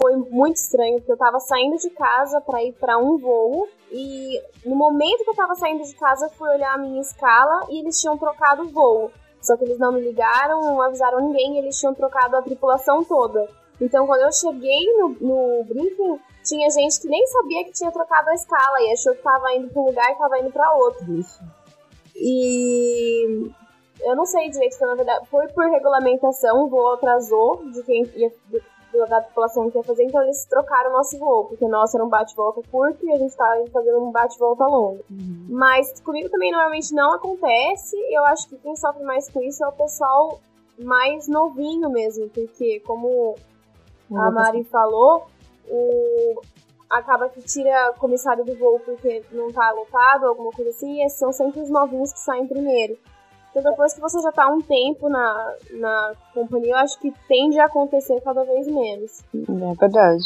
Foi 0.00 0.16
muito 0.16 0.56
estranho, 0.56 0.96
porque 0.98 1.12
eu 1.12 1.18
tava 1.18 1.38
saindo 1.40 1.76
de 1.76 1.90
casa 1.90 2.40
pra 2.40 2.62
ir 2.64 2.72
pra 2.72 2.96
um 2.96 3.18
voo. 3.18 3.68
E 3.90 4.40
no 4.64 4.74
momento 4.74 5.24
que 5.24 5.30
eu 5.30 5.34
tava 5.34 5.54
saindo 5.54 5.84
de 5.84 5.94
casa, 5.94 6.26
eu 6.26 6.30
fui 6.30 6.48
olhar 6.48 6.74
a 6.74 6.78
minha 6.78 7.00
escala 7.00 7.66
e 7.68 7.80
eles 7.80 8.00
tinham 8.00 8.16
trocado 8.16 8.62
o 8.62 8.68
voo. 8.70 9.10
Só 9.42 9.56
que 9.56 9.64
eles 9.64 9.78
não 9.78 9.92
me 9.92 10.00
ligaram, 10.00 10.60
não 10.62 10.80
avisaram 10.80 11.20
ninguém, 11.20 11.56
e 11.56 11.58
eles 11.58 11.78
tinham 11.78 11.94
trocado 11.94 12.36
a 12.36 12.42
tripulação 12.42 13.04
toda. 13.04 13.48
Então 13.80 14.06
quando 14.06 14.20
eu 14.20 14.32
cheguei 14.32 14.92
no, 14.98 15.08
no 15.20 15.64
briefing, 15.64 16.20
tinha 16.44 16.70
gente 16.70 17.00
que 17.00 17.08
nem 17.08 17.26
sabia 17.26 17.64
que 17.64 17.72
tinha 17.72 17.90
trocado 17.90 18.28
a 18.30 18.34
escala 18.34 18.80
e 18.82 18.92
achou 18.92 19.14
que 19.14 19.22
tava 19.22 19.54
indo 19.54 19.68
pra 19.68 19.82
um 19.82 19.86
lugar 19.86 20.10
e 20.10 20.18
tava 20.18 20.38
indo 20.38 20.50
pra 20.50 20.74
outro. 20.74 21.06
E 22.14 23.50
eu 24.02 24.14
não 24.14 24.26
sei 24.26 24.50
direito 24.50 24.74
se 24.74 24.84
na 24.84 24.94
verdade 24.94 25.26
foi 25.30 25.48
por 25.48 25.64
regulamentação, 25.64 26.64
o 26.64 26.68
voo 26.68 26.92
atrasou 26.92 27.64
de 27.70 27.82
quem 27.82 28.04
ia 28.16 28.30
da 29.08 29.20
população 29.20 29.70
que 29.70 29.78
ia 29.78 29.84
fazer, 29.84 30.04
então 30.04 30.22
eles 30.22 30.44
trocaram 30.46 30.90
o 30.90 30.92
nosso 30.94 31.18
voo, 31.18 31.46
porque 31.46 31.64
o 31.64 31.68
nosso 31.68 31.96
era 31.96 32.04
um 32.04 32.08
bate-volta 32.08 32.60
curto 32.70 33.06
e 33.06 33.12
a 33.12 33.18
gente 33.18 33.36
tava 33.36 33.64
fazendo 33.72 33.98
um 33.98 34.10
bate-volta 34.10 34.64
longo. 34.64 35.04
Mas 35.48 36.00
comigo 36.00 36.28
também 36.28 36.50
normalmente 36.50 36.94
não 36.94 37.12
acontece, 37.12 37.96
eu 38.10 38.24
acho 38.26 38.48
que 38.48 38.56
quem 38.56 38.76
sofre 38.76 39.02
mais 39.04 39.30
com 39.30 39.40
isso 39.42 39.64
é 39.64 39.68
o 39.68 39.72
pessoal 39.72 40.40
mais 40.78 41.28
novinho 41.28 41.90
mesmo, 41.90 42.28
porque 42.30 42.80
como 42.80 43.36
a 44.12 44.30
Mari 44.30 44.64
falou, 44.64 45.26
o 45.68 46.40
acaba 46.88 47.28
que 47.28 47.40
tira 47.40 47.94
comissário 47.98 48.44
do 48.44 48.56
voo 48.56 48.80
porque 48.80 49.22
não 49.30 49.52
tá 49.52 49.70
lotado, 49.70 50.26
alguma 50.26 50.50
coisa 50.50 50.70
assim, 50.70 51.00
e 51.00 51.06
esses 51.06 51.18
são 51.18 51.32
sempre 51.32 51.60
os 51.60 51.70
novinhos 51.70 52.12
que 52.12 52.18
saem 52.18 52.46
primeiro. 52.46 52.98
Então 53.50 53.62
depois 53.62 53.92
que 53.92 54.00
você 54.00 54.20
já 54.20 54.30
tá 54.30 54.48
um 54.48 54.60
tempo 54.60 55.08
na, 55.08 55.54
na 55.72 56.12
companhia, 56.32 56.72
eu 56.72 56.76
acho 56.78 56.98
que 57.00 57.12
tende 57.28 57.58
a 57.58 57.66
acontecer 57.66 58.20
cada 58.20 58.44
vez 58.44 58.66
menos. 58.66 59.22
É 59.34 59.74
verdade. 59.74 60.24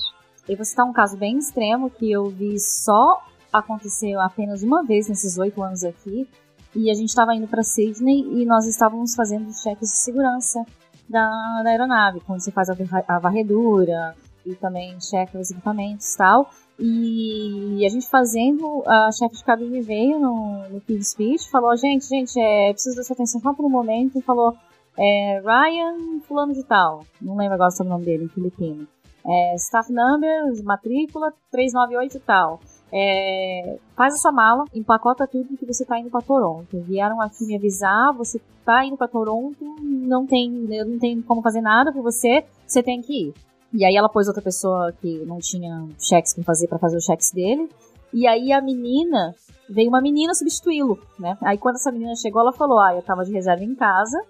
E 0.48 0.54
você 0.54 0.76
tá 0.76 0.84
um 0.84 0.92
caso 0.92 1.16
bem 1.16 1.38
extremo 1.38 1.90
que 1.90 2.10
eu 2.10 2.28
vi 2.28 2.58
só 2.58 3.22
acontecer 3.52 4.14
apenas 4.18 4.62
uma 4.62 4.84
vez 4.84 5.08
nesses 5.08 5.38
oito 5.38 5.62
anos 5.62 5.84
aqui. 5.84 6.28
E 6.74 6.90
a 6.90 6.94
gente 6.94 7.08
estava 7.08 7.34
indo 7.34 7.46
para 7.46 7.62
Sydney 7.62 8.20
e 8.20 8.44
nós 8.44 8.66
estávamos 8.66 9.14
fazendo 9.14 9.48
os 9.48 9.62
cheques 9.62 9.88
de 9.88 9.96
segurança 9.96 10.64
da, 11.08 11.62
da 11.62 11.70
aeronave, 11.70 12.20
quando 12.20 12.40
você 12.40 12.50
faz 12.50 12.68
a 12.68 13.18
varredura 13.18 14.14
e 14.44 14.54
também 14.54 15.00
checa 15.00 15.38
os 15.38 15.50
equipamentos 15.50 16.12
e 16.12 16.18
tal. 16.18 16.50
E 16.78 17.84
a 17.86 17.88
gente 17.88 18.08
fazendo, 18.08 18.82
a 18.86 19.10
chefe 19.12 19.36
de 19.36 19.44
cabine 19.44 19.80
veio 19.80 20.18
no, 20.18 20.68
no 20.68 20.80
Key 20.80 21.02
Speech, 21.02 21.48
falou, 21.48 21.76
gente, 21.76 22.06
gente, 22.08 22.38
é, 22.38 22.72
preciso 22.72 22.96
da 22.96 23.04
sua 23.04 23.14
atenção 23.14 23.40
só 23.40 23.54
por 23.54 23.64
um 23.64 23.70
momento, 23.70 24.18
e 24.18 24.22
falou, 24.22 24.56
é, 24.98 25.40
Ryan 25.40 26.20
fulano 26.26 26.52
de 26.52 26.64
tal, 26.64 27.04
não 27.20 27.36
lembro 27.36 27.54
agora 27.54 27.72
o 27.78 27.84
nome 27.84 28.04
dele, 28.04 28.28
filipino. 28.28 28.88
É, 29.26 29.54
staff 29.54 29.90
number, 29.92 30.62
matrícula 30.64 31.32
398 31.50 32.16
e 32.16 32.20
tal. 32.20 32.60
é, 32.92 33.78
faz 33.96 34.14
a 34.14 34.18
sua 34.18 34.30
mala, 34.30 34.64
empacota 34.74 35.26
tudo 35.26 35.56
que 35.56 35.66
você 35.66 35.84
tá 35.84 35.98
indo 35.98 36.10
para 36.10 36.20
Toronto. 36.20 36.80
Vieram 36.82 37.20
aqui 37.20 37.44
me 37.44 37.56
avisar, 37.56 38.12
você 38.12 38.40
tá 38.64 38.84
indo 38.84 38.96
para 38.96 39.08
Toronto, 39.08 39.64
não 39.80 40.26
tem, 40.26 40.50
não 40.50 40.98
tem 40.98 41.20
como 41.22 41.42
fazer 41.42 41.60
nada 41.60 41.92
por 41.92 42.02
você, 42.02 42.44
você 42.66 42.82
tem 42.82 43.00
que 43.00 43.28
ir. 43.28 43.34
E 43.74 43.84
aí 43.84 43.96
ela 43.96 44.08
pôs 44.08 44.28
outra 44.28 44.40
pessoa 44.40 44.92
que 45.00 45.24
não 45.26 45.40
tinha 45.40 45.84
cheques 45.98 46.32
para 46.32 46.44
fazer 46.44 46.68
para 46.68 46.78
fazer 46.78 46.96
os 46.96 47.04
cheques 47.04 47.32
dele. 47.32 47.68
E 48.12 48.24
aí 48.24 48.52
a 48.52 48.60
menina, 48.60 49.34
veio 49.68 49.88
uma 49.88 50.00
menina 50.00 50.32
substituí-lo, 50.32 50.96
né? 51.18 51.36
Aí 51.42 51.58
quando 51.58 51.74
essa 51.74 51.90
menina 51.90 52.14
chegou, 52.14 52.40
ela 52.40 52.52
falou: 52.52 52.78
"Ah, 52.78 52.94
eu 52.94 53.02
tava 53.02 53.24
de 53.24 53.32
reserva 53.32 53.64
em 53.64 53.74
casa, 53.74 54.22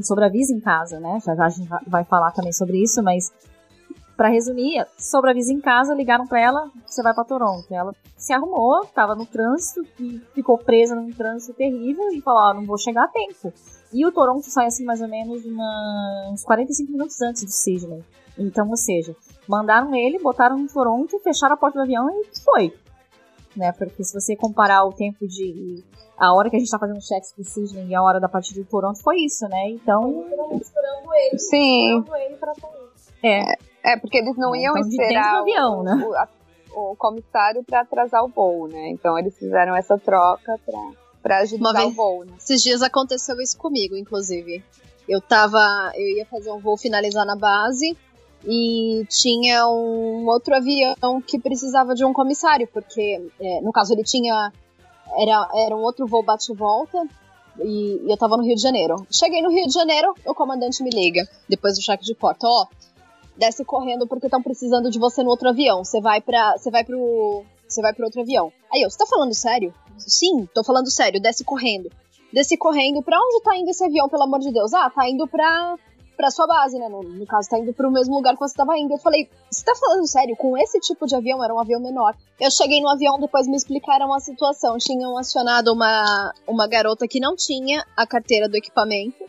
sobreaviso 0.00 0.54
em 0.54 0.60
casa, 0.60 1.00
né? 1.00 1.18
Já, 1.26 1.34
já 1.34 1.46
a 1.46 1.48
gente 1.48 1.68
vai 1.88 2.04
falar 2.04 2.30
também 2.30 2.52
sobre 2.52 2.80
isso, 2.80 3.02
mas 3.02 3.32
para 4.16 4.28
resumir, 4.28 4.86
sobreaviso 4.96 5.52
em 5.52 5.60
casa, 5.60 5.94
ligaram 5.94 6.24
para 6.24 6.40
ela, 6.40 6.70
você 6.86 7.02
vai 7.02 7.12
para 7.12 7.24
Toronto. 7.24 7.66
Ela 7.72 7.92
se 8.16 8.32
arrumou, 8.32 8.84
tava 8.86 9.16
no 9.16 9.26
trânsito, 9.26 9.84
ficou 10.32 10.56
presa 10.58 10.94
num 10.94 11.10
trânsito 11.10 11.54
terrível 11.54 12.08
e 12.12 12.20
falou: 12.20 12.40
"Ah, 12.40 12.54
não 12.54 12.64
vou 12.64 12.78
chegar 12.78 13.04
a 13.04 13.08
tempo". 13.08 13.52
E 13.92 14.06
o 14.06 14.12
Toronto 14.12 14.48
sai 14.48 14.66
assim 14.66 14.84
mais 14.84 15.02
ou 15.02 15.08
menos 15.08 15.44
uma, 15.44 16.30
uns 16.32 16.44
45 16.44 16.92
minutos 16.92 17.20
antes 17.20 17.44
do 17.44 17.50
Sydney. 17.50 18.04
Então, 18.38 18.68
ou 18.68 18.76
seja, 18.76 19.14
mandaram 19.46 19.94
ele, 19.94 20.18
botaram 20.18 20.58
no 20.58 20.66
Toronto, 20.68 21.18
fecharam 21.20 21.54
a 21.54 21.56
porta 21.56 21.78
do 21.78 21.82
avião 21.82 22.08
e 22.10 22.24
foi. 22.42 22.74
Né? 23.56 23.70
Porque 23.72 24.02
se 24.02 24.14
você 24.18 24.34
comparar 24.34 24.84
o 24.84 24.92
tempo 24.92 25.26
de. 25.28 25.84
A 26.16 26.32
hora 26.34 26.48
que 26.48 26.56
a 26.56 26.58
gente 26.58 26.70
tá 26.70 26.78
fazendo 26.78 27.00
cheques 27.02 27.32
pro 27.32 27.44
Sydney 27.44 27.88
e 27.88 27.94
a 27.94 28.02
hora 28.02 28.18
da 28.20 28.28
partida 28.28 28.62
de 28.62 28.66
Toronto 28.68 29.02
foi 29.02 29.16
isso, 29.20 29.46
né? 29.48 29.68
Então. 29.70 30.24
Esperando 30.60 31.14
ele. 31.14 31.38
Sim. 31.38 31.98
Esperando 32.00 32.16
ele 32.16 32.36
pra 32.36 32.54
sair. 32.54 32.72
É. 33.22 33.92
É, 33.92 33.96
porque 33.98 34.16
eles 34.18 34.36
não 34.36 34.54
iam 34.56 34.76
Então, 34.76 34.88
de 34.88 34.96
dentro 34.96 35.02
esperar 35.04 35.32
do 35.34 35.40
avião, 35.40 35.82
né? 35.82 35.94
o, 36.06 36.14
a- 36.14 36.28
o 36.74 36.96
comissário 36.96 37.62
pra 37.64 37.80
atrasar 37.82 38.24
o 38.24 38.28
voo, 38.28 38.66
né? 38.68 38.88
Então 38.90 39.18
eles 39.18 39.36
fizeram 39.36 39.76
essa 39.76 39.98
troca 39.98 40.58
pra, 40.64 40.90
pra 41.22 41.38
vez- 41.40 41.52
o 41.52 41.90
voo, 41.90 42.24
né? 42.24 42.32
Esses 42.38 42.62
dias 42.62 42.80
aconteceu 42.80 43.38
isso 43.40 43.58
comigo, 43.58 43.96
inclusive. 43.96 44.64
Eu 45.08 45.20
tava. 45.20 45.58
Eu 45.94 46.08
ia 46.16 46.24
fazer 46.26 46.50
um 46.52 46.58
voo 46.60 46.78
finalizar 46.78 47.26
na 47.26 47.36
base 47.36 47.96
e 48.44 49.06
tinha 49.08 49.66
um 49.68 50.26
outro 50.26 50.54
avião 50.54 51.20
que 51.20 51.38
precisava 51.38 51.94
de 51.94 52.04
um 52.04 52.12
comissário, 52.12 52.68
porque 52.72 53.30
é, 53.40 53.60
no 53.60 53.72
caso 53.72 53.92
ele 53.92 54.02
tinha. 54.02 54.52
Era, 55.16 55.48
era 55.54 55.76
um 55.76 55.82
outro 55.82 56.06
voo 56.06 56.22
bate-volta 56.22 57.06
e, 57.60 58.00
e 58.04 58.10
eu 58.10 58.16
tava 58.16 58.36
no 58.36 58.42
Rio 58.42 58.54
de 58.54 58.62
Janeiro. 58.62 59.06
Cheguei 59.10 59.42
no 59.42 59.50
Rio 59.50 59.66
de 59.66 59.72
Janeiro, 59.72 60.14
o 60.24 60.34
comandante 60.34 60.82
me 60.82 60.90
liga, 60.90 61.28
depois 61.48 61.76
do 61.76 61.82
cheque 61.82 62.04
de 62.04 62.14
porta, 62.14 62.46
ó. 62.46 62.66
desce 63.36 63.64
correndo 63.64 64.06
porque 64.06 64.26
estão 64.26 64.42
precisando 64.42 64.90
de 64.90 64.98
você 64.98 65.22
no 65.22 65.30
outro 65.30 65.48
avião. 65.48 65.84
Você 65.84 66.00
vai 66.00 66.20
para, 66.20 66.56
você 66.56 66.70
vai 66.70 66.82
pro, 66.82 67.44
você 67.68 67.82
vai 67.82 67.92
pro 67.92 68.04
outro 68.04 68.22
avião. 68.22 68.52
Aí 68.72 68.82
eu, 68.82 68.90
você 68.90 68.98
tá 68.98 69.06
falando 69.06 69.34
sério? 69.34 69.74
Sim, 69.98 70.48
tô 70.54 70.64
falando 70.64 70.90
sério. 70.90 71.20
Desce 71.20 71.44
correndo. 71.44 71.90
Desce 72.32 72.56
correndo. 72.56 73.02
Pra 73.02 73.18
onde 73.18 73.42
tá 73.42 73.54
indo 73.56 73.68
esse 73.68 73.84
avião, 73.84 74.08
pelo 74.08 74.22
amor 74.22 74.40
de 74.40 74.50
Deus? 74.50 74.72
Ah, 74.72 74.90
tá 74.90 75.08
indo 75.08 75.28
pra 75.28 75.76
pra 76.22 76.30
sua 76.30 76.46
base, 76.46 76.78
né? 76.78 76.88
No, 76.88 77.02
no 77.02 77.26
caso, 77.26 77.48
tá 77.50 77.58
indo 77.58 77.74
pro 77.74 77.90
mesmo 77.90 78.14
lugar 78.14 78.34
que 78.34 78.38
você 78.38 78.54
tava 78.54 78.78
indo. 78.78 78.94
Eu 78.94 78.98
falei, 78.98 79.28
você 79.50 79.64
tá 79.64 79.74
falando 79.74 80.06
sério? 80.06 80.36
Com 80.36 80.56
esse 80.56 80.78
tipo 80.78 81.04
de 81.04 81.16
avião, 81.16 81.42
era 81.42 81.52
um 81.52 81.58
avião 81.58 81.80
menor. 81.80 82.14
Eu 82.38 82.48
cheguei 82.48 82.80
no 82.80 82.88
avião, 82.88 83.18
depois 83.18 83.48
me 83.48 83.56
explicaram 83.56 84.14
a 84.14 84.20
situação. 84.20 84.78
Tinham 84.78 85.18
acionado 85.18 85.72
uma, 85.72 86.32
uma 86.46 86.68
garota 86.68 87.08
que 87.08 87.18
não 87.18 87.34
tinha 87.34 87.84
a 87.96 88.06
carteira 88.06 88.48
do 88.48 88.56
equipamento. 88.56 89.24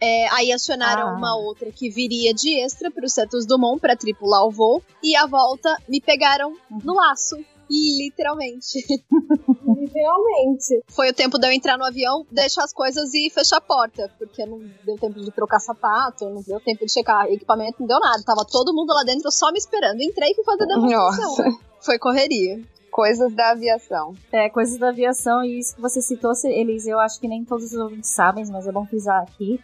É, 0.00 0.28
aí 0.28 0.50
acionaram 0.50 1.08
Ah. 1.08 1.12
uma 1.14 1.36
outra 1.36 1.70
que 1.70 1.90
viria 1.90 2.32
de 2.32 2.58
extra 2.58 2.90
pro 2.90 3.06
Santos 3.06 3.44
Dumont 3.44 3.78
pra 3.78 3.94
tripular 3.94 4.46
o 4.46 4.50
voo. 4.50 4.82
E 5.02 5.14
à 5.14 5.26
volta 5.26 5.76
me 5.86 6.00
pegaram 6.00 6.54
no 6.82 6.94
laço. 6.94 7.36
Literalmente. 7.70 8.78
Literalmente. 9.74 10.82
Foi 10.88 11.08
o 11.10 11.14
tempo 11.14 11.38
de 11.38 11.46
eu 11.46 11.52
entrar 11.52 11.76
no 11.76 11.84
avião, 11.84 12.24
deixar 12.30 12.64
as 12.64 12.72
coisas 12.72 13.12
e 13.14 13.30
fechar 13.30 13.56
a 13.58 13.60
porta. 13.60 14.10
Porque 14.18 14.44
não 14.46 14.60
deu 14.84 14.96
tempo 14.98 15.20
de 15.20 15.30
trocar 15.30 15.60
sapato, 15.60 16.28
não 16.28 16.42
deu 16.42 16.60
tempo 16.60 16.84
de 16.86 16.92
checar 16.92 17.26
equipamento, 17.30 17.76
não 17.80 17.86
deu 17.86 18.00
nada. 18.00 18.22
Tava 18.24 18.44
todo 18.44 18.74
mundo 18.74 18.92
lá 18.92 19.02
dentro 19.04 19.30
só 19.30 19.50
me 19.52 19.58
esperando. 19.58 20.00
Entrei 20.00 20.30
e 20.30 20.34
fui 20.34 20.44
fazer 20.44 20.66
demonstração. 20.66 21.44
Nossa, 21.44 21.58
Foi 21.80 21.98
correria. 21.98 22.60
coisas 22.90 23.32
da 23.34 23.50
aviação. 23.50 24.14
É, 24.32 24.48
coisas 24.48 24.78
da 24.78 24.88
aviação, 24.88 25.44
e 25.44 25.58
isso 25.60 25.76
que 25.76 25.80
você 25.80 26.00
citou, 26.02 26.32
Elise, 26.44 26.90
eu 26.90 26.98
acho 26.98 27.20
que 27.20 27.28
nem 27.28 27.44
todos 27.44 27.66
os 27.72 27.78
ouvintes 27.78 28.10
sabem, 28.10 28.44
mas 28.50 28.66
é 28.66 28.72
bom 28.72 28.84
frisar 28.86 29.22
aqui, 29.22 29.60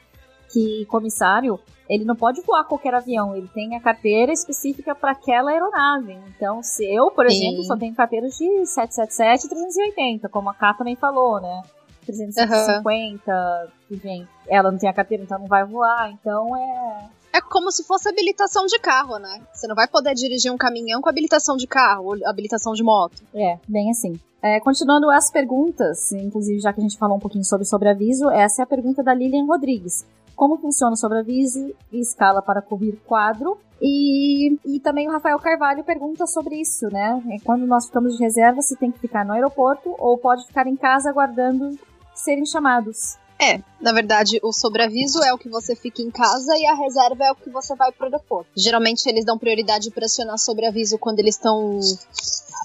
que 0.52 0.84
comissário, 0.86 1.58
ele 1.88 2.04
não 2.04 2.16
pode 2.16 2.40
voar 2.42 2.64
qualquer 2.64 2.94
avião, 2.94 3.36
ele 3.36 3.48
tem 3.48 3.76
a 3.76 3.80
carteira 3.80 4.32
específica 4.32 4.94
para 4.94 5.12
aquela 5.12 5.50
aeronave. 5.50 6.16
Então, 6.36 6.62
se 6.62 6.84
eu, 6.84 7.10
por 7.10 7.28
Sim. 7.28 7.36
exemplo, 7.36 7.64
só 7.64 7.76
tenho 7.76 7.94
carteiras 7.94 8.36
de 8.36 8.66
777 8.66 9.46
e 9.46 9.48
380, 9.48 10.28
como 10.28 10.48
a 10.48 10.54
Ká 10.54 10.74
também 10.74 10.96
falou, 10.96 11.40
né? 11.40 11.62
350, 12.06 13.72
enfim, 13.90 14.26
ela 14.48 14.70
não 14.70 14.78
tem 14.78 14.88
a 14.88 14.92
carteira, 14.92 15.22
então 15.22 15.38
não 15.38 15.46
vai 15.46 15.64
voar, 15.64 16.10
então 16.10 16.56
é... 16.56 17.08
É 17.32 17.40
como 17.40 17.72
se 17.72 17.82
fosse 17.82 18.08
habilitação 18.08 18.64
de 18.66 18.78
carro, 18.78 19.18
né? 19.18 19.40
Você 19.52 19.66
não 19.66 19.74
vai 19.74 19.88
poder 19.88 20.14
dirigir 20.14 20.52
um 20.52 20.56
caminhão 20.56 21.00
com 21.00 21.08
habilitação 21.08 21.56
de 21.56 21.66
carro, 21.66 22.04
ou 22.04 22.28
habilitação 22.28 22.74
de 22.74 22.84
moto. 22.84 23.24
É, 23.34 23.58
bem 23.66 23.90
assim. 23.90 24.12
É, 24.40 24.60
continuando 24.60 25.10
as 25.10 25.32
perguntas, 25.32 26.12
inclusive 26.12 26.60
já 26.60 26.72
que 26.72 26.78
a 26.78 26.82
gente 26.82 26.96
falou 26.96 27.16
um 27.16 27.20
pouquinho 27.20 27.44
sobre 27.44 27.66
sobreaviso, 27.66 28.30
essa 28.30 28.60
é 28.60 28.64
a 28.64 28.66
pergunta 28.66 29.02
da 29.02 29.12
Lilian 29.12 29.46
Rodrigues. 29.46 30.06
Como 30.36 30.58
funciona 30.58 30.92
o 30.92 30.96
sobreaviso 30.96 31.72
e 31.92 32.00
escala 32.00 32.42
para 32.42 32.60
cobrir 32.62 33.00
quadro? 33.06 33.58
E, 33.80 34.58
e 34.64 34.80
também 34.80 35.08
o 35.08 35.12
Rafael 35.12 35.38
Carvalho 35.38 35.84
pergunta 35.84 36.26
sobre 36.26 36.60
isso, 36.60 36.88
né? 36.88 37.22
É, 37.30 37.44
Quando 37.44 37.66
nós 37.66 37.86
ficamos 37.86 38.16
de 38.16 38.22
reserva, 38.22 38.60
se 38.62 38.76
tem 38.76 38.90
que 38.90 38.98
ficar 38.98 39.24
no 39.24 39.32
aeroporto 39.32 39.94
ou 39.98 40.16
pode 40.18 40.46
ficar 40.46 40.66
em 40.66 40.76
casa 40.76 41.10
aguardando 41.10 41.78
serem 42.14 42.46
chamados. 42.46 43.18
É, 43.40 43.60
na 43.80 43.92
verdade, 43.92 44.38
o 44.42 44.52
sobreaviso 44.52 45.22
é 45.22 45.32
o 45.32 45.38
que 45.38 45.48
você 45.48 45.74
fica 45.74 46.00
em 46.00 46.10
casa 46.10 46.56
e 46.56 46.66
a 46.66 46.74
reserva 46.74 47.24
é 47.24 47.32
o 47.32 47.34
que 47.34 47.50
você 47.50 47.74
vai 47.74 47.90
pro 47.90 48.06
aeroporto. 48.06 48.50
Geralmente 48.56 49.06
eles 49.08 49.24
dão 49.24 49.36
prioridade 49.36 49.90
para 49.90 50.06
acionar 50.06 50.38
sobreaviso 50.38 50.98
quando 50.98 51.18
eles 51.18 51.34
estão. 51.34 51.80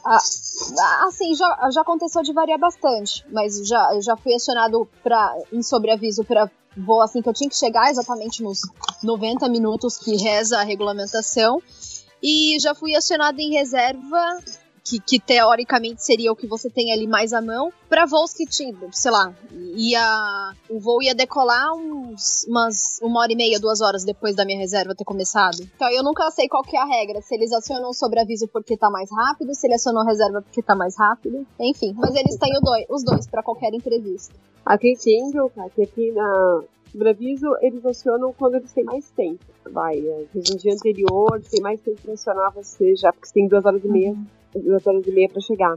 Ah, 0.05 0.19
assim, 1.07 1.33
já, 1.35 1.69
já 1.73 1.81
aconteceu 1.81 2.21
de 2.21 2.31
variar 2.31 2.59
bastante, 2.59 3.25
mas 3.31 3.67
já, 3.67 3.93
eu 3.93 4.01
já 4.01 4.15
fui 4.15 4.33
acionado 4.33 4.87
pra, 5.03 5.35
em 5.51 5.61
sobreaviso 5.61 6.23
para 6.23 6.49
voo 6.77 7.01
assim 7.01 7.21
que 7.21 7.27
eu 7.27 7.33
tinha 7.33 7.49
que 7.49 7.57
chegar 7.57 7.89
exatamente 7.89 8.43
nos 8.43 8.61
90 9.03 9.49
minutos 9.49 9.97
que 9.97 10.15
reza 10.15 10.59
a 10.59 10.63
regulamentação. 10.63 11.61
E 12.21 12.57
já 12.59 12.75
fui 12.75 12.95
acionado 12.95 13.39
em 13.39 13.51
reserva 13.51 14.39
que, 14.89 14.99
que 14.99 15.19
teoricamente 15.19 16.03
seria 16.03 16.31
o 16.31 16.35
que 16.35 16.47
você 16.47 16.69
tem 16.69 16.91
ali 16.91 17.05
mais 17.05 17.31
à 17.31 17.41
mão, 17.41 17.71
para 17.87 18.05
voos 18.05 18.33
que 18.33 18.45
tinha, 18.45 18.73
sei 18.91 19.11
lá, 19.11 19.31
ia, 19.75 20.53
o 20.67 20.79
voo 20.79 21.03
ia 21.03 21.13
decolar 21.13 21.75
uns, 21.75 22.45
umas 22.47 22.99
uma 23.01 23.19
hora 23.19 23.31
e 23.31 23.35
meia, 23.35 23.59
duas 23.59 23.81
horas 23.81 24.03
depois 24.03 24.35
da 24.35 24.43
minha 24.45 24.57
reserva 24.57 24.95
ter 24.95 25.03
começado. 25.03 25.61
Então 25.75 25.89
eu 25.91 26.03
nunca 26.03 26.29
sei 26.31 26.47
qual 26.47 26.63
que 26.63 26.75
é 26.75 26.81
a 26.81 26.85
regra, 26.85 27.21
se 27.21 27.35
eles 27.35 27.51
acionam 27.51 27.93
sobreaviso 27.93 28.47
porque 28.47 28.75
tá 28.75 28.89
mais 28.89 29.09
rápido, 29.11 29.53
se 29.53 29.67
eles 29.67 29.81
acionam 29.81 30.03
reserva 30.03 30.41
porque 30.41 30.63
tá 30.63 30.75
mais 30.75 30.97
rápido, 30.97 31.45
enfim. 31.59 31.93
Mas 31.95 32.15
eles 32.15 32.35
têm 32.37 32.51
dois, 32.61 32.85
os 32.89 33.03
dois 33.03 33.27
para 33.27 33.43
qualquer 33.43 33.73
imprevisto. 33.73 34.33
Aqui 34.65 34.93
entendo, 34.93 35.49
cara, 35.55 35.69
que 35.69 35.83
aqui 35.83 36.11
na 36.11 36.63
sobreaviso 36.91 37.47
eles 37.61 37.85
acionam 37.85 38.33
quando 38.33 38.55
eles 38.55 38.73
têm 38.73 38.83
mais 38.83 39.09
tempo. 39.11 39.45
Vai, 39.71 39.99
às 39.99 40.33
vezes 40.33 40.49
no 40.49 40.57
dia 40.57 40.73
anterior 40.73 41.41
tem 41.49 41.61
mais 41.61 41.79
tempo 41.81 42.01
pra 42.01 42.13
acionar 42.13 42.51
você 42.53 42.95
já, 42.95 43.13
porque 43.13 43.27
você 43.27 43.33
tem 43.33 43.47
duas 43.47 43.65
horas 43.65 43.83
e 43.83 43.87
meia, 43.87 44.15
duas 44.55 44.85
horas 44.85 45.05
e 45.05 45.11
meia 45.11 45.29
pra 45.29 45.41
chegar. 45.41 45.75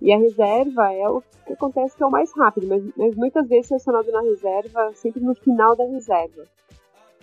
E 0.00 0.12
a 0.12 0.18
reserva 0.18 0.92
é 0.92 1.08
o 1.08 1.22
que 1.46 1.52
acontece 1.52 1.96
que 1.96 2.02
é 2.02 2.06
o 2.06 2.10
mais 2.10 2.30
rápido, 2.36 2.68
mas, 2.68 2.84
mas 2.96 3.16
muitas 3.16 3.48
vezes 3.48 3.72
é 3.72 3.74
acionado 3.76 4.10
na 4.12 4.20
reserva 4.20 4.92
sempre 4.94 5.22
no 5.22 5.34
final 5.34 5.74
da 5.74 5.84
reserva. 5.84 6.44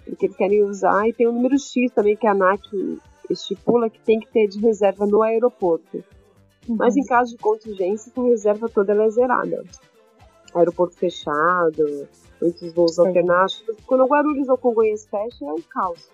Porque 0.03 0.25
eles 0.25 0.35
querem 0.35 0.61
usar, 0.63 1.07
e 1.07 1.13
tem 1.13 1.27
um 1.27 1.33
número 1.33 1.57
X 1.57 1.91
também 1.91 2.15
que 2.15 2.27
a 2.27 2.31
ANAC 2.31 2.61
estipula 3.29 3.89
que 3.89 3.99
tem 3.99 4.19
que 4.19 4.31
ter 4.31 4.47
de 4.47 4.59
reserva 4.59 5.05
no 5.05 5.21
aeroporto. 5.21 6.03
Mas 6.67 6.95
em 6.95 7.05
caso 7.05 7.31
de 7.31 7.37
contingência, 7.37 8.09
essa 8.09 8.21
reserva 8.21 8.69
toda 8.69 8.91
ela 8.91 9.05
é 9.05 9.09
zerada. 9.09 9.63
Aeroporto 10.53 10.95
fechado, 10.95 12.07
muitos 12.41 12.73
voos 12.73 12.99
alternativos. 12.99 13.77
Quando 13.85 14.03
o 14.03 14.07
Guarulhos 14.07 14.49
ou 14.49 14.57
Congonhas 14.57 15.05
fecha, 15.05 15.45
é 15.45 15.53
um 15.53 15.61
caos. 15.61 16.09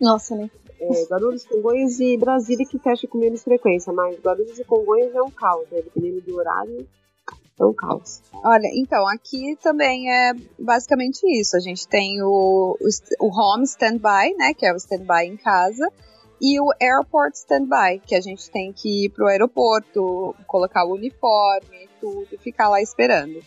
Nossa, 0.00 0.36
né? 0.36 0.50
É, 0.80 1.04
Guarulhos, 1.04 1.44
Congonhas 1.46 1.98
e 2.00 2.16
Brasília 2.16 2.66
que 2.66 2.78
fecha 2.78 3.06
com 3.06 3.18
menos 3.18 3.42
frequência, 3.42 3.92
mas 3.92 4.18
Guarulhos 4.20 4.58
e 4.58 4.64
Congonhas 4.64 5.14
é 5.14 5.22
um 5.22 5.30
caos, 5.30 5.66
né? 5.70 5.80
dependendo 5.82 6.20
do 6.20 6.36
horário, 6.36 6.86
é 7.58 7.64
um 7.64 7.72
caos. 7.72 8.22
Olha, 8.44 8.68
então, 8.74 9.08
aqui 9.08 9.56
também 9.62 10.10
é 10.12 10.32
basicamente 10.58 11.20
isso. 11.40 11.56
A 11.56 11.60
gente 11.60 11.88
tem 11.88 12.22
o, 12.22 12.76
o, 12.78 13.26
o 13.26 13.28
home 13.28 13.64
standby, 13.64 14.34
né, 14.36 14.52
que 14.52 14.66
é 14.66 14.72
o 14.72 14.76
standby 14.76 15.24
em 15.24 15.36
casa, 15.36 15.90
e 16.40 16.60
o 16.60 16.70
airport 16.80 17.34
standby, 17.34 18.00
que 18.06 18.14
a 18.14 18.20
gente 18.20 18.50
tem 18.50 18.72
que 18.72 19.06
ir 19.06 19.08
pro 19.08 19.26
aeroporto, 19.26 20.34
colocar 20.46 20.84
o 20.84 20.94
uniforme, 20.94 21.88
tudo, 21.98 22.28
e 22.30 22.36
ficar 22.36 22.68
lá 22.68 22.80
esperando. 22.82 23.42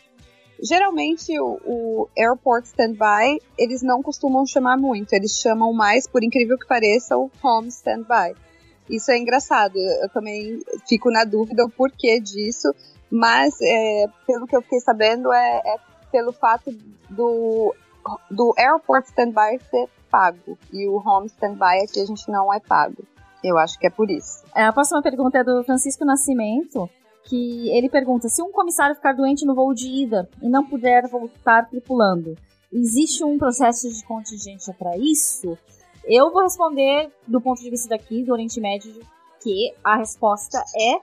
Geralmente 0.62 1.40
o, 1.40 1.60
o 1.66 2.10
airport 2.18 2.66
standby 2.66 3.40
eles 3.58 3.82
não 3.82 4.02
costumam 4.02 4.46
chamar 4.46 4.78
muito, 4.78 5.14
eles 5.14 5.40
chamam 5.40 5.74
mais, 5.74 6.08
por 6.08 6.24
incrível 6.24 6.58
que 6.58 6.68
pareça, 6.68 7.18
o 7.18 7.32
home 7.42 7.70
standby. 7.70 8.36
isso 8.90 9.12
é 9.12 9.18
engraçado. 9.18 9.78
Eu 9.78 10.10
também 10.10 10.62
fico 10.88 11.10
na 11.12 11.24
dúvida 11.24 11.64
o 11.66 11.70
porquê 11.70 12.20
disso, 12.20 12.74
mas 13.10 13.56
é, 13.62 14.06
pelo 14.28 14.46
que 14.46 14.56
eu 14.56 14.62
fiquei 14.62 14.80
sabendo 14.80 15.32
é, 15.32 15.62
é 15.66 15.76
pelo 16.12 16.32
fato 16.32 16.72
do, 17.10 17.74
do 18.30 18.54
airport 18.58 19.06
standby 19.06 19.60
ser 19.70 19.88
pago 20.10 20.58
e 20.74 20.88
o 20.88 20.98
home 20.98 21.28
standby 21.28 21.84
aqui 21.84 22.02
a 22.02 22.06
gente 22.06 22.30
não 22.30 22.54
é 22.54 22.60
pago. 22.60 23.04
Eu 23.44 23.58
acho 23.58 23.80
que 23.80 23.88
é 23.88 23.90
por 23.90 24.10
isso. 24.10 24.44
É, 24.54 24.66
a 24.66 24.74
próxima 24.74 25.02
pergunta 25.02 25.38
é 25.38 25.44
do 25.44 25.64
Francisco 25.64 26.04
Nascimento, 26.04 26.90
que 27.30 27.70
ele 27.70 27.90
pergunta: 27.90 28.28
se 28.28 28.42
um 28.42 28.52
comissário 28.52 28.96
ficar 28.96 29.14
doente 29.14 29.46
no 29.46 29.54
voo 29.54 29.74
de 29.74 29.88
ida 29.88 30.28
e 30.42 30.50
não 30.50 30.66
puder 30.66 31.08
voltar 31.08 31.70
tripulando, 31.70 32.36
existe 32.74 33.24
um 33.24 33.38
processo 33.38 33.88
de 33.88 34.04
contingência 34.04 34.74
para 34.74 34.98
isso? 34.98 35.58
Eu 36.06 36.32
vou 36.32 36.42
responder 36.42 37.12
do 37.28 37.40
ponto 37.40 37.62
de 37.62 37.70
vista 37.70 37.88
daqui, 37.88 38.24
do 38.24 38.34
Oriente 38.34 38.60
Médio, 38.60 39.00
que 39.42 39.74
a 39.84 39.98
resposta 39.98 40.58
é 40.76 41.00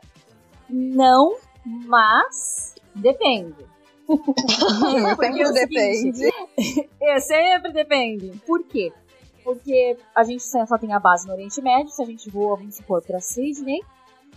não, 0.69 1.37
mas 1.65 2.75
depende. 2.95 3.55
sempre 5.17 5.43
é 5.43 5.53
depende. 5.53 6.29
é, 7.01 7.21
sempre 7.21 7.73
depende. 7.73 8.33
Por 8.45 8.65
quê? 8.65 8.93
Porque 9.45 9.97
a 10.13 10.25
gente 10.25 10.43
só 10.43 10.77
tem 10.77 10.93
a 10.93 10.99
base 10.99 11.29
no 11.29 11.35
Oriente 11.35 11.63
Médio, 11.63 11.91
se 11.91 12.03
a 12.03 12.07
gente 12.07 12.29
voa, 12.29 12.57
vamos 12.57 12.75
supor, 12.75 13.01
para 13.03 13.21
Sydney, 13.21 13.81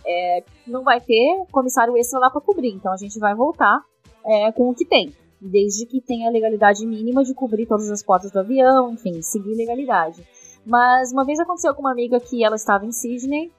é, 0.06 0.44
não 0.66 0.82
vai 0.82 1.00
ter 1.00 1.44
comissário 1.50 1.96
extra 1.96 2.18
lá 2.18 2.30
para 2.30 2.40
cobrir, 2.40 2.70
então 2.70 2.92
a 2.92 2.96
gente 2.96 3.18
vai 3.18 3.34
voltar 3.34 3.80
é, 4.24 4.52
com 4.52 4.68
o 4.70 4.74
que 4.74 4.84
tem. 4.84 5.14
Desde 5.40 5.86
que 5.86 6.00
tenha 6.00 6.28
a 6.28 6.30
legalidade 6.30 6.86
mínima 6.86 7.24
de 7.24 7.32
cobrir 7.32 7.66
todas 7.66 7.90
as 7.90 8.02
portas 8.02 8.30
do 8.30 8.40
avião, 8.40 8.92
enfim, 8.92 9.22
seguir 9.22 9.54
legalidade. 9.54 10.22
Mas 10.66 11.12
uma 11.12 11.24
vez 11.24 11.40
aconteceu 11.40 11.74
com 11.74 11.80
uma 11.80 11.92
amiga 11.92 12.20
que 12.20 12.44
ela 12.44 12.56
estava 12.56 12.84
em 12.84 12.92
Sydney 12.92 13.50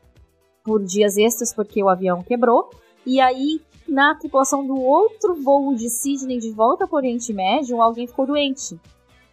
por 0.64 0.84
dias 0.84 1.18
extras 1.18 1.54
porque 1.54 1.84
o 1.84 1.90
avião 1.90 2.22
quebrou. 2.22 2.70
E 3.04 3.20
aí, 3.20 3.60
na 3.88 4.14
tripulação 4.14 4.66
do 4.66 4.80
outro 4.80 5.34
voo 5.34 5.74
de 5.74 5.90
Sydney 5.90 6.38
de 6.38 6.52
volta 6.52 6.88
para 6.88 6.96
o 6.96 6.98
Oriente 6.98 7.34
Médio, 7.34 7.82
alguém 7.82 8.06
ficou 8.06 8.28
doente. 8.28 8.80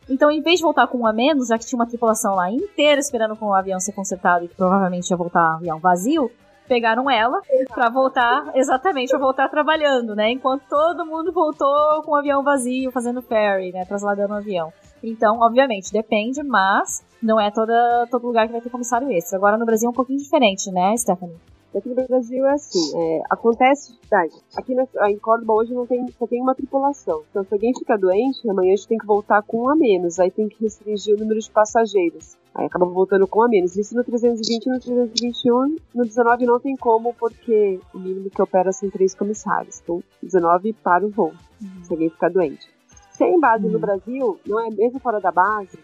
Então, 0.08 0.30
em 0.30 0.40
vez 0.40 0.56
de 0.56 0.62
voltar 0.62 0.86
com 0.86 0.98
um 0.98 1.06
a 1.06 1.12
menos, 1.12 1.48
já 1.48 1.58
que 1.58 1.66
tinha 1.66 1.78
uma 1.78 1.86
tripulação 1.86 2.34
lá 2.34 2.50
inteira 2.50 2.98
esperando 2.98 3.36
com 3.36 3.46
o 3.46 3.54
avião 3.54 3.78
ser 3.78 3.92
consertado 3.92 4.46
e 4.46 4.48
que 4.48 4.54
provavelmente 4.54 5.10
ia 5.10 5.16
voltar 5.16 5.56
avião 5.56 5.78
vazio, 5.78 6.30
pegaram 6.68 7.10
ela 7.10 7.40
para 7.74 7.88
voltar, 7.88 8.52
exatamente, 8.54 9.10
para 9.10 9.18
voltar 9.18 9.48
trabalhando, 9.48 10.14
né? 10.14 10.30
Enquanto 10.30 10.62
todo 10.68 11.06
mundo 11.06 11.32
voltou 11.32 12.02
com 12.04 12.12
o 12.12 12.16
avião 12.16 12.44
vazio, 12.44 12.92
fazendo 12.92 13.22
ferry, 13.22 13.72
né? 13.72 13.84
Trasladando 13.84 14.34
o 14.34 14.36
avião. 14.36 14.72
Então, 15.02 15.40
obviamente, 15.40 15.92
depende, 15.92 16.42
mas 16.42 17.02
não 17.22 17.40
é 17.40 17.50
toda, 17.50 18.06
todo 18.10 18.26
lugar 18.26 18.46
que 18.46 18.52
vai 18.52 18.60
ter 18.60 18.70
comissário 18.70 19.10
extra. 19.10 19.38
Agora 19.38 19.56
no 19.56 19.66
Brasil 19.66 19.88
é 19.88 19.90
um 19.90 19.94
pouquinho 19.94 20.18
diferente, 20.18 20.70
né, 20.70 20.96
Stephanie? 20.96 21.36
Aqui 21.74 21.88
no 21.90 22.06
Brasil 22.06 22.46
é 22.46 22.52
assim, 22.52 22.92
é, 22.96 23.22
acontece, 23.28 23.94
tá, 24.08 24.24
aqui 24.56 24.74
na, 24.74 24.86
em 25.10 25.18
Córdoba 25.18 25.52
hoje 25.52 25.74
não 25.74 25.86
tem, 25.86 26.06
só 26.18 26.26
tem 26.26 26.40
uma 26.40 26.54
tripulação. 26.54 27.22
Então 27.30 27.44
se 27.44 27.52
alguém 27.52 27.74
fica 27.78 27.96
doente, 27.96 28.48
amanhã 28.48 28.72
a 28.72 28.76
gente 28.76 28.88
tem 28.88 28.98
que 28.98 29.06
voltar 29.06 29.42
com 29.42 29.64
um 29.64 29.68
a 29.68 29.76
menos, 29.76 30.18
aí 30.18 30.30
tem 30.30 30.48
que 30.48 30.62
restringir 30.62 31.14
o 31.14 31.18
número 31.18 31.38
de 31.38 31.50
passageiros. 31.50 32.36
Aí 32.54 32.66
acaba 32.66 32.86
voltando 32.86 33.26
com 33.26 33.40
um 33.40 33.42
a 33.42 33.48
menos. 33.48 33.76
Isso 33.76 33.94
no 33.94 34.02
320 34.02 34.64
e 34.64 34.70
no 34.70 34.80
321, 34.80 35.76
no 35.94 36.04
19 36.04 36.46
não 36.46 36.58
tem 36.58 36.74
como, 36.74 37.14
porque 37.14 37.78
o 37.94 37.98
mínimo 37.98 38.30
que 38.30 38.42
opera 38.42 38.72
são 38.72 38.88
três 38.88 39.14
comissários. 39.14 39.80
Então 39.82 40.02
19 40.22 40.72
para 40.72 41.06
o 41.06 41.10
voo, 41.10 41.32
uhum. 41.60 41.84
se 41.84 41.92
alguém 41.92 42.08
ficar 42.08 42.30
doente. 42.30 42.66
Sem 43.12 43.38
base 43.38 43.66
uhum. 43.66 43.72
no 43.72 43.78
Brasil, 43.78 44.40
não 44.46 44.58
é 44.58 44.70
mesmo 44.70 44.98
fora 44.98 45.20
da 45.20 45.30
base, 45.30 45.78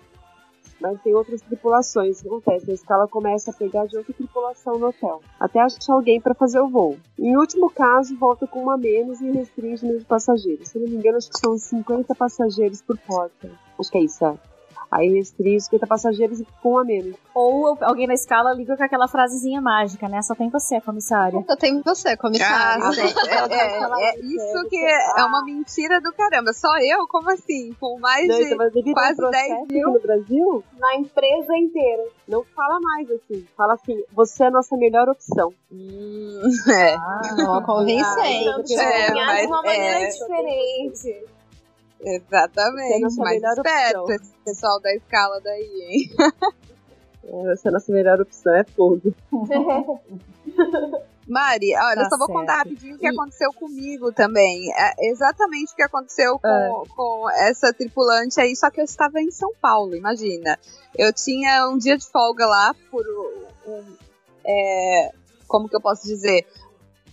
mas 0.84 1.00
tem 1.00 1.14
outras 1.14 1.40
tripulações 1.40 2.20
que 2.20 2.28
acontece. 2.28 2.70
A 2.70 2.74
escala 2.74 3.08
começa 3.08 3.50
a 3.50 3.54
pegar 3.54 3.86
de 3.86 3.96
outra 3.96 4.12
tripulação 4.12 4.78
no 4.78 4.88
hotel, 4.88 5.22
até 5.40 5.58
achar 5.58 5.94
alguém 5.94 6.20
para 6.20 6.34
fazer 6.34 6.60
o 6.60 6.68
voo. 6.68 6.98
Em 7.18 7.34
último 7.38 7.70
caso, 7.70 8.14
volta 8.18 8.46
com 8.46 8.62
uma 8.62 8.76
menos 8.76 9.18
e 9.22 9.30
restringe 9.30 9.82
o 9.82 9.86
número 9.86 10.00
de 10.00 10.06
passageiros. 10.06 10.68
Se 10.68 10.78
não 10.78 10.86
me 10.86 10.96
engano, 10.96 11.16
acho 11.16 11.30
que 11.30 11.38
são 11.38 11.56
50 11.56 12.14
passageiros 12.14 12.82
por 12.82 12.98
porta. 12.98 13.50
Acho 13.78 13.90
que 13.90 13.96
é 13.96 14.02
isso, 14.02 14.26
é. 14.26 14.38
Aí 14.94 15.08
restringe 15.12 15.62
50 15.62 15.88
passageiros 15.88 16.40
e 16.40 16.46
com 16.62 16.78
a 16.78 16.84
menos. 16.84 17.16
Ou 17.34 17.76
alguém 17.80 18.06
na 18.06 18.14
escala 18.14 18.54
liga 18.54 18.76
com 18.76 18.84
aquela 18.84 19.08
frasezinha 19.08 19.60
mágica, 19.60 20.08
né? 20.08 20.22
Só 20.22 20.36
tem 20.36 20.48
você, 20.48 20.80
comissária. 20.80 21.44
Só 21.48 21.56
tem 21.56 21.82
você, 21.82 22.16
comissária. 22.16 22.84
Ah, 22.84 22.90
é, 22.94 24.04
é, 24.04 24.10
é, 24.10 24.20
isso 24.20 24.68
que 24.68 24.76
é 24.76 25.24
uma 25.24 25.44
mentira 25.44 26.00
do 26.00 26.12
caramba. 26.12 26.52
Só 26.52 26.78
eu? 26.78 27.08
Como 27.08 27.28
assim? 27.28 27.72
Com 27.80 27.98
mais 27.98 28.28
não, 28.28 28.38
de 28.38 28.92
quase 28.92 29.20
10 29.20 29.66
mil? 29.68 29.94
no 29.94 30.00
Brasil? 30.00 30.64
Na 30.78 30.94
empresa 30.94 31.56
inteira. 31.56 32.04
Não 32.28 32.44
fala 32.54 32.78
mais 32.80 33.10
assim. 33.10 33.44
Fala 33.56 33.74
assim, 33.74 34.00
você 34.12 34.44
é 34.44 34.46
a 34.46 34.50
nossa 34.52 34.76
melhor 34.76 35.08
opção. 35.08 35.52
Hum, 35.72 36.40
é. 36.70 36.94
Ah, 36.94 37.62
convincente. 37.66 38.78
Ah, 38.78 38.84
é, 38.84 39.12
mas, 39.12 39.40
de 39.40 39.46
uma 39.48 39.62
maneira 39.62 40.02
é. 40.02 40.06
diferente. 40.06 41.33
Exatamente, 42.04 43.16
mas 43.16 43.42
esperto 43.42 44.12
esse 44.12 44.32
pessoal 44.44 44.80
da 44.80 44.94
escala 44.94 45.40
daí, 45.40 45.82
hein? 45.88 46.10
Essa 47.52 47.68
é 47.68 47.70
a 47.70 47.72
nossa 47.72 47.90
melhor 47.90 48.20
opção, 48.20 48.54
é 48.54 48.64
fogo. 48.64 49.14
Mari, 51.26 51.74
olha, 51.74 51.96
tá 51.96 52.02
eu 52.02 52.10
só 52.10 52.18
vou 52.18 52.26
certo. 52.26 52.38
contar 52.38 52.56
rapidinho 52.58 52.96
o 52.96 52.98
que 52.98 53.06
e... 53.06 53.08
aconteceu 53.08 53.50
comigo 53.54 54.12
também. 54.12 54.70
É 54.72 55.08
exatamente 55.08 55.72
o 55.72 55.76
que 55.76 55.82
aconteceu 55.82 56.38
com, 56.38 56.48
é. 56.48 56.70
com 56.94 57.30
essa 57.30 57.72
tripulante 57.72 58.38
aí, 58.40 58.54
só 58.54 58.70
que 58.70 58.80
eu 58.80 58.84
estava 58.84 59.20
em 59.20 59.30
São 59.30 59.50
Paulo, 59.60 59.96
imagina. 59.96 60.58
Eu 60.96 61.12
tinha 61.14 61.66
um 61.68 61.78
dia 61.78 61.96
de 61.96 62.06
folga 62.06 62.44
lá 62.46 62.74
por 62.90 63.04
um. 63.66 63.96
É, 64.46 65.12
como 65.48 65.68
que 65.68 65.76
eu 65.76 65.80
posso 65.80 66.06
dizer? 66.06 66.46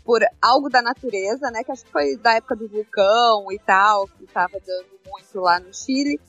Por 0.04 0.22
algo 0.42 0.70
da 0.70 0.82
natureza, 0.82 1.50
né? 1.52 1.64
Que 1.64 1.72
acho 1.72 1.86
que 1.86 1.92
foi 1.92 2.18
da 2.18 2.34
época 2.34 2.56
do 2.56 2.68
vulcão 2.68 3.52
e 3.52 3.60
tal, 3.60 4.08
que 4.08 4.24
estava 4.24 4.60
dando 4.66 4.88
muito 5.06 5.40
lá 5.40 5.60
no 5.60 5.74
Chile, 5.74 6.20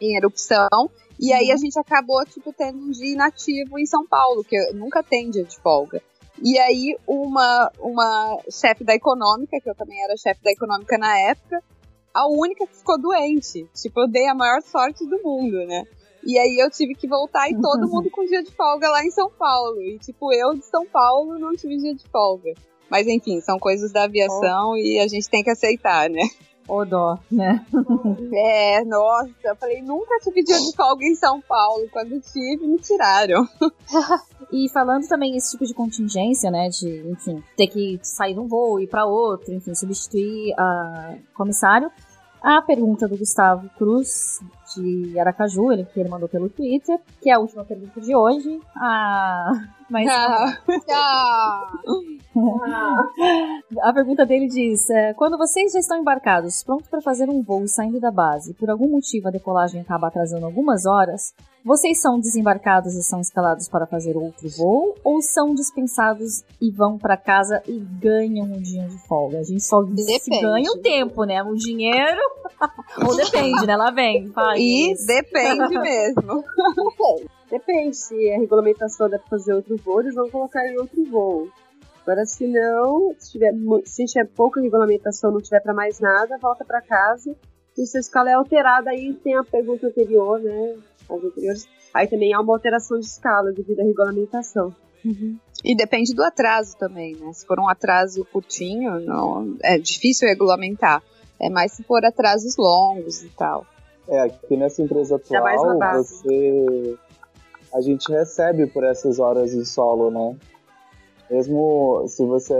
em 0.00 0.16
erupção. 0.16 0.90
E 1.18 1.32
aí 1.32 1.50
a 1.50 1.54
uhum. 1.54 1.58
gente 1.58 1.78
acabou, 1.78 2.24
tipo, 2.24 2.52
tendo 2.52 2.78
um 2.78 2.90
dia 2.90 3.12
inativo 3.12 3.78
em 3.78 3.86
São 3.86 4.06
Paulo, 4.06 4.42
que 4.42 4.56
nunca 4.72 5.02
tem 5.02 5.30
dia 5.30 5.44
de 5.44 5.58
folga. 5.58 6.02
E 6.42 6.58
aí 6.58 6.96
uma, 7.06 7.70
uma 7.78 8.38
chefe 8.50 8.82
da 8.82 8.94
econômica, 8.94 9.60
que 9.60 9.68
eu 9.68 9.74
também 9.74 10.02
era 10.02 10.16
chefe 10.16 10.42
da 10.42 10.50
econômica 10.50 10.96
na 10.96 11.18
época, 11.18 11.62
a 12.14 12.26
única 12.26 12.66
que 12.66 12.76
ficou 12.76 12.98
doente. 12.98 13.68
Tipo, 13.74 14.00
eu 14.00 14.08
dei 14.08 14.26
a 14.26 14.34
maior 14.34 14.62
sorte 14.62 15.06
do 15.06 15.22
mundo, 15.22 15.58
né? 15.66 15.84
E 16.24 16.38
aí 16.38 16.58
eu 16.58 16.70
tive 16.70 16.94
que 16.94 17.08
voltar 17.08 17.50
e 17.50 17.60
todo 17.60 17.86
mundo 17.88 18.10
com 18.10 18.24
dia 18.24 18.42
de 18.42 18.50
folga 18.52 18.88
lá 18.88 19.04
em 19.04 19.10
São 19.10 19.30
Paulo. 19.30 19.80
E 19.82 19.98
tipo, 19.98 20.32
eu 20.32 20.54
de 20.54 20.64
São 20.64 20.86
Paulo 20.86 21.38
não 21.38 21.54
tive 21.54 21.76
dia 21.76 21.94
de 21.94 22.06
folga. 22.08 22.54
Mas 22.90 23.06
enfim, 23.06 23.40
são 23.40 23.58
coisas 23.58 23.92
da 23.92 24.04
aviação 24.04 24.72
oh. 24.72 24.76
e 24.76 24.98
a 24.98 25.06
gente 25.06 25.28
tem 25.30 25.42
que 25.42 25.50
aceitar, 25.50 26.10
né? 26.10 26.22
Ô 26.68 26.84
dó, 26.84 27.18
né? 27.30 27.64
é, 28.32 28.84
nossa, 28.84 29.30
eu 29.42 29.56
falei, 29.56 29.82
nunca 29.82 30.18
tive 30.22 30.42
dia 30.42 30.58
de 30.58 30.74
folga 30.76 31.04
em 31.04 31.16
São 31.16 31.40
Paulo. 31.40 31.88
Quando 31.92 32.20
tive, 32.20 32.66
me 32.66 32.78
tiraram. 32.78 33.44
e 34.52 34.68
falando 34.68 35.06
também 35.08 35.36
esse 35.36 35.50
tipo 35.50 35.66
de 35.66 35.74
contingência, 35.74 36.50
né? 36.50 36.68
De, 36.68 37.10
enfim, 37.10 37.42
ter 37.56 37.66
que 37.66 37.98
sair 38.02 38.34
de 38.34 38.40
um 38.40 38.46
voo 38.46 38.78
e 38.78 38.84
ir 38.84 38.86
para 38.86 39.04
outro, 39.04 39.52
enfim, 39.52 39.74
substituir 39.74 40.54
a 40.56 41.16
comissário. 41.34 41.90
A 42.40 42.62
pergunta 42.62 43.06
do 43.06 43.18
Gustavo 43.18 43.68
Cruz, 43.76 44.40
de 44.74 45.18
Aracaju, 45.18 45.72
ele, 45.72 45.84
que 45.84 46.00
ele 46.00 46.08
mandou 46.08 46.28
pelo 46.28 46.48
Twitter, 46.48 46.98
que 47.20 47.30
é 47.30 47.34
a 47.34 47.38
última 47.38 47.64
pergunta 47.64 48.00
de 48.00 48.14
hoje. 48.14 48.60
Ah, 48.76 49.50
mas. 49.90 50.08
Ah. 50.08 50.56
a 53.82 53.92
pergunta 53.92 54.24
dele 54.24 54.46
diz: 54.46 54.88
é, 54.90 55.12
Quando 55.14 55.36
vocês 55.36 55.72
já 55.72 55.80
estão 55.80 55.98
embarcados, 55.98 56.62
prontos 56.62 56.88
para 56.88 57.00
fazer 57.00 57.28
um 57.28 57.42
voo 57.42 57.66
saindo 57.66 57.98
da 57.98 58.10
base, 58.10 58.54
por 58.54 58.70
algum 58.70 58.88
motivo 58.88 59.28
a 59.28 59.30
decolagem 59.30 59.80
acaba 59.80 60.06
atrasando 60.06 60.46
algumas 60.46 60.86
horas, 60.86 61.34
vocês 61.64 62.00
são 62.00 62.18
desembarcados 62.18 62.94
e 62.94 63.02
são 63.02 63.20
escalados 63.20 63.68
para 63.68 63.86
fazer 63.86 64.16
outro 64.16 64.48
voo 64.48 64.94
ou 65.04 65.20
são 65.20 65.54
dispensados 65.54 66.42
e 66.60 66.70
vão 66.70 66.96
para 66.96 67.16
casa 67.16 67.62
e 67.66 67.78
ganham 67.78 68.46
um 68.46 68.60
dia 68.60 68.86
de 68.88 68.98
folga? 69.06 69.38
A 69.40 69.42
gente 69.42 69.62
só 69.62 69.82
ganha 69.82 70.70
um 70.72 70.80
tempo, 70.80 71.24
né? 71.24 71.42
O 71.42 71.54
dinheiro. 71.54 72.20
ou 73.06 73.14
depende, 73.14 73.66
né? 73.66 73.76
Lá 73.76 73.90
vem. 73.90 74.28
Faz 74.28 74.58
e 74.58 74.94
depende 75.06 75.76
mesmo. 75.78 76.44
Depende. 77.50 77.96
Se 77.96 78.30
a 78.30 78.38
regulamentação 78.38 79.08
deve 79.08 79.24
fazer 79.28 79.52
outro 79.52 79.76
voo, 79.76 80.00
eles 80.00 80.14
vão 80.14 80.30
colocar 80.30 80.66
em 80.66 80.78
outro 80.78 81.04
voo. 81.04 81.48
Agora, 82.02 82.24
se 82.24 82.46
não, 82.46 83.14
se 83.18 83.32
tiver, 83.32 83.52
se 83.84 84.04
tiver 84.06 84.26
pouca 84.34 84.60
regulamentação, 84.60 85.30
não 85.30 85.40
tiver 85.40 85.60
para 85.60 85.74
mais 85.74 86.00
nada, 86.00 86.38
volta 86.38 86.64
para 86.64 86.80
casa. 86.80 87.36
E 87.76 87.86
se 87.86 87.98
a 87.98 88.00
escala 88.00 88.30
é 88.30 88.34
alterada, 88.34 88.90
aí 88.90 89.12
tem 89.14 89.36
a 89.36 89.44
pergunta 89.44 89.86
anterior, 89.86 90.40
né? 90.40 90.76
As 91.16 91.24
anteriores. 91.24 91.68
Aí 91.92 92.06
também 92.06 92.32
há 92.32 92.40
uma 92.40 92.54
alteração 92.54 92.98
de 92.98 93.06
escala 93.06 93.52
devido 93.52 93.80
à 93.80 93.84
regulamentação. 93.84 94.74
Uhum. 95.04 95.38
E 95.64 95.74
depende 95.74 96.14
do 96.14 96.22
atraso 96.22 96.76
também, 96.78 97.16
né? 97.16 97.32
Se 97.32 97.46
for 97.46 97.58
um 97.58 97.68
atraso 97.68 98.24
curtinho, 98.32 99.00
não, 99.00 99.56
é 99.62 99.78
difícil 99.78 100.28
regulamentar. 100.28 101.02
É 101.40 101.48
mais 101.48 101.72
se 101.72 101.82
for 101.82 102.04
atrasos 102.04 102.56
longos 102.56 103.22
e 103.22 103.28
tal. 103.30 103.66
É, 104.08 104.20
aqui 104.20 104.56
nessa 104.56 104.82
empresa 104.82 105.16
atual, 105.16 105.78
você, 105.94 106.98
a 107.72 107.80
gente 107.80 108.10
recebe 108.10 108.66
por 108.66 108.84
essas 108.84 109.18
horas 109.18 109.54
em 109.54 109.64
solo, 109.64 110.10
né? 110.10 110.36
Mesmo 111.30 112.04
se 112.08 112.24
você 112.24 112.54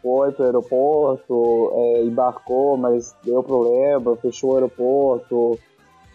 foi 0.00 0.32
para 0.32 0.42
o 0.42 0.46
aeroporto, 0.46 1.72
é, 1.74 2.04
embarcou, 2.04 2.76
mas 2.76 3.14
deu 3.22 3.42
problema, 3.42 4.16
fechou 4.16 4.52
o 4.52 4.54
aeroporto, 4.54 5.58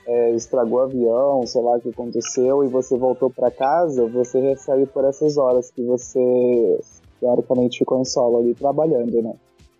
é, 0.09 0.31
estragou 0.31 0.79
o 0.79 0.81
avião, 0.81 1.45
sei 1.45 1.61
lá 1.61 1.77
o 1.77 1.81
que 1.81 1.89
aconteceu, 1.89 2.63
e 2.63 2.67
você 2.67 2.97
voltou 2.97 3.29
para 3.29 3.51
casa, 3.51 4.07
você 4.07 4.39
recebe 4.39 4.87
por 4.87 5.05
essas 5.05 5.37
horas 5.37 5.69
que 5.69 5.83
você 5.83 6.79
teoricamente 7.19 7.77
ficou 7.77 8.01
em 8.01 8.05
solo 8.05 8.39
ali 8.39 8.55
trabalhando, 8.55 9.21
né? 9.21 9.35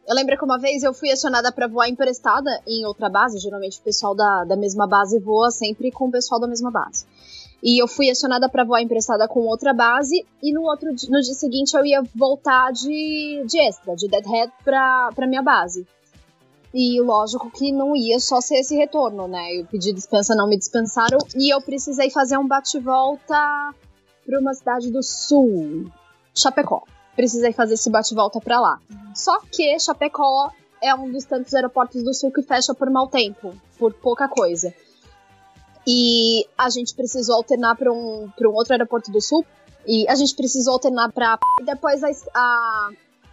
Eu 0.08 0.16
lembro 0.16 0.38
que 0.38 0.46
uma 0.46 0.60
vez 0.60 0.84
eu 0.84 0.94
fui 0.94 1.12
acionada 1.12 1.52
para 1.52 1.68
voar 1.68 1.88
emprestada 1.88 2.50
em 2.68 2.86
outra 2.86 3.10
base. 3.10 3.38
Geralmente 3.38 3.80
o 3.80 3.84
pessoal 3.84 4.16
da, 4.16 4.44
da 4.44 4.56
mesma 4.56 4.88
base 4.88 5.20
voa 5.20 5.52
sempre 5.52 5.92
com 5.92 6.08
o 6.08 6.12
pessoal 6.12 6.40
da 6.40 6.48
mesma 6.48 6.72
base. 6.72 7.06
E 7.62 7.82
eu 7.82 7.88
fui 7.88 8.10
acionada 8.10 8.50
para 8.50 8.64
voar 8.64 8.82
emprestada 8.82 9.28
com 9.28 9.42
outra 9.42 9.72
base. 9.72 10.26
E 10.42 10.52
no 10.52 10.64
outro 10.64 10.90
no 10.90 11.22
dia 11.22 11.34
seguinte 11.36 11.76
eu 11.78 11.86
ia 11.86 12.02
voltar 12.16 12.72
de, 12.72 13.44
de 13.46 13.60
extra, 13.60 13.96
de 13.96 14.08
Deadhead 14.08 14.52
pra, 14.64 15.12
pra 15.14 15.28
minha 15.28 15.44
base. 15.44 15.86
E 16.74 17.02
lógico 17.02 17.50
que 17.50 17.72
não 17.72 17.96
ia 17.96 18.20
só 18.20 18.40
ser 18.42 18.60
esse 18.60 18.76
retorno, 18.76 19.28
né? 19.28 19.56
Eu 19.56 19.66
pedi 19.66 19.92
dispensa, 19.92 20.36
não 20.36 20.48
me 20.48 20.58
dispensaram. 20.58 21.18
E 21.36 21.54
eu 21.54 21.62
precisei 21.62 22.10
fazer 22.10 22.38
um 22.38 22.48
bate-volta 22.48 23.74
pra 24.26 24.40
uma 24.40 24.54
cidade 24.54 24.92
do 24.92 25.02
sul, 25.02 25.92
Chapecó. 26.36 26.84
Precisei 27.16 27.52
fazer 27.52 27.74
esse 27.74 27.90
bate-volta 27.90 28.40
pra 28.40 28.60
lá. 28.60 28.80
Só 29.16 29.40
que 29.52 29.80
Chapecó 29.80 30.52
é 30.82 30.94
um 30.94 31.12
dos 31.12 31.26
tantos 31.26 31.54
aeroportos 31.54 32.04
do 32.04 32.14
sul 32.14 32.32
que 32.32 32.44
fecha 32.44 32.74
por 32.74 32.90
mau 32.90 33.08
tempo, 33.08 33.54
por 33.78 33.94
pouca 33.94 34.28
coisa. 34.28 34.74
E 35.88 36.46
a 36.56 36.70
gente 36.70 36.94
precisou 36.94 37.36
alternar 37.36 37.76
para 37.76 37.92
um, 37.92 38.30
pra 38.38 38.48
um 38.48 38.54
outro 38.54 38.74
aeroporto 38.74 39.12
do 39.12 39.20
sul. 39.20 39.44
E 39.88 40.08
a 40.08 40.14
gente 40.14 40.36
precisou 40.36 40.74
alternar 40.74 41.12
para. 41.12 41.40
Depois 41.66 42.04
a, 42.04 42.10
a, 42.36 42.90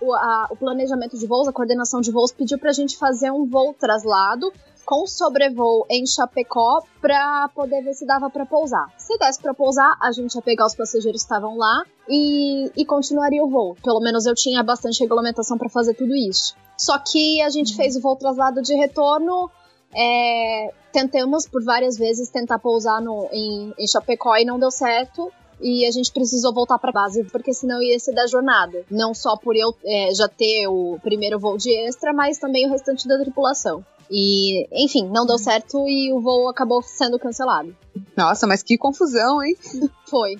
o, 0.06 0.14
a, 0.14 0.48
o 0.50 0.56
planejamento 0.56 1.18
de 1.18 1.26
voos, 1.26 1.48
a 1.48 1.52
coordenação 1.52 2.00
de 2.00 2.10
voos, 2.10 2.32
pediu 2.32 2.58
para 2.58 2.70
a 2.70 2.72
gente 2.72 2.96
fazer 2.96 3.30
um 3.30 3.46
voo 3.46 3.74
traslado 3.74 4.52
com 4.84 5.04
sobrevoo 5.06 5.84
em 5.90 6.06
Chapecó 6.06 6.80
para 7.00 7.48
poder 7.54 7.82
ver 7.82 7.94
se 7.94 8.06
dava 8.06 8.30
para 8.30 8.46
pousar. 8.46 8.86
Se 8.96 9.18
desse 9.18 9.40
para 9.42 9.52
pousar, 9.52 9.96
a 10.00 10.12
gente 10.12 10.34
ia 10.36 10.42
pegar 10.42 10.66
os 10.66 10.76
passageiros 10.76 11.22
que 11.22 11.26
estavam 11.26 11.56
lá 11.56 11.82
e, 12.08 12.70
e 12.76 12.84
continuaria 12.84 13.42
o 13.42 13.50
voo. 13.50 13.76
Pelo 13.82 14.00
menos 14.00 14.26
eu 14.26 14.34
tinha 14.34 14.62
bastante 14.62 15.00
regulamentação 15.00 15.58
para 15.58 15.68
fazer 15.68 15.94
tudo 15.94 16.14
isso. 16.14 16.54
Só 16.78 16.98
que 16.98 17.42
a 17.42 17.50
gente 17.50 17.74
fez 17.74 17.96
o 17.96 18.00
voo 18.00 18.14
traslado 18.14 18.62
de 18.62 18.74
retorno 18.74 19.50
é, 19.94 20.72
tentamos 20.92 21.48
por 21.48 21.64
várias 21.64 21.96
vezes 21.96 22.28
tentar 22.28 22.58
pousar 22.58 23.00
no, 23.00 23.28
em, 23.32 23.72
em 23.78 23.86
Chapecó 23.88 24.36
e 24.36 24.44
não 24.44 24.58
deu 24.58 24.70
certo. 24.70 25.32
E 25.60 25.86
a 25.86 25.90
gente 25.90 26.12
precisou 26.12 26.52
voltar 26.52 26.78
para 26.78 26.92
base, 26.92 27.24
porque 27.24 27.52
senão 27.52 27.82
ia 27.82 27.98
ser 27.98 28.12
da 28.12 28.26
jornada. 28.26 28.84
Não 28.90 29.14
só 29.14 29.36
por 29.36 29.56
eu 29.56 29.74
é, 29.84 30.14
já 30.14 30.28
ter 30.28 30.66
o 30.68 30.98
primeiro 31.02 31.38
voo 31.38 31.56
de 31.56 31.74
extra, 31.86 32.12
mas 32.12 32.38
também 32.38 32.66
o 32.66 32.70
restante 32.70 33.08
da 33.08 33.18
tripulação. 33.18 33.84
E, 34.10 34.68
enfim, 34.72 35.08
não 35.08 35.26
deu 35.26 35.38
certo 35.38 35.88
e 35.88 36.12
o 36.12 36.20
voo 36.20 36.48
acabou 36.48 36.82
sendo 36.82 37.18
cancelado. 37.18 37.74
Nossa, 38.16 38.46
mas 38.46 38.62
que 38.62 38.76
confusão, 38.78 39.42
hein? 39.42 39.56
Foi. 40.08 40.36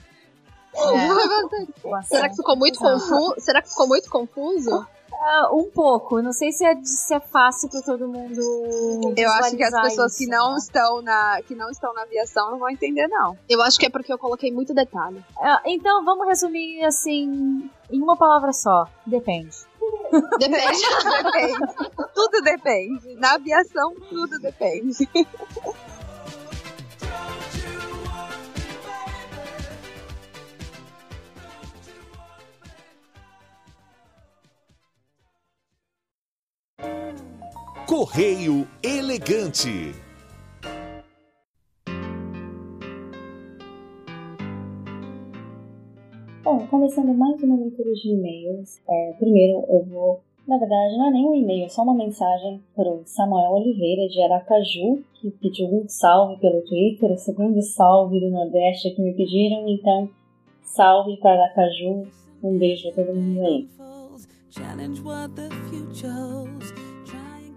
É. 0.75 2.03
Será 2.07 2.29
que 2.29 2.37
ficou 2.37 2.57
muito 2.57 2.79
confuso? 2.79 3.35
Será 3.39 3.63
que 3.63 3.69
ficou 3.69 3.89
muito 3.89 4.11
confuso? 4.11 4.87
Uh, 5.17 5.61
um 5.61 5.71
pouco. 5.71 6.21
Não 6.21 6.33
sei 6.33 6.53
se 6.53 6.65
é, 6.65 6.77
se 6.83 7.15
é 7.15 7.21
fácil 7.21 7.71
para 7.71 7.81
todo 7.81 8.07
mundo. 8.07 8.41
Eu 9.17 9.31
acho 9.33 9.57
que 9.57 9.63
as 9.63 9.81
pessoas 9.83 10.13
isso, 10.13 10.19
que 10.19 10.27
não 10.27 10.53
né? 10.53 10.59
estão 10.59 11.03
na 11.03 11.43
que 11.43 11.55
não 11.55 11.71
estão 11.71 11.95
na 11.95 12.03
aviação 12.03 12.51
não 12.51 12.59
vão 12.59 12.69
entender 12.71 13.09
não. 13.09 13.37
Eu 13.49 13.63
acho 13.63 13.79
que 13.79 13.87
é 13.87 13.91
porque 13.91 14.13
eu 14.13 14.19
coloquei 14.19 14.53
muito 14.53 14.75
detalhe. 14.75 15.19
Uh, 15.39 15.61
então 15.65 16.05
vamos 16.05 16.27
resumir 16.27 16.85
assim 16.85 17.71
em 17.91 18.03
uma 18.03 18.17
palavra 18.17 18.53
só. 18.53 18.87
Depende. 19.07 19.57
Depende. 20.39 20.81
depende. 21.23 21.59
Tudo 22.15 22.43
depende. 22.43 23.15
Na 23.17 23.35
aviação 23.35 23.95
tudo 24.09 24.39
depende. 24.39 25.09
Correio 37.87 38.67
Elegante. 38.83 39.95
Bom, 46.43 46.67
começando 46.67 47.15
mais 47.15 47.41
uma 47.45 47.55
leitura 47.57 47.93
de 47.93 48.11
e-mails. 48.11 48.81
É, 48.89 49.13
primeiro 49.13 49.65
eu 49.69 49.85
vou. 49.85 50.21
Na 50.49 50.59
verdade, 50.59 50.99
não 50.99 51.07
é 51.07 51.11
nem 51.13 51.29
um 51.29 51.35
e-mail, 51.37 51.67
é 51.67 51.69
só 51.69 51.85
uma 51.85 51.95
mensagem 51.95 52.61
para 52.75 52.89
o 52.91 53.03
Samuel 53.07 53.53
Oliveira 53.53 54.09
de 54.09 54.21
Aracaju, 54.21 55.05
que 55.15 55.31
pediu 55.41 55.69
um 55.69 55.85
salve 55.89 56.41
pelo 56.41 56.63
Twitter, 56.63 57.13
o 57.13 57.17
segundo 57.17 57.63
salve 57.63 58.19
do 58.19 58.31
Nordeste 58.31 58.91
que 58.91 59.01
me 59.01 59.15
pediram. 59.15 59.69
Então, 59.69 60.11
salve 60.65 61.17
para 61.19 61.41
Aracaju, 61.41 62.09
um 62.43 62.59
beijo 62.59 62.89
a 62.89 62.93
todo 62.93 63.15
mundo 63.15 63.43
aí. 63.43 63.69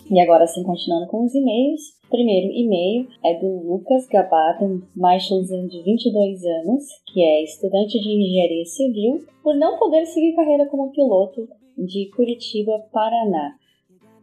E 0.09 0.19
agora 0.19 0.47
sim, 0.47 0.63
continuando 0.63 1.07
com 1.07 1.23
os 1.23 1.35
e-mails. 1.35 1.81
Primeiro 2.09 2.51
e-mail 2.51 3.07
é 3.23 3.35
do 3.35 3.71
Lucas 3.71 4.07
Gabato 4.07 4.81
Michelson, 4.95 5.67
de 5.67 5.83
22 5.83 6.43
anos, 6.43 6.83
que 7.13 7.21
é 7.21 7.43
estudante 7.43 7.99
de 7.99 8.09
engenharia 8.09 8.65
civil, 8.65 9.23
por 9.43 9.55
não 9.55 9.77
poder 9.77 10.07
seguir 10.07 10.35
carreira 10.35 10.65
como 10.67 10.91
piloto 10.91 11.47
de 11.77 12.09
Curitiba, 12.15 12.79
Paraná. 12.91 13.55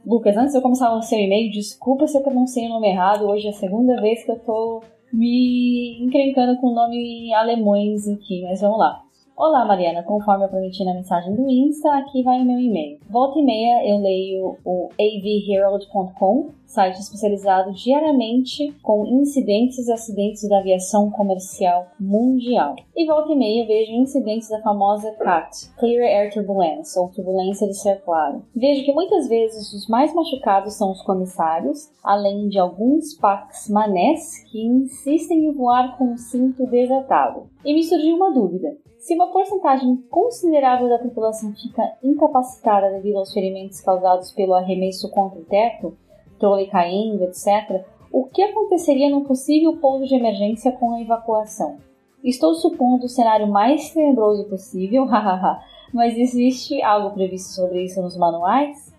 Lucas, 0.05 0.37
antes 0.37 0.53
de 0.53 0.59
eu 0.59 0.62
começar 0.62 0.93
o 0.93 1.03
seu 1.03 1.20
e-mail, 1.20 1.53
desculpa 1.53 2.09
se 2.09 2.18
eu 2.18 2.22
pronunciei 2.22 2.66
o 2.66 2.70
nome 2.70 2.89
errado. 2.89 3.26
Hoje 3.28 3.47
é 3.47 3.51
a 3.51 3.53
segunda 3.53 4.01
vez 4.01 4.24
que 4.24 4.32
eu 4.32 4.41
tô 4.41 4.82
me 5.12 6.03
encrencando 6.03 6.61
com 6.61 6.74
nome 6.74 7.32
alemães 7.32 8.09
aqui, 8.09 8.43
mas 8.43 8.61
vamos 8.61 8.78
lá. 8.78 9.05
Olá, 9.39 9.66
Mariana. 9.66 10.03
Conforme 10.03 10.47
eu 10.47 10.49
prometi 10.49 10.82
na 10.82 10.95
mensagem 10.95 11.34
do 11.34 11.47
Insta, 11.47 11.93
aqui 11.99 12.22
vai 12.22 12.41
o 12.41 12.45
meu 12.47 12.59
e-mail. 12.59 12.99
Volta 13.07 13.39
e 13.39 13.45
meia 13.45 13.87
eu 13.87 13.99
leio 13.99 14.57
o 14.64 14.89
avherald.com, 14.99 16.53
site 16.64 16.99
especializado 16.99 17.70
diariamente 17.74 18.74
com 18.82 19.05
incidentes 19.05 19.89
e 19.89 19.93
acidentes 19.93 20.49
da 20.49 20.61
aviação 20.61 21.11
comercial 21.11 21.87
mundial. 22.01 22.76
E 22.97 23.05
volta 23.05 23.30
e 23.30 23.37
meia 23.37 23.66
vejo 23.66 23.93
incidentes 23.93 24.49
da 24.49 24.62
famosa 24.62 25.12
CAT, 25.16 25.70
Clear 25.76 26.07
Air 26.07 26.32
Turbulence, 26.32 26.99
ou 26.99 27.11
turbulência 27.11 27.68
de 27.68 27.74
ser 27.74 28.01
claro. 28.07 28.43
Vejo 28.55 28.87
que 28.87 28.95
muitas 28.95 29.28
vezes 29.28 29.70
os 29.74 29.87
mais 29.87 30.14
machucados 30.14 30.78
são 30.78 30.91
os 30.91 31.03
comissários, 31.03 31.93
além 32.03 32.49
de 32.49 32.59
alguns 32.59 33.12
pax 33.12 33.68
manés 33.68 34.43
que 34.51 34.66
insistem 34.66 35.45
em 35.45 35.53
voar 35.53 35.99
com 35.99 36.14
o 36.14 36.16
cinto 36.16 36.66
desatado. 36.66 37.51
E 37.62 37.74
me 37.74 37.84
surgiu 37.84 38.16
uma 38.16 38.32
dúvida. 38.32 38.86
Se 39.07 39.14
uma 39.14 39.28
porcentagem 39.28 39.98
considerável 40.11 40.88
da 40.88 40.98
tripulação 40.98 41.54
fica 41.54 41.96
incapacitada 42.02 42.90
devido 42.90 43.18
aos 43.18 43.32
ferimentos 43.32 43.80
causados 43.80 44.32
pelo 44.32 44.52
arremesso 44.52 45.09
contra 45.12 45.38
o 45.38 45.44
teto, 45.44 45.96
trole 46.40 46.66
caindo, 46.66 47.22
etc., 47.22 47.84
o 48.11 48.24
que 48.24 48.42
aconteceria 48.42 49.09
num 49.09 49.22
possível 49.22 49.76
pouso 49.76 50.07
de 50.09 50.16
emergência 50.16 50.72
com 50.72 50.92
a 50.92 51.00
evacuação? 51.00 51.76
Estou 52.24 52.52
supondo 52.57 53.07
o 53.07 53.09
cenário 53.09 53.46
mais 53.46 53.90
tenebroso 53.90 54.48
possível, 54.48 55.04
hahaha, 55.07 55.62
mas 55.94 56.18
existe 56.18 56.82
algo 56.82 57.14
previsto 57.14 57.50
sobre 57.50 57.84
isso 57.84 58.02
nos 58.02 58.16
manuais? 58.16 58.92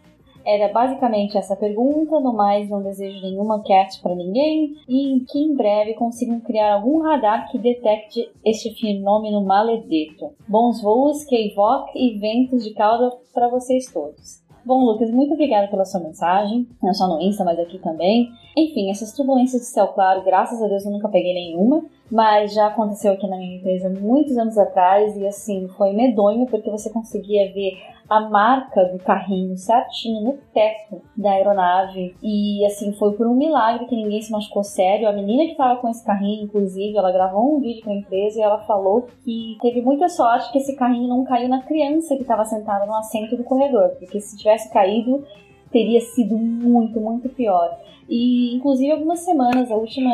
Era 0.48 0.72
basicamente 0.72 1.38
essa 1.38 1.58
pergunta, 1.58 2.22
no 2.22 2.32
mais 2.32 2.70
não 2.70 2.82
desejo 2.82 3.22
nenhuma 3.22 3.62
cat 3.64 4.02
para 4.02 4.16
ninguém 4.16 4.78
e 4.88 5.20
que 5.28 5.40
em 5.40 5.54
breve 5.54 5.94
consigam 5.96 6.40
criar 6.40 6.76
algum 6.76 7.02
radar 7.02 7.52
que 7.52 7.58
detecte 7.58 8.32
este 8.46 8.74
fenômeno 8.80 9.44
maledeto. 9.44 10.32
Bons 10.48 10.82
voos, 10.82 11.26
K-Voc 11.26 11.90
e 11.94 12.18
ventos 12.18 12.64
de 12.64 12.74
cauda 12.74 13.12
para 13.34 13.50
vocês 13.50 13.92
todos. 13.92 14.48
Bom, 14.68 14.86
Lucas, 14.86 15.12
muito 15.12 15.34
obrigada 15.34 15.68
pela 15.68 15.86
sua 15.86 16.00
mensagem, 16.00 16.66
não 16.82 16.94
só 16.94 17.08
no 17.08 17.22
Insta, 17.22 17.44
mas 17.44 17.60
aqui 17.60 17.78
também. 17.80 18.30
Enfim, 18.56 18.90
essas 18.90 19.14
turbulências 19.14 19.62
de 19.62 19.68
céu 19.68 19.88
claro, 19.90 20.24
graças 20.24 20.62
a 20.62 20.68
Deus 20.68 20.86
eu 20.86 20.92
nunca 20.92 21.10
peguei 21.10 21.34
nenhuma, 21.34 21.86
mas 22.12 22.54
já 22.54 22.68
aconteceu 22.68 23.14
aqui 23.14 23.28
na 23.28 23.38
minha 23.38 23.58
empresa 23.58 23.90
muitos 23.90 24.38
anos 24.38 24.58
atrás 24.58 25.16
e 25.16 25.26
assim, 25.28 25.68
foi 25.78 25.94
medonho 25.94 26.46
porque 26.46 26.70
você 26.70 26.90
conseguia 26.90 27.52
ver 27.54 27.78
a 28.10 28.22
marca 28.22 28.86
do 28.86 29.00
carrinho 29.00 29.58
certinho 29.58 30.22
no 30.22 30.38
teto 30.54 31.02
da 31.16 31.32
aeronave. 31.32 32.16
E 32.24 32.66
assim, 32.66 32.94
foi 32.94 33.14
por 33.14 33.28
um 33.28 33.36
milagre 33.36 33.86
que 33.86 33.96
ninguém 33.96 34.22
se 34.22 34.32
machucou 34.32 34.64
sério. 34.64 35.08
A 35.08 35.12
menina 35.12 35.44
que 35.44 35.52
estava 35.52 35.80
com 35.80 35.90
esse 35.90 36.06
carrinho, 36.06 36.46
inclusive, 36.46 36.98
ela 36.98 37.12
gravou 37.12 37.58
um 37.58 37.60
vídeo 37.60 37.84
com 37.84 37.92
a 37.92 37.96
empresa 37.96 38.40
e 38.40 38.42
ela 38.42 38.60
falou 38.60 39.08
que 39.24 39.58
teve 39.62 39.82
muita 39.82 40.08
sorte 40.08 40.52
que 40.52 40.60
esse 40.60 40.76
carrinho 40.76 41.08
não 41.08 41.26
caiu 41.26 41.50
na 41.50 41.62
criança 41.64 42.16
que 42.16 42.22
estava 42.22 42.46
sentada 42.46 42.86
no 42.86 42.96
assento 42.96 43.36
do 43.36 43.44
corredor, 43.44 43.90
porque 44.00 44.22
se 44.22 44.38
tivesse 44.38 44.72
caído, 44.72 45.26
teria 45.72 46.02
sido 46.02 46.38
muito, 46.38 47.00
muito 47.00 47.30
pior. 47.30 47.78
E, 48.10 48.56
inclusive, 48.56 48.92
algumas 48.92 49.20
semanas, 49.20 49.70
a 49.70 49.76
última 49.76 50.12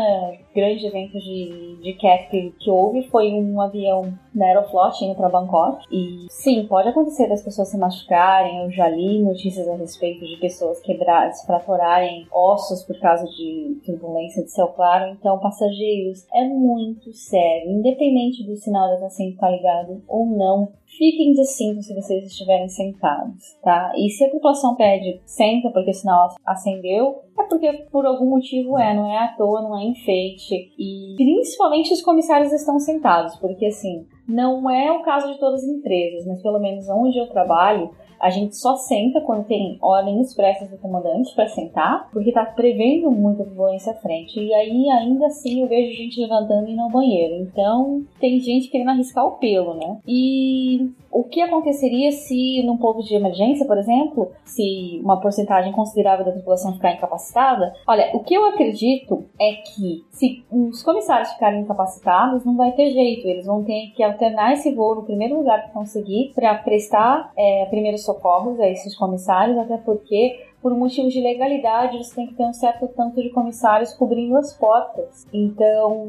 grande 0.53 0.85
evento 0.85 1.19
de, 1.19 1.77
de 1.81 1.93
que, 1.93 2.51
que 2.59 2.69
houve 2.69 3.03
foi 3.09 3.31
um 3.33 3.61
avião 3.61 4.13
da 4.33 4.45
Aeroflot 4.45 5.03
indo 5.03 5.15
para 5.15 5.29
Bangkok. 5.29 5.85
E 5.91 6.25
sim, 6.29 6.65
pode 6.67 6.89
acontecer 6.89 7.27
das 7.27 7.43
pessoas 7.43 7.69
se 7.69 7.77
machucarem. 7.77 8.63
Eu 8.63 8.71
já 8.71 8.87
li 8.87 9.21
notícias 9.21 9.67
a 9.67 9.75
respeito 9.75 10.25
de 10.25 10.37
pessoas 10.37 10.79
quebradas, 10.81 11.43
fraturarem 11.45 12.27
ossos 12.31 12.83
por 12.83 12.99
causa 12.99 13.25
de 13.25 13.79
turbulência 13.85 14.43
de 14.43 14.51
céu 14.51 14.67
claro. 14.69 15.11
Então, 15.11 15.39
passageiros, 15.39 16.25
é 16.33 16.47
muito 16.47 17.13
sério. 17.13 17.71
Independente 17.71 18.43
do 18.43 18.55
sinal 18.55 18.89
de 18.89 19.05
estar 19.05 19.51
ligado 19.51 20.01
ou 20.07 20.25
não, 20.25 20.69
fiquem 20.97 21.33
de 21.33 21.45
cinto 21.45 21.81
se 21.81 21.93
vocês 21.93 22.25
estiverem 22.25 22.67
sentados, 22.69 23.57
tá? 23.63 23.91
E 23.95 24.09
se 24.09 24.23
a 24.23 24.29
tripulação 24.29 24.75
pede 24.75 25.21
senta 25.25 25.69
porque 25.71 25.91
o 25.91 25.93
sinal 25.93 26.29
acendeu, 26.45 27.21
é 27.37 27.43
porque 27.43 27.71
por 27.91 28.05
algum 28.05 28.29
motivo 28.29 28.77
é, 28.77 28.93
não 28.93 29.11
é 29.11 29.17
à 29.17 29.27
toa, 29.29 29.61
não 29.61 29.77
é 29.77 29.83
enfeite. 29.83 30.71
E 30.77 31.15
principalmente 31.15 31.93
os 31.93 32.01
comissários 32.01 32.51
estão 32.51 32.79
sentados, 32.79 33.35
porque 33.37 33.65
assim, 33.65 34.05
não 34.27 34.69
é 34.69 34.91
o 34.91 35.03
caso 35.03 35.31
de 35.31 35.39
todas 35.39 35.63
as 35.63 35.69
empresas, 35.69 36.25
mas 36.25 36.41
pelo 36.41 36.59
menos 36.59 36.87
onde 36.89 37.17
eu 37.17 37.27
trabalho, 37.27 37.91
a 38.23 38.29
gente 38.29 38.55
só 38.55 38.77
senta 38.77 39.19
quando 39.19 39.43
tem 39.43 39.77
ordens 39.81 40.29
expressas 40.29 40.69
do 40.69 40.77
comandante 40.77 41.35
para 41.35 41.49
sentar, 41.49 42.09
porque 42.13 42.31
tá 42.31 42.45
prevendo 42.45 43.11
muita 43.11 43.43
violência 43.43 43.91
à 43.91 43.95
frente. 43.95 44.39
E 44.39 44.53
aí, 44.53 44.89
ainda 44.89 45.27
assim, 45.27 45.61
eu 45.61 45.67
vejo 45.67 45.97
gente 45.97 46.21
levantando 46.21 46.69
e 46.69 46.79
ao 46.79 46.89
banheiro. 46.89 47.35
Então, 47.35 48.01
tem 48.21 48.39
gente 48.39 48.69
querendo 48.69 48.91
arriscar 48.91 49.27
o 49.27 49.31
pelo, 49.31 49.73
né? 49.73 49.97
E 50.07 50.89
o 51.11 51.25
que 51.25 51.41
aconteceria 51.41 52.13
se, 52.13 52.63
num 52.63 52.77
povo 52.77 53.03
de 53.03 53.13
emergência, 53.13 53.67
por 53.67 53.77
exemplo, 53.77 54.31
se 54.45 55.01
uma 55.03 55.19
porcentagem 55.19 55.73
considerável 55.73 56.25
da 56.25 56.31
tripulação 56.31 56.73
ficar 56.73 56.93
incapacitada? 56.93 57.75
Olha, 57.85 58.09
o 58.15 58.21
que 58.21 58.33
eu 58.33 58.45
acredito 58.45 59.25
é 59.37 59.53
que 59.53 60.05
se 60.11 60.45
os 60.49 60.81
comissários 60.81 61.31
ficarem 61.33 61.61
incapacitados, 61.61 62.45
não 62.45 62.55
vai 62.55 62.71
ter 62.71 62.89
jeito. 62.91 63.27
Eles 63.27 63.45
vão 63.45 63.63
ter 63.63 63.91
que 63.95 64.01
alternar 64.01 64.53
esse 64.53 64.73
voo 64.73 64.95
no 64.95 65.03
primeiro 65.03 65.35
lugar 65.35 65.65
que 65.65 65.73
conseguir 65.73 66.31
para 66.33 66.55
prestar 66.55 67.31
é, 67.37 67.65
primeiros 67.65 68.03
socorros 68.13 68.59
a 68.59 68.67
esses 68.67 68.95
comissários, 68.95 69.57
até 69.57 69.77
porque 69.77 70.53
por 70.63 70.73
motivos 70.77 71.11
de 71.11 71.19
legalidade, 71.19 71.97
você 71.97 72.15
tem 72.15 72.27
que 72.27 72.35
ter 72.35 72.45
um 72.45 72.53
certo 72.53 72.87
tanto 72.95 73.21
de 73.21 73.29
comissários 73.31 73.93
cobrindo 73.93 74.37
as 74.37 74.57
portas. 74.57 75.27
Então, 75.33 76.07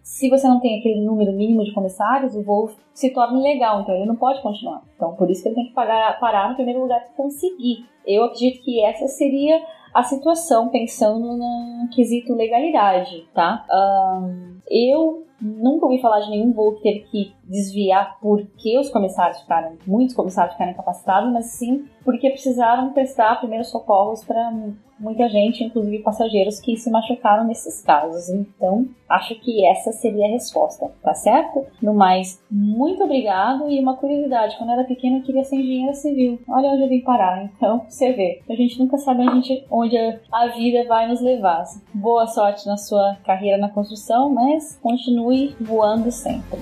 se 0.00 0.30
você 0.30 0.46
não 0.46 0.60
tem 0.60 0.78
aquele 0.78 1.04
número 1.04 1.32
mínimo 1.32 1.64
de 1.64 1.74
comissários, 1.74 2.36
o 2.36 2.42
voo 2.44 2.70
se 2.92 3.12
torna 3.12 3.36
ilegal, 3.40 3.80
então 3.80 3.92
ele 3.92 4.06
não 4.06 4.14
pode 4.14 4.40
continuar. 4.42 4.84
Então, 4.94 5.16
por 5.16 5.28
isso 5.28 5.42
que 5.42 5.48
ele 5.48 5.56
tem 5.56 5.66
que 5.66 5.72
pagar, 5.72 6.20
parar 6.20 6.50
no 6.50 6.54
primeiro 6.54 6.82
lugar 6.82 7.02
que 7.04 7.16
conseguir. 7.16 7.84
Eu 8.06 8.22
acredito 8.22 8.62
que 8.62 8.80
essa 8.80 9.08
seria 9.08 9.60
a 9.92 10.04
situação, 10.04 10.68
pensando 10.68 11.36
no 11.36 11.88
quesito 11.92 12.34
legalidade, 12.34 13.28
tá? 13.34 13.64
Um, 13.70 14.60
eu 14.70 15.24
nunca 15.40 15.86
ouvi 15.86 16.00
falar 16.00 16.20
de 16.20 16.30
nenhum 16.30 16.52
voo 16.52 16.74
que 16.76 16.82
teve 16.82 17.00
que 17.00 17.34
desviar 17.44 18.18
porque 18.20 18.78
os 18.78 18.88
comissários 18.88 19.40
ficaram, 19.40 19.76
muitos 19.86 20.14
comissários 20.14 20.54
ficaram 20.54 20.72
incapacitados, 20.72 21.32
mas 21.32 21.46
sim 21.46 21.86
porque 22.04 22.30
precisaram 22.30 22.92
prestar 22.92 23.40
primeiros 23.40 23.68
socorros 23.68 24.24
para 24.24 24.52
muita 24.98 25.28
gente, 25.28 25.64
inclusive 25.64 26.02
passageiros 26.02 26.60
que 26.60 26.76
se 26.76 26.90
machucaram 26.90 27.44
nesses 27.44 27.82
casos. 27.82 28.28
Então, 28.28 28.86
acho 29.08 29.34
que 29.36 29.64
essa 29.66 29.92
seria 29.92 30.26
a 30.26 30.30
resposta, 30.30 30.90
tá 31.02 31.14
certo? 31.14 31.66
No 31.82 31.94
mais, 31.94 32.42
muito 32.50 33.02
obrigado 33.02 33.68
e 33.70 33.80
uma 33.80 33.96
curiosidade, 33.96 34.56
quando 34.56 34.70
eu 34.70 34.78
era 34.78 34.84
pequena 34.84 35.18
eu 35.18 35.22
queria 35.22 35.44
ser 35.44 35.56
engenheira 35.56 35.94
civil. 35.94 36.40
Olha 36.48 36.70
onde 36.70 36.82
eu 36.82 36.88
vim 36.88 37.00
parar, 37.00 37.44
então 37.44 37.84
você 37.88 38.12
vê. 38.12 38.42
A 38.48 38.54
gente 38.54 38.78
nunca 38.78 38.98
sabe 38.98 39.26
a, 39.26 39.34
gente, 39.34 39.64
onde 39.70 39.96
a 39.96 40.46
vida 40.48 40.84
vai 40.84 41.08
nos 41.08 41.20
levar. 41.20 41.64
Boa 41.92 42.26
sorte 42.26 42.66
na 42.66 42.76
sua 42.76 43.16
carreira 43.24 43.58
na 43.58 43.68
construção, 43.68 44.30
mas 44.54 44.78
continue 44.80 45.54
voando 45.60 46.10
sempre. 46.12 46.60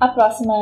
A 0.00 0.06
próxima 0.06 0.54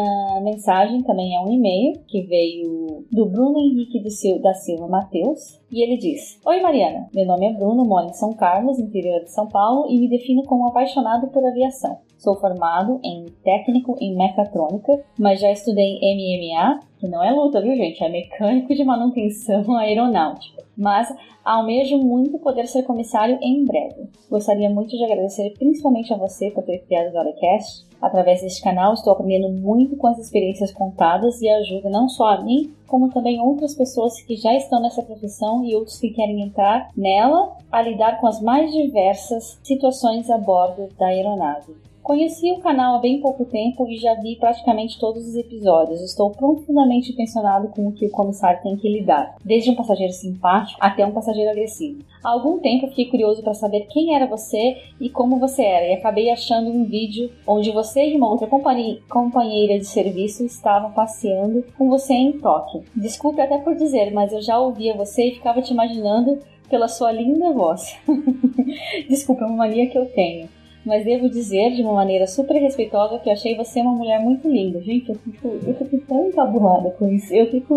mensagem 0.43 1.03
também 1.03 1.37
é 1.37 1.41
um 1.41 1.53
e-mail 1.53 2.01
que 2.09 2.23
veio 2.23 3.05
do 3.13 3.27
Bruno 3.27 3.59
Henrique 3.59 4.03
da 4.41 4.55
Silva 4.55 4.89
Mateus 4.89 5.61
e 5.71 5.83
ele 5.83 5.99
diz: 5.99 6.41
Oi 6.45 6.61
Mariana, 6.63 7.09
meu 7.15 7.27
nome 7.27 7.47
é 7.47 7.53
Bruno, 7.53 7.85
moro 7.85 8.07
em 8.07 8.15
São 8.15 8.33
Carlos, 8.33 8.79
interior 8.79 9.23
de 9.23 9.31
São 9.31 9.47
Paulo 9.47 9.91
e 9.91 10.01
me 10.01 10.09
defino 10.09 10.43
como 10.45 10.67
apaixonado 10.67 11.29
por 11.29 11.45
aviação. 11.45 11.99
Sou 12.19 12.35
formado 12.37 12.99
em 13.05 13.27
técnico 13.45 13.97
em 14.01 14.17
mecatrônica, 14.17 15.05
mas 15.19 15.41
já 15.41 15.53
estudei 15.53 15.99
MMA, 16.01 16.81
que 16.99 17.07
não 17.09 17.23
é 17.23 17.31
luta, 17.31 17.61
viu 17.61 17.77
gente? 17.77 18.03
É 18.03 18.09
mecânico 18.09 18.75
de 18.75 18.85
manutenção 18.85 19.73
aeronáutica. 19.77 20.65
Mas 20.77 21.15
almejo 21.45 21.99
muito 21.99 22.39
poder 22.39 22.67
ser 22.67 22.83
comissário 22.83 23.39
em 23.41 23.65
breve. 23.65 24.09
Gostaria 24.31 24.69
muito 24.69 24.97
de 24.97 25.05
agradecer 25.05 25.55
principalmente 25.59 26.13
a 26.13 26.17
você 26.17 26.51
por 26.51 26.65
ter 26.65 26.79
criado 26.87 27.11
o 27.11 27.13
Galecast. 27.13 27.87
Através 28.01 28.43
deste 28.43 28.63
canal 28.63 28.95
estou 28.95 29.13
aprendendo 29.13 29.49
muito 29.49 29.97
com 29.97 30.07
as 30.07 30.19
experiências 30.19 30.73
contadas 30.73 31.41
e 31.41 31.49
ajuda 31.49 31.89
não 31.89 32.09
só 32.09 32.29
a 32.29 32.43
mim, 32.43 32.75
como 32.87 33.11
também 33.11 33.41
outras 33.41 33.75
pessoas 33.75 34.21
que 34.23 34.37
já 34.37 34.55
estão 34.55 34.81
nessa 34.81 35.03
profissão 35.03 35.65
e 35.65 35.75
outros 35.75 35.99
que 35.99 36.11
querem 36.11 36.43
entrar 36.43 36.89
nela 36.97 37.57
a 37.71 37.81
lidar 37.83 38.21
com 38.21 38.27
as 38.27 38.41
mais 38.41 38.73
diversas 38.73 39.59
situações 39.63 40.29
a 40.31 40.39
bordo 40.39 40.89
da 40.99 41.07
aeronave. 41.07 41.86
Conheci 42.07 42.53
o 42.53 42.61
canal 42.61 42.95
há 42.95 42.99
bem 43.01 43.21
pouco 43.21 43.45
tempo 43.45 43.85
e 43.89 43.97
já 43.97 44.15
vi 44.15 44.37
praticamente 44.37 44.97
todos 44.97 45.27
os 45.27 45.35
episódios. 45.35 46.01
Estou 46.01 46.31
profundamente 46.31 47.11
impressionado 47.11 47.67
com 47.71 47.89
o 47.89 47.91
que 47.91 48.07
o 48.07 48.11
comissário 48.11 48.63
tem 48.63 48.77
que 48.77 48.89
lidar, 48.89 49.35
desde 49.45 49.73
um 49.73 49.75
passageiro 49.75 50.13
simpático 50.13 50.79
até 50.81 51.05
um 51.05 51.11
passageiro 51.11 51.51
agressivo. 51.51 52.05
Há 52.23 52.31
algum 52.31 52.61
tempo 52.61 52.87
fiquei 52.87 53.07
curioso 53.07 53.43
para 53.43 53.55
saber 53.55 53.89
quem 53.91 54.15
era 54.15 54.25
você 54.25 54.77
e 55.01 55.11
como 55.11 55.41
você 55.41 55.65
era, 55.65 55.89
e 55.89 55.95
acabei 55.95 56.31
achando 56.31 56.71
um 56.71 56.85
vídeo 56.85 57.29
onde 57.45 57.73
você 57.73 58.09
e 58.09 58.17
uma 58.17 58.31
outra 58.31 58.47
companheira 59.09 59.77
de 59.77 59.87
serviço 59.87 60.45
estavam 60.45 60.93
passeando 60.93 61.65
com 61.77 61.89
você 61.89 62.15
em 62.15 62.39
Tóquio. 62.39 62.85
Desculpe 62.95 63.41
até 63.41 63.59
por 63.59 63.75
dizer, 63.75 64.13
mas 64.13 64.33
eu 64.33 64.41
já 64.41 64.61
ouvia 64.61 64.95
você 64.95 65.25
e 65.25 65.35
ficava 65.35 65.61
te 65.61 65.73
imaginando 65.73 66.39
pela 66.71 66.87
sua 66.87 67.11
linda 67.11 67.51
voz. 67.51 67.99
Desculpa, 69.11 69.43
é 69.43 69.49
uma 69.49 69.57
mania 69.57 69.91
que 69.91 69.99
eu 69.99 70.07
tenho 70.07 70.49
mas 70.87 71.05
devo 71.05 71.29
dizer 71.29 71.73
de 71.73 71.83
uma 71.83 71.95
maneira 71.95 72.29
super 72.29 72.57
respeitosa 72.59 73.19
que 73.19 73.29
eu 73.29 73.33
achei 73.33 73.57
você 73.57 73.81
uma 73.81 73.93
mulher 73.93 74.21
muito 74.21 74.49
linda. 74.49 74.81
Gente, 74.81 75.11
eu 75.11 75.17
fico, 75.17 75.49
eu 75.67 75.75
fico 75.75 75.99
tão 76.07 76.29
encabulada 76.29 76.91
com 76.91 77.09
isso. 77.09 77.35
Eu 77.35 77.51
fico. 77.51 77.75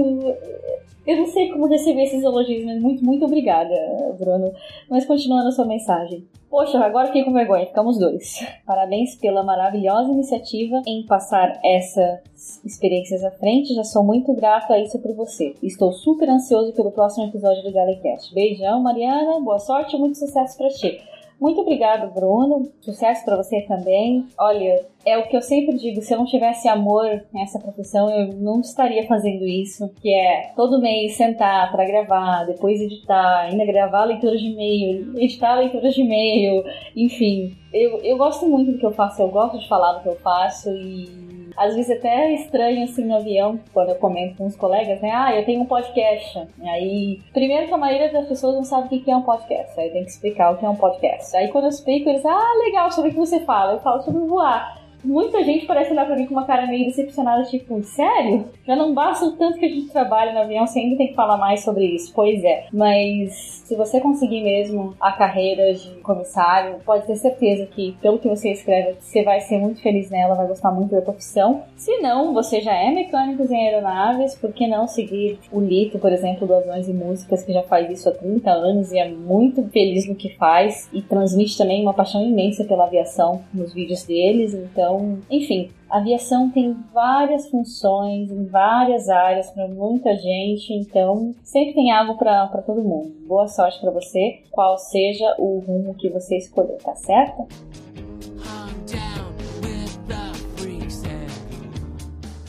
Eu 1.08 1.18
não 1.18 1.26
sei 1.26 1.50
como 1.50 1.66
receber 1.66 2.04
esses 2.04 2.22
elogios, 2.22 2.64
mas 2.66 2.80
muito, 2.80 3.04
muito 3.04 3.26
obrigada, 3.26 3.74
Bruno. 4.20 4.54
Mas 4.88 5.06
continuando 5.06 5.48
a 5.48 5.52
sua 5.52 5.66
mensagem. 5.66 6.24
Poxa, 6.52 6.78
agora 6.80 7.08
fiquei 7.08 7.24
com 7.24 7.34
vergonha, 7.34 7.66
ficamos 7.66 7.98
dois. 7.98 8.46
Parabéns 8.64 9.16
pela 9.16 9.42
maravilhosa 9.42 10.12
iniciativa 10.12 10.80
em 10.86 11.04
passar 11.08 11.60
essas 11.64 12.64
experiências 12.64 13.24
à 13.24 13.32
frente. 13.32 13.74
Já 13.74 13.84
sou 13.84 14.04
muito 14.04 14.32
grato 14.34 14.72
a 14.72 14.80
isso 14.80 15.00
por 15.00 15.16
você. 15.16 15.56
Estou 15.64 15.92
super 15.92 16.30
ansioso 16.30 16.74
pelo 16.74 16.92
próximo 16.92 17.26
episódio 17.26 17.64
do 17.64 17.74
Galecast. 17.74 18.32
Beijão, 18.36 18.80
Mariana. 18.84 19.40
Boa 19.40 19.58
sorte 19.58 19.96
e 19.96 20.00
muito 20.00 20.20
sucesso 20.20 20.56
para 20.56 20.70
ti. 20.70 21.00
Muito 21.40 21.62
obrigado, 21.62 22.14
Bruno. 22.14 22.70
Sucesso 22.82 23.24
para 23.24 23.38
você 23.38 23.62
também. 23.62 24.26
Olha, 24.38 24.86
é 25.06 25.18
o 25.18 25.28
que 25.28 25.38
eu 25.38 25.42
sempre 25.42 25.78
digo, 25.78 26.02
se 26.02 26.14
eu 26.14 26.18
não 26.18 26.26
tivesse 26.26 26.68
amor 26.68 27.24
nessa 27.34 27.58
profissão, 27.60 28.10
eu 28.10 28.34
não 28.34 28.60
estaria 28.60 29.08
fazendo 29.08 29.46
isso, 29.46 29.90
que 30.02 30.14
é 30.14 30.52
todo 30.56 30.82
mês 30.82 31.16
sentar 31.16 31.72
para 31.72 31.86
gravar, 31.86 32.44
depois 32.46 32.82
editar, 32.82 33.46
ainda 33.46 33.66
gravar 33.66 34.04
leitura 34.04 34.36
de 34.36 34.48
e-mail, 34.48 35.18
editar 35.18 35.56
leitura 35.56 35.90
de 35.90 36.02
e-mail, 36.02 36.64
enfim. 36.96 37.56
Eu, 37.74 38.00
eu 38.00 38.18
gosto 38.18 38.46
muito 38.48 38.74
do 38.74 38.78
que 38.78 38.86
eu 38.86 38.92
faço, 38.92 39.22
eu 39.22 39.30
gosto 39.30 39.58
de 39.58 39.68
falar 39.68 39.94
do 39.94 40.04
que 40.04 40.10
eu 40.10 40.18
faço 40.18 40.70
e 40.70 41.29
às 41.60 41.76
vezes 41.76 41.92
até 41.98 42.08
é 42.08 42.34
estranho 42.36 42.84
assim 42.84 43.04
no 43.04 43.18
avião, 43.18 43.60
quando 43.74 43.90
eu 43.90 43.96
comento 43.96 44.38
com 44.38 44.46
os 44.46 44.56
colegas, 44.56 45.02
né? 45.02 45.12
Ah, 45.14 45.36
eu 45.36 45.46
tenho 45.46 45.62
um 45.62 45.66
podcast. 45.66 46.48
Aí, 46.64 47.20
primeiro 47.34 47.68
que 47.68 47.74
a 47.74 47.78
maioria 47.78 48.12
das 48.12 48.28
pessoas 48.28 48.56
não 48.56 48.64
sabe 48.64 48.88
o 48.88 48.90
que 49.02 49.12
é 49.12 49.16
um 49.16 49.22
podcast. 49.22 49.80
Aí 49.80 49.90
tem 49.90 50.04
que 50.04 50.12
explicar 50.12 50.52
o 50.52 50.58
que 50.58 50.66
é 50.66 50.70
um 50.70 50.76
podcast. 50.76 51.36
Aí 51.36 51.50
quando 51.50 51.66
eu 51.66 51.70
explico, 51.70 52.10
eles, 52.10 52.26
ah, 52.26 52.54
legal, 52.66 52.92
sobre 52.92 53.10
o 53.10 53.14
que 53.14 53.20
você 53.20 53.42
fala. 53.42 53.74
Eu 53.74 53.80
falo 53.80 54.02
sobre 54.02 54.22
voar. 54.22 54.79
Muita 55.04 55.44
gente 55.44 55.66
parece 55.66 55.92
olhar 55.92 56.06
pra 56.06 56.16
mim 56.16 56.26
com 56.26 56.34
uma 56.34 56.46
cara 56.46 56.68
meio 56.68 56.86
decepcionada, 56.86 57.44
tipo, 57.44 57.82
sério? 57.84 58.46
Já 58.66 58.76
não 58.76 58.94
basta 58.94 59.26
o 59.26 59.34
tanto 59.34 59.58
que 59.58 59.66
a 59.66 59.70
gente 59.70 59.90
trabalha 59.90 60.34
no 60.34 60.40
avião, 60.40 60.66
você 60.66 60.80
ainda 60.80 60.98
tem 60.98 61.08
que 61.08 61.16
falar 61.16 61.38
mais 61.38 61.64
sobre 61.64 61.86
isso. 61.86 62.12
Pois 62.14 62.44
é. 62.44 62.68
Mas 62.72 63.64
se 63.66 63.76
você 63.76 64.00
conseguir 64.00 64.42
mesmo 64.42 64.96
a 65.00 65.12
carreira 65.12 65.74
de 65.74 65.90
comissário, 66.02 66.80
pode 66.86 67.06
ter 67.06 67.16
certeza 67.16 67.66
que, 67.68 67.96
pelo 68.02 68.20
que 68.20 68.28
você 68.28 68.52
escreve, 68.52 68.96
você 69.00 69.24
vai 69.24 69.42
ser 69.42 69.60
muito 69.60 69.82
feliz 69.82 70.10
nela, 70.10 70.36
vai 70.36 70.48
gostar 70.48 70.72
muito 70.72 70.92
da 70.92 71.02
profissão. 71.02 71.64
Se 71.76 71.98
não, 72.00 72.34
você 72.34 72.62
já 72.62 72.74
é 72.74 72.90
mecânico 72.92 73.44
em 73.44 73.68
aeronaves, 73.68 74.36
por 74.36 74.52
que 74.52 74.68
não 74.68 74.88
seguir 74.88 75.40
o 75.52 75.60
Lito, 75.60 76.00
por 76.00 76.12
exemplo, 76.12 76.48
do 76.48 76.56
Aviões 76.56 76.88
e 76.88 76.94
Músicas, 76.94 77.44
que 77.44 77.54
já 77.54 77.64
faz 77.64 77.90
isso 77.92 78.10
há 78.10 78.12
30 78.12 78.50
anos 78.50 78.92
e 78.92 79.00
é 79.00 79.08
muito 79.08 79.64
feliz 79.70 80.08
no 80.08 80.16
que 80.16 80.36
faz 80.36 80.90
e 80.92 81.02
transmite 81.02 81.58
também 81.58 81.82
uma 81.82 81.94
paixão 81.94 82.24
imensa 82.26 82.64
pela 82.64 82.86
aviação 82.86 83.42
nos 83.54 83.74
vídeos 83.74 84.04
deles. 84.04 84.54
Então, 84.54 84.89
enfim, 85.30 85.70
a 85.90 85.98
aviação 85.98 86.50
tem 86.50 86.76
várias 86.94 87.50
funções 87.50 88.32
em 88.32 88.46
várias 88.46 89.10
áreas 89.10 89.50
para 89.52 89.68
muita 89.68 90.16
gente, 90.16 90.74
então 90.74 91.34
sempre 91.44 91.74
tem 91.74 91.92
algo 91.92 92.18
para 92.18 92.48
todo 92.66 92.82
mundo. 92.82 93.12
Boa 93.28 93.48
sorte 93.48 93.80
para 93.80 93.92
você, 93.92 94.44
qual 94.52 94.78
seja 94.78 95.36
o 95.38 95.60
rumo 95.60 95.96
que 95.96 96.10
você 96.10 96.38
escolher, 96.38 96.78
tá 96.78 96.96
certo? 96.96 97.48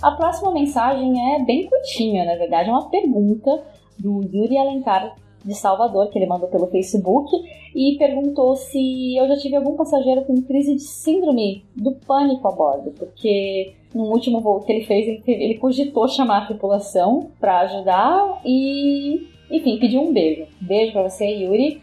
A 0.03 0.12
próxima 0.12 0.51
mensagem 0.53 1.34
é 1.34 1.45
bem 1.45 1.68
curtinha, 1.68 2.24
na 2.24 2.36
verdade, 2.36 2.70
é 2.70 2.72
uma 2.72 2.88
pergunta 2.88 3.62
do 3.99 4.22
Yuri 4.32 4.57
Alencar 4.57 5.14
de 5.45 5.55
Salvador, 5.55 6.09
que 6.09 6.18
ele 6.18 6.26
mandou 6.26 6.49
pelo 6.49 6.66
Facebook, 6.68 7.30
e 7.75 7.97
perguntou 7.99 8.57
se 8.57 9.16
eu 9.16 9.29
já 9.29 9.37
tive 9.37 9.57
algum 9.57 9.77
passageiro 9.77 10.23
com 10.23 10.43
crise 10.43 10.75
de 10.75 10.83
síndrome 10.83 11.64
do 11.75 11.93
pânico 11.93 12.47
a 12.49 12.53
bordo, 12.53 12.91
porque 12.93 13.75
no 13.95 14.05
último 14.05 14.41
voo 14.41 14.61
que 14.61 14.73
ele 14.73 14.85
fez, 14.85 15.07
ele, 15.07 15.21
teve, 15.21 15.45
ele 15.45 15.59
cogitou 15.59 16.09
chamar 16.09 16.39
a 16.39 16.47
tripulação 16.47 17.31
para 17.39 17.61
ajudar 17.61 18.41
e, 18.45 19.29
enfim, 19.51 19.79
pediu 19.79 20.01
um 20.01 20.12
beijo. 20.12 20.47
Beijo 20.61 20.93
para 20.93 21.09
você, 21.09 21.25
Yuri. 21.27 21.81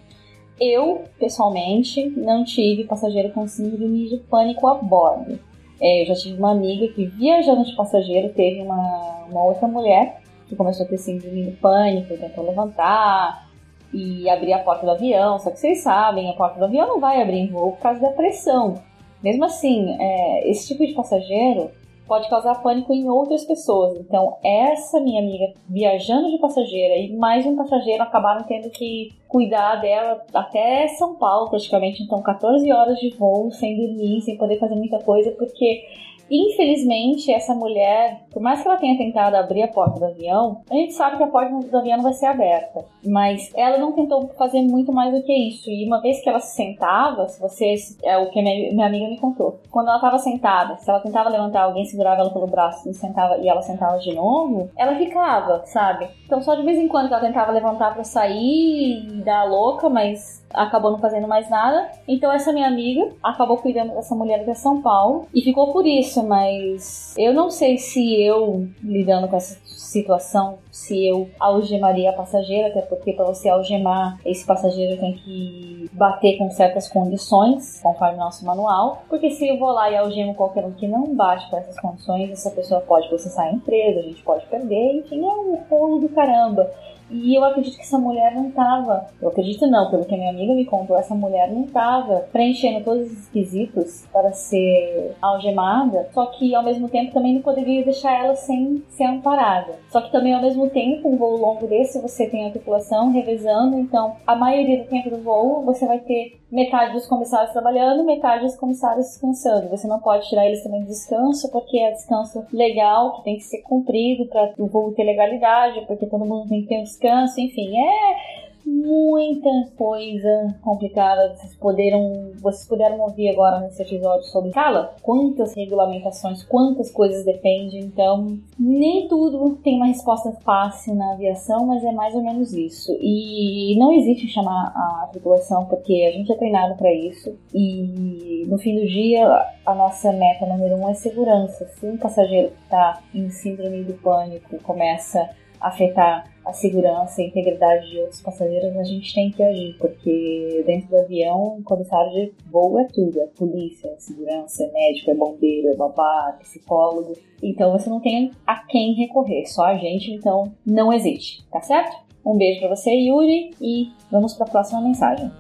Eu, 0.60 1.04
pessoalmente, 1.20 2.10
não 2.10 2.44
tive 2.44 2.86
passageiro 2.86 3.30
com 3.32 3.48
síndrome 3.48 4.10
de 4.10 4.18
pânico 4.18 4.68
a 4.68 4.74
bordo. 4.76 5.40
É, 5.80 6.02
eu 6.02 6.08
já 6.08 6.16
tive 6.16 6.38
uma 6.40 6.52
amiga 6.52 6.88
que, 6.88 7.06
viajando 7.06 7.64
de 7.64 7.76
passageiro, 7.76 8.34
teve 8.34 8.62
uma, 8.62 9.26
uma 9.30 9.44
outra 9.44 9.68
mulher 9.68 10.22
que 10.48 10.56
começou 10.56 10.86
a 10.86 10.90
ter 10.90 10.98
síndrome 10.98 11.44
de 11.44 11.52
pânico, 11.52 12.18
tentou 12.18 12.46
levantar 12.46 13.47
e 13.94 14.30
abrir 14.30 14.54
a 14.54 14.60
porta 14.60 14.86
do 14.86 14.92
avião. 14.92 15.40
Só 15.40 15.52
que 15.52 15.60
vocês 15.60 15.82
sabem, 15.82 16.30
a 16.30 16.34
porta 16.34 16.60
do 16.60 16.66
avião 16.66 16.88
não 16.88 17.00
vai 17.00 17.22
abrir 17.22 17.40
em 17.40 17.48
voo 17.48 17.74
por 17.74 17.82
causa 17.82 18.00
da 18.00 18.10
pressão. 18.10 18.82
Mesmo 19.24 19.46
assim, 19.46 19.96
é, 20.00 20.50
esse 20.50 20.68
tipo 20.68 20.86
de 20.86 20.94
passageiro 20.94 21.72
pode 22.08 22.30
causar 22.30 22.62
pânico 22.62 22.94
em 22.94 23.10
outras 23.10 23.44
pessoas. 23.44 24.00
Então, 24.00 24.38
essa 24.44 25.00
minha 25.00 25.22
amiga 25.22 25.54
viajando 25.68 26.32
de 26.32 26.38
passageira 26.40 26.96
e 26.96 27.14
mais 27.16 27.46
um 27.46 27.56
passageiro 27.56 28.02
acabaram 28.02 28.44
tendo 28.44 28.70
que 28.70 29.12
cuidar 29.28 29.76
dela 29.76 30.24
até 30.34 30.88
São 30.88 31.16
Paulo, 31.16 31.50
praticamente. 31.50 32.02
Então, 32.02 32.22
14 32.22 32.72
horas 32.72 32.98
de 33.00 33.10
voo 33.16 33.52
sem 33.52 33.76
dormir, 33.76 34.22
sem 34.22 34.38
poder 34.38 34.58
fazer 34.58 34.76
muita 34.76 35.00
coisa, 35.00 35.32
porque 35.32 35.86
Infelizmente, 36.30 37.32
essa 37.32 37.54
mulher, 37.54 38.22
por 38.32 38.42
mais 38.42 38.62
que 38.62 38.68
ela 38.68 38.78
tenha 38.78 38.98
tentado 38.98 39.36
abrir 39.36 39.64
a 39.64 39.68
porta 39.68 40.00
do 40.00 40.06
avião, 40.06 40.62
a 40.70 40.74
gente 40.74 40.94
sabe 40.94 41.18
que 41.18 41.24
a 41.24 41.28
porta 41.28 41.54
do 41.54 41.78
avião 41.78 41.98
não 41.98 42.04
vai 42.04 42.14
ser 42.14 42.28
aberta. 42.28 42.86
Mas 43.06 43.52
ela 43.56 43.78
não 43.78 43.94
tentou 43.94 44.28
fazer 44.38 44.62
muito 44.62 44.92
mais 44.92 45.14
do 45.14 45.24
que 45.24 45.34
isso. 45.34 45.70
E 45.70 45.86
uma 45.86 46.02
vez 46.02 46.22
que 46.22 46.30
ela 46.30 46.40
se 46.40 46.56
sentava, 46.56 47.28
se 47.28 47.40
você. 47.40 47.76
É 48.04 48.18
o 48.18 48.30
que 48.30 48.42
minha, 48.42 48.74
minha 48.74 48.88
amiga 48.88 49.08
me 49.08 49.20
contou. 49.20 49.60
Quando 49.72 49.88
ela 49.88 49.98
estava 49.98 50.18
sentada, 50.18 50.78
se 50.78 50.90
ela 50.90 51.00
tentava 51.00 51.30
levantar 51.30 51.64
alguém, 51.64 51.86
segurava 51.86 52.22
ela 52.22 52.32
pelo 52.32 52.48
braço 52.48 52.90
e, 52.90 52.94
sentava, 52.94 53.38
e 53.38 53.48
ela 53.48 53.62
sentava 53.62 53.98
de 54.00 54.14
novo, 54.14 54.70
ela 54.76 54.96
ficava, 54.96 55.64
sabe? 55.66 56.08
Então 56.26 56.42
só 56.42 56.56
de 56.56 56.64
vez 56.64 56.78
em 56.78 56.88
quando 56.88 57.08
ela 57.08 57.22
tentava 57.22 57.52
levantar 57.52 57.94
para 57.94 58.04
sair 58.04 59.04
e 59.08 59.22
dar 59.24 59.42
a 59.42 59.46
louca, 59.46 59.90
mas 59.90 60.46
acabou 60.54 60.92
não 60.92 61.00
fazendo 61.00 61.28
mais 61.28 61.50
nada. 61.50 61.90
Então 62.08 62.32
essa 62.32 62.52
minha 62.52 62.68
amiga 62.68 63.10
acabou 63.24 63.58
cuidando 63.58 63.94
dessa 63.94 64.16
mulher 64.16 64.42
até 64.42 64.54
São 64.54 64.82
Paulo 64.82 65.28
e 65.34 65.42
ficou 65.42 65.72
por 65.72 65.86
isso, 65.86 66.17
mas 66.24 67.14
eu 67.18 67.34
não 67.34 67.50
sei 67.50 67.78
se 67.78 68.22
eu 68.22 68.68
lidando 68.84 69.28
com 69.28 69.36
essa 69.36 69.58
situação, 69.66 70.60
se 70.72 71.08
eu 71.08 71.30
algemaria 71.40 72.10
a 72.10 72.14
passageira, 72.14 72.68
até 72.68 72.82
porque 72.82 73.14
para 73.14 73.26
você 73.26 73.50
algemar 73.50 74.20
esse 74.26 74.46
passageiro 74.46 75.00
tem 75.00 75.14
que 75.14 75.90
bater 75.94 76.38
com 76.38 76.50
certas 76.52 76.88
condições, 76.88 77.80
conforme 77.82 78.18
nosso 78.18 78.46
manual, 78.46 79.04
porque 79.10 79.32
se 79.32 79.48
eu 79.48 79.58
vou 79.58 79.72
lá 79.72 79.90
e 79.90 79.98
algemo 79.98 80.36
qualquer 80.36 80.66
um 80.66 80.72
que 80.72 80.88
não 80.88 81.16
bate 81.16 81.50
com 81.50 81.58
essas 81.58 81.80
condições, 81.80 82.30
essa 82.32 82.52
pessoa 82.52 82.82
pode 82.82 83.08
processar 83.08 83.44
a 83.44 83.54
empresa, 83.54 84.00
a 84.00 84.04
gente 84.04 84.24
pode 84.24 84.46
perder, 84.48 84.98
enfim, 84.98 85.26
é 85.26 85.34
um 85.34 85.56
rolo 85.70 86.00
do 86.00 86.10
caramba. 86.10 86.72
E 87.10 87.36
eu 87.36 87.44
acredito 87.44 87.76
que 87.76 87.84
essa 87.84 87.98
mulher 87.98 88.36
não 88.36 88.50
estava, 88.50 89.08
eu 89.22 89.30
acredito 89.30 89.66
não, 89.68 89.90
pelo 89.90 90.06
que 90.06 90.14
a 90.14 90.18
minha 90.18 90.30
amiga 90.30 90.54
me 90.54 90.66
contou, 90.66 90.98
essa 90.98 91.16
mulher 91.16 91.50
não 91.52 91.64
estava 91.64 92.28
preenchendo 92.32 92.84
todos 92.84 93.12
os 93.12 93.26
requisitos 93.28 94.06
para 94.12 94.32
ser 94.34 95.16
algemada, 95.22 96.10
só 96.14 96.26
que 96.28 96.54
ao 96.54 96.64
mesmo 96.64 96.90
tempo 96.90 97.14
também 97.14 97.36
não 97.36 97.42
poderia 97.42 97.84
deixar 97.84 98.14
ela 98.14 98.36
sem 98.36 98.84
ser 98.90 99.06
amparada. 99.06 99.76
Só 99.90 100.02
que 100.02 100.12
também 100.12 100.34
ao 100.34 100.42
mesmo 100.42 100.70
tempo, 100.70 101.08
um 101.08 101.18
voo 101.18 101.38
longo 101.38 101.66
desse, 101.68 102.02
você 102.02 102.28
tem 102.28 102.48
a 102.48 102.52
tripulação 102.52 103.12
revezando, 103.12 103.78
então 103.80 104.18
a 104.26 104.36
maioria 104.36 104.84
do 104.84 104.90
tempo 104.90 105.10
do 105.10 105.22
voo 105.22 105.64
você 105.64 105.86
vai 105.86 106.00
ter 106.00 106.38
metade 106.52 106.94
dos 106.94 107.08
comissários 107.08 107.52
trabalhando, 107.52 108.06
metade 108.06 108.46
dos 108.46 108.56
comissários 108.56 109.08
descansando. 109.08 109.70
Você 109.70 109.88
não 109.88 110.00
pode 110.00 110.28
tirar 110.30 110.46
eles 110.46 110.64
também 110.64 110.82
de 110.82 110.88
descanso, 110.88 111.52
porque 111.52 111.78
é 111.78 111.92
descanso 111.92 112.46
legal, 112.54 113.18
que 113.18 113.24
tem 113.24 113.36
que 113.36 113.44
ser 113.44 113.62
cumprido 113.64 114.26
para 114.28 114.54
o 114.58 114.68
voo 114.68 114.94
ter 114.94 115.04
legalidade, 115.04 115.86
porque 115.86 116.06
todo 116.06 116.26
mundo 116.26 116.48
tem 116.48 116.62
que 116.62 116.68
ter 116.68 116.82
descanso, 116.98 117.40
enfim, 117.40 117.78
é 117.78 118.38
muita 118.68 119.50
coisa 119.78 120.56
complicada. 120.62 121.34
Vocês 121.36 121.56
puderam, 121.56 122.32
vocês 122.42 122.68
puderam 122.68 123.00
ouvir 123.00 123.30
agora 123.30 123.62
nesse 123.62 123.82
episódio 123.82 124.26
sobre 124.26 124.50
escala, 124.50 124.94
quantas 125.02 125.56
regulamentações, 125.56 126.44
quantas 126.44 126.92
coisas 126.92 127.24
dependem. 127.24 127.80
Então, 127.80 128.38
nem 128.60 129.08
tudo 129.08 129.56
tem 129.64 129.78
uma 129.78 129.86
resposta 129.86 130.34
fácil 130.44 130.96
na 130.96 131.14
aviação, 131.14 131.66
mas 131.66 131.84
é 131.84 131.92
mais 131.92 132.14
ou 132.14 132.22
menos 132.22 132.52
isso. 132.54 132.98
E 133.00 133.78
não 133.80 133.94
existe 133.94 134.28
chamar 134.28 134.74
a 134.76 135.08
tripulação 135.12 135.66
porque 135.66 136.06
a 136.08 136.12
gente 136.12 136.32
é 136.32 136.36
treinado 136.36 136.76
para 136.76 136.94
isso. 136.94 137.38
E 137.54 138.46
no 138.48 138.58
fim 138.58 138.76
do 138.76 138.86
dia, 138.86 139.26
a 139.66 139.74
nossa 139.74 140.12
meta 140.12 140.46
número 140.46 140.76
um 140.76 140.90
é 140.90 140.94
segurança. 140.94 141.66
Se 141.68 141.86
um 141.86 141.98
passageiro 141.98 142.52
está 142.64 143.02
em 143.14 143.30
síndrome 143.30 143.84
do 143.84 143.94
pânico 143.94 144.58
começa 144.64 145.30
afetar 145.60 146.32
a 146.46 146.54
segurança 146.54 147.22
e 147.22 147.26
a 147.26 147.28
integridade 147.28 147.90
de 147.90 148.00
outros 148.00 148.22
passageiros, 148.22 148.78
a 148.78 148.84
gente 148.84 149.14
tem 149.14 149.32
que 149.32 149.44
agir, 149.44 149.76
porque 149.78 150.64
dentro 150.66 150.90
do 150.90 150.98
avião, 150.98 151.58
o 151.60 151.64
comissário 151.64 152.12
de 152.12 152.34
voo 152.50 152.80
é 152.80 152.86
tudo, 152.86 153.20
é 153.20 153.26
polícia, 153.28 153.90
é 153.90 154.00
segurança, 154.00 154.64
é 154.64 154.72
médico, 154.72 155.12
é 155.12 155.16
bombeiro, 155.16 155.70
é 155.70 155.76
babá, 155.76 156.36
é 156.36 156.40
psicólogo. 156.44 157.14
Então 157.44 157.72
você 157.72 157.90
não 157.90 158.00
tem 158.00 158.32
a 158.46 158.66
quem 158.66 158.94
recorrer, 158.94 159.46
só 159.46 159.66
a 159.66 159.78
gente, 159.78 160.12
então 160.12 160.54
não 160.66 160.94
existe, 160.94 161.46
tá 161.52 161.62
certo? 161.62 161.98
Um 162.26 162.38
beijo 162.38 162.60
para 162.60 162.76
você, 162.76 162.92
Yuri, 162.92 163.52
e 163.62 163.90
vamos 164.12 164.34
para 164.34 164.46
a 164.46 164.50
próxima 164.50 164.82
mensagem. 164.82 165.32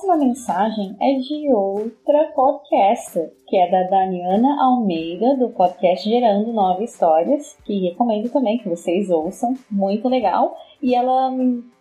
Próxima 0.00 0.16
mensagem 0.16 0.96
é 0.98 1.18
de 1.18 1.52
outra 1.52 2.32
podcaster, 2.34 3.32
que 3.46 3.56
é 3.56 3.70
da 3.70 3.82
Daniana 3.84 4.62
Almeida, 4.62 5.36
do 5.36 5.50
podcast 5.50 6.08
Gerando 6.08 6.52
Nove 6.52 6.84
Histórias, 6.84 7.56
que 7.64 7.88
recomendo 7.88 8.30
também 8.30 8.58
que 8.58 8.68
vocês 8.68 9.10
ouçam, 9.10 9.54
muito 9.70 10.08
legal. 10.08 10.56
E 10.82 10.94
ela, 10.94 11.30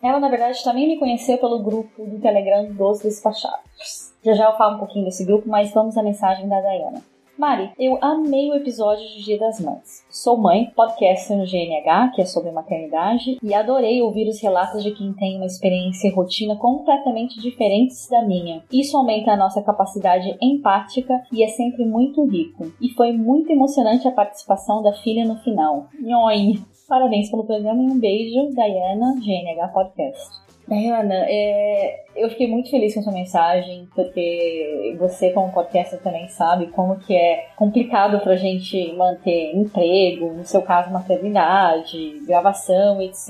ela 0.02 0.20
na 0.20 0.28
verdade, 0.28 0.62
também 0.64 0.88
me 0.88 1.00
conheceu 1.00 1.38
pelo 1.38 1.64
grupo 1.64 2.06
do 2.06 2.20
Telegram 2.20 2.66
dos 2.74 3.00
Despachados. 3.00 4.14
Já 4.22 4.34
já 4.34 4.46
eu 4.50 4.58
falo 4.58 4.76
um 4.76 4.80
pouquinho 4.80 5.06
desse 5.06 5.24
grupo, 5.26 5.48
mas 5.48 5.72
vamos 5.72 5.98
à 5.98 6.04
mensagem 6.04 6.48
da 6.50 6.60
Dayana. 6.60 7.02
Mari, 7.40 7.72
eu 7.80 7.98
amei 8.02 8.50
o 8.50 8.56
episódio 8.56 9.08
de 9.08 9.24
Dia 9.24 9.40
das 9.40 9.62
Mães. 9.62 10.06
Sou 10.10 10.36
mãe, 10.36 10.74
podcast 10.76 11.34
no 11.34 11.46
GNH, 11.46 12.12
que 12.14 12.22
é 12.22 12.26
sobre 12.26 12.52
maternidade, 12.52 13.38
e 13.42 13.54
adorei 13.54 14.02
ouvir 14.02 14.28
os 14.28 14.42
relatos 14.42 14.84
de 14.84 14.92
quem 14.92 15.14
tem 15.14 15.38
uma 15.38 15.46
experiência 15.46 16.10
e 16.10 16.12
rotina 16.12 16.58
completamente 16.58 17.40
diferentes 17.40 18.10
da 18.10 18.22
minha. 18.24 18.62
Isso 18.70 18.98
aumenta 18.98 19.32
a 19.32 19.38
nossa 19.38 19.62
capacidade 19.62 20.38
empática 20.42 21.14
e 21.32 21.42
é 21.42 21.48
sempre 21.48 21.86
muito 21.86 22.26
rico. 22.26 22.74
E 22.82 22.90
foi 22.90 23.14
muito 23.14 23.50
emocionante 23.50 24.06
a 24.06 24.12
participação 24.12 24.84
da 24.84 24.92
filha 24.92 25.24
no 25.24 25.38
final. 25.38 25.88
Nhoi! 25.98 26.60
Parabéns 26.90 27.32
pelo 27.32 27.46
programa 27.46 27.82
e 27.82 27.86
um 27.86 27.98
beijo, 27.98 28.50
Diana, 28.54 29.16
GNH 29.16 29.70
Podcast. 29.70 30.49
Diana, 30.70 31.26
é, 31.28 32.04
eu 32.16 32.30
fiquei 32.30 32.48
muito 32.48 32.70
feliz 32.70 32.94
com 32.94 33.02
sua 33.02 33.12
mensagem, 33.12 33.88
porque 33.96 34.96
você, 35.00 35.32
como 35.32 35.52
podcaster, 35.52 36.00
também 36.02 36.28
sabe 36.28 36.68
como 36.68 37.00
que 37.00 37.16
é 37.16 37.48
complicado 37.56 38.20
pra 38.20 38.36
gente 38.36 38.94
manter 38.94 39.56
emprego, 39.56 40.32
no 40.34 40.46
seu 40.46 40.62
caso, 40.62 40.92
maternidade, 40.92 42.20
gravação, 42.28 43.02
etc. 43.02 43.30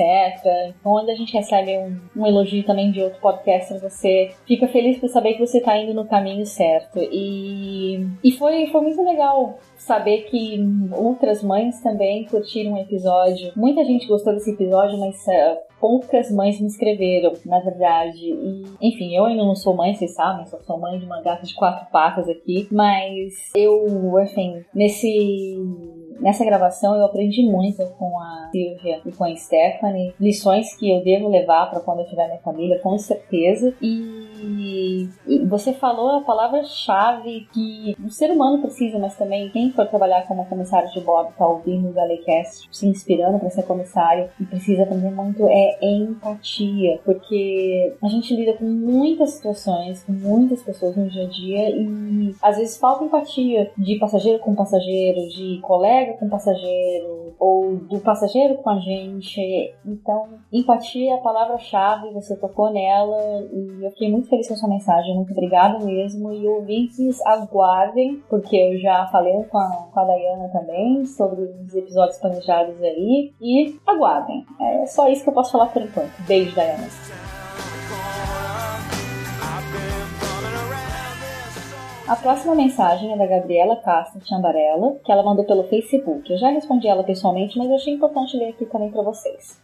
Então, 0.79 0.91
quando 0.91 1.09
a 1.09 1.15
gente 1.15 1.33
recebe 1.33 1.77
um, 1.77 1.97
um 2.15 2.27
elogio 2.27 2.63
também 2.65 2.91
de 2.91 3.01
outro 3.01 3.21
podcaster, 3.21 3.79
você 3.79 4.31
fica 4.45 4.67
feliz 4.67 4.97
por 4.97 5.07
saber 5.07 5.35
que 5.35 5.45
você 5.45 5.61
tá 5.61 5.77
indo 5.77 5.93
no 5.93 6.05
caminho 6.05 6.45
certo. 6.45 6.99
E, 6.99 8.05
e 8.21 8.31
foi, 8.33 8.67
foi 8.67 8.81
muito 8.81 9.01
legal 9.01 9.59
saber 9.89 10.25
que 10.29 10.59
outras 10.95 11.41
mães 11.41 11.81
também 11.81 12.23
curtiram 12.25 12.73
o 12.73 12.77
episódio. 12.77 13.51
Muita 13.55 13.83
gente 13.83 14.07
gostou 14.07 14.33
desse 14.33 14.51
episódio, 14.51 14.99
mas 14.99 15.15
uh, 15.25 15.57
poucas 15.79 16.29
mães 16.29 16.61
me 16.61 16.67
escreveram, 16.67 17.33
na 17.43 17.59
verdade. 17.59 18.19
E, 18.19 18.63
enfim, 18.79 19.15
eu 19.15 19.25
ainda 19.25 19.43
não 19.43 19.55
sou 19.55 19.75
mãe, 19.75 19.95
vocês 19.95 20.13
sabem, 20.13 20.45
só 20.45 20.59
sou 20.59 20.77
mãe 20.77 20.99
de 20.99 21.05
uma 21.05 21.23
gata 21.23 21.43
de 21.43 21.55
quatro 21.55 21.89
patas 21.91 22.29
aqui, 22.29 22.67
mas 22.71 23.33
eu, 23.55 23.83
enfim, 24.21 24.63
nesse 24.75 25.57
Nessa 26.19 26.43
gravação 26.43 26.97
eu 26.97 27.05
aprendi 27.05 27.43
muito 27.43 27.85
com 27.97 28.19
a 28.19 28.49
Silvia 28.51 28.99
e 29.05 29.11
com 29.11 29.23
a 29.23 29.33
Stephanie, 29.33 30.13
lições 30.19 30.75
que 30.75 30.91
eu 30.91 31.01
devo 31.01 31.29
levar 31.29 31.69
para 31.69 31.79
quando 31.79 31.99
eu 31.99 32.07
tiver 32.07 32.27
minha 32.27 32.39
família, 32.39 32.77
com 32.79 32.97
certeza. 32.97 33.73
E 33.81 34.27
você 35.47 35.73
falou 35.73 36.17
a 36.17 36.21
palavra-chave 36.21 37.47
que 37.53 37.95
o 38.03 38.09
ser 38.09 38.31
humano 38.31 38.61
precisa, 38.61 38.97
mas 38.99 39.15
também 39.15 39.49
quem 39.49 39.71
for 39.71 39.87
trabalhar 39.87 40.27
como 40.27 40.45
comissário 40.45 40.89
de 40.91 41.01
bordo, 41.01 41.33
tá 41.37 41.47
ouvindo 41.47 41.89
o 41.89 41.93
Galecast, 41.93 42.67
se 42.71 42.87
inspirando 42.87 43.39
para 43.39 43.49
ser 43.49 43.63
comissário 43.63 44.29
e 44.39 44.45
precisa 44.45 44.83
aprender 44.83 45.11
muito 45.11 45.47
é 45.47 45.77
empatia, 45.81 46.99
porque 47.03 47.95
a 48.01 48.07
gente 48.07 48.35
lida 48.35 48.53
com 48.53 48.65
muitas 48.65 49.31
situações, 49.31 50.03
com 50.03 50.11
muitas 50.11 50.61
pessoas 50.61 50.95
no 50.95 51.09
dia 51.09 51.25
a 51.25 51.29
dia 51.29 51.69
e 51.69 52.35
às 52.41 52.57
vezes 52.57 52.77
falta 52.77 53.03
empatia 53.03 53.71
de 53.77 53.97
passageiro 53.97 54.39
com 54.39 54.55
passageiro, 54.55 55.27
de 55.29 55.59
colega 55.61 56.13
com 56.13 56.29
passageiro 56.29 57.18
ou 57.39 57.77
do 57.77 57.99
passageiro 58.01 58.55
com 58.55 58.69
a 58.69 58.79
gente. 58.79 59.73
Então, 59.85 60.27
empatia 60.51 61.11
é 61.11 61.13
a 61.15 61.21
palavra-chave, 61.21 62.11
você 62.11 62.35
tocou 62.35 62.69
nela 62.69 63.17
e 63.53 63.85
eu 63.85 63.89
fiquei 63.91 64.11
muito 64.11 64.27
feliz 64.27 64.47
com 64.47 64.53
a 64.53 64.57
sua 64.57 64.69
mensagem. 64.69 65.15
Muito 65.15 65.31
obrigada 65.31 65.79
mesmo. 65.83 66.33
E 66.33 66.45
ouvintes, 66.45 67.25
aguardem, 67.25 68.21
porque 68.29 68.55
eu 68.55 68.77
já 68.79 69.07
falei 69.07 69.41
com 69.45 69.57
a, 69.57 69.87
com 69.91 69.99
a 69.99 70.03
Dayana 70.03 70.49
também 70.49 71.05
sobre 71.05 71.43
os 71.43 71.73
episódios 71.73 72.17
planejados 72.17 72.81
aí. 72.83 73.31
E 73.41 73.79
aguardem. 73.87 74.45
É 74.59 74.85
só 74.85 75.07
isso 75.07 75.23
que 75.23 75.29
eu 75.29 75.33
posso 75.33 75.53
falar 75.53 75.67
por 75.67 75.81
enquanto. 75.81 76.11
Beijo, 76.27 76.53
Dayana. 76.53 77.38
A 82.09 82.15
próxima 82.15 82.55
mensagem 82.55 83.13
é 83.13 83.15
da 83.15 83.27
Gabriela 83.27 83.75
Castro 83.75 84.19
Chambarella, 84.27 84.95
que 85.05 85.11
ela 85.11 85.21
mandou 85.21 85.45
pelo 85.45 85.65
Facebook. 85.65 86.27
Eu 86.27 86.39
já 86.39 86.49
respondi 86.49 86.87
ela 86.87 87.03
pessoalmente, 87.03 87.55
mas 87.55 87.69
achei 87.69 87.93
importante 87.93 88.35
ler 88.35 88.49
aqui 88.49 88.65
também 88.65 88.89
para 88.89 89.03
vocês. 89.03 89.61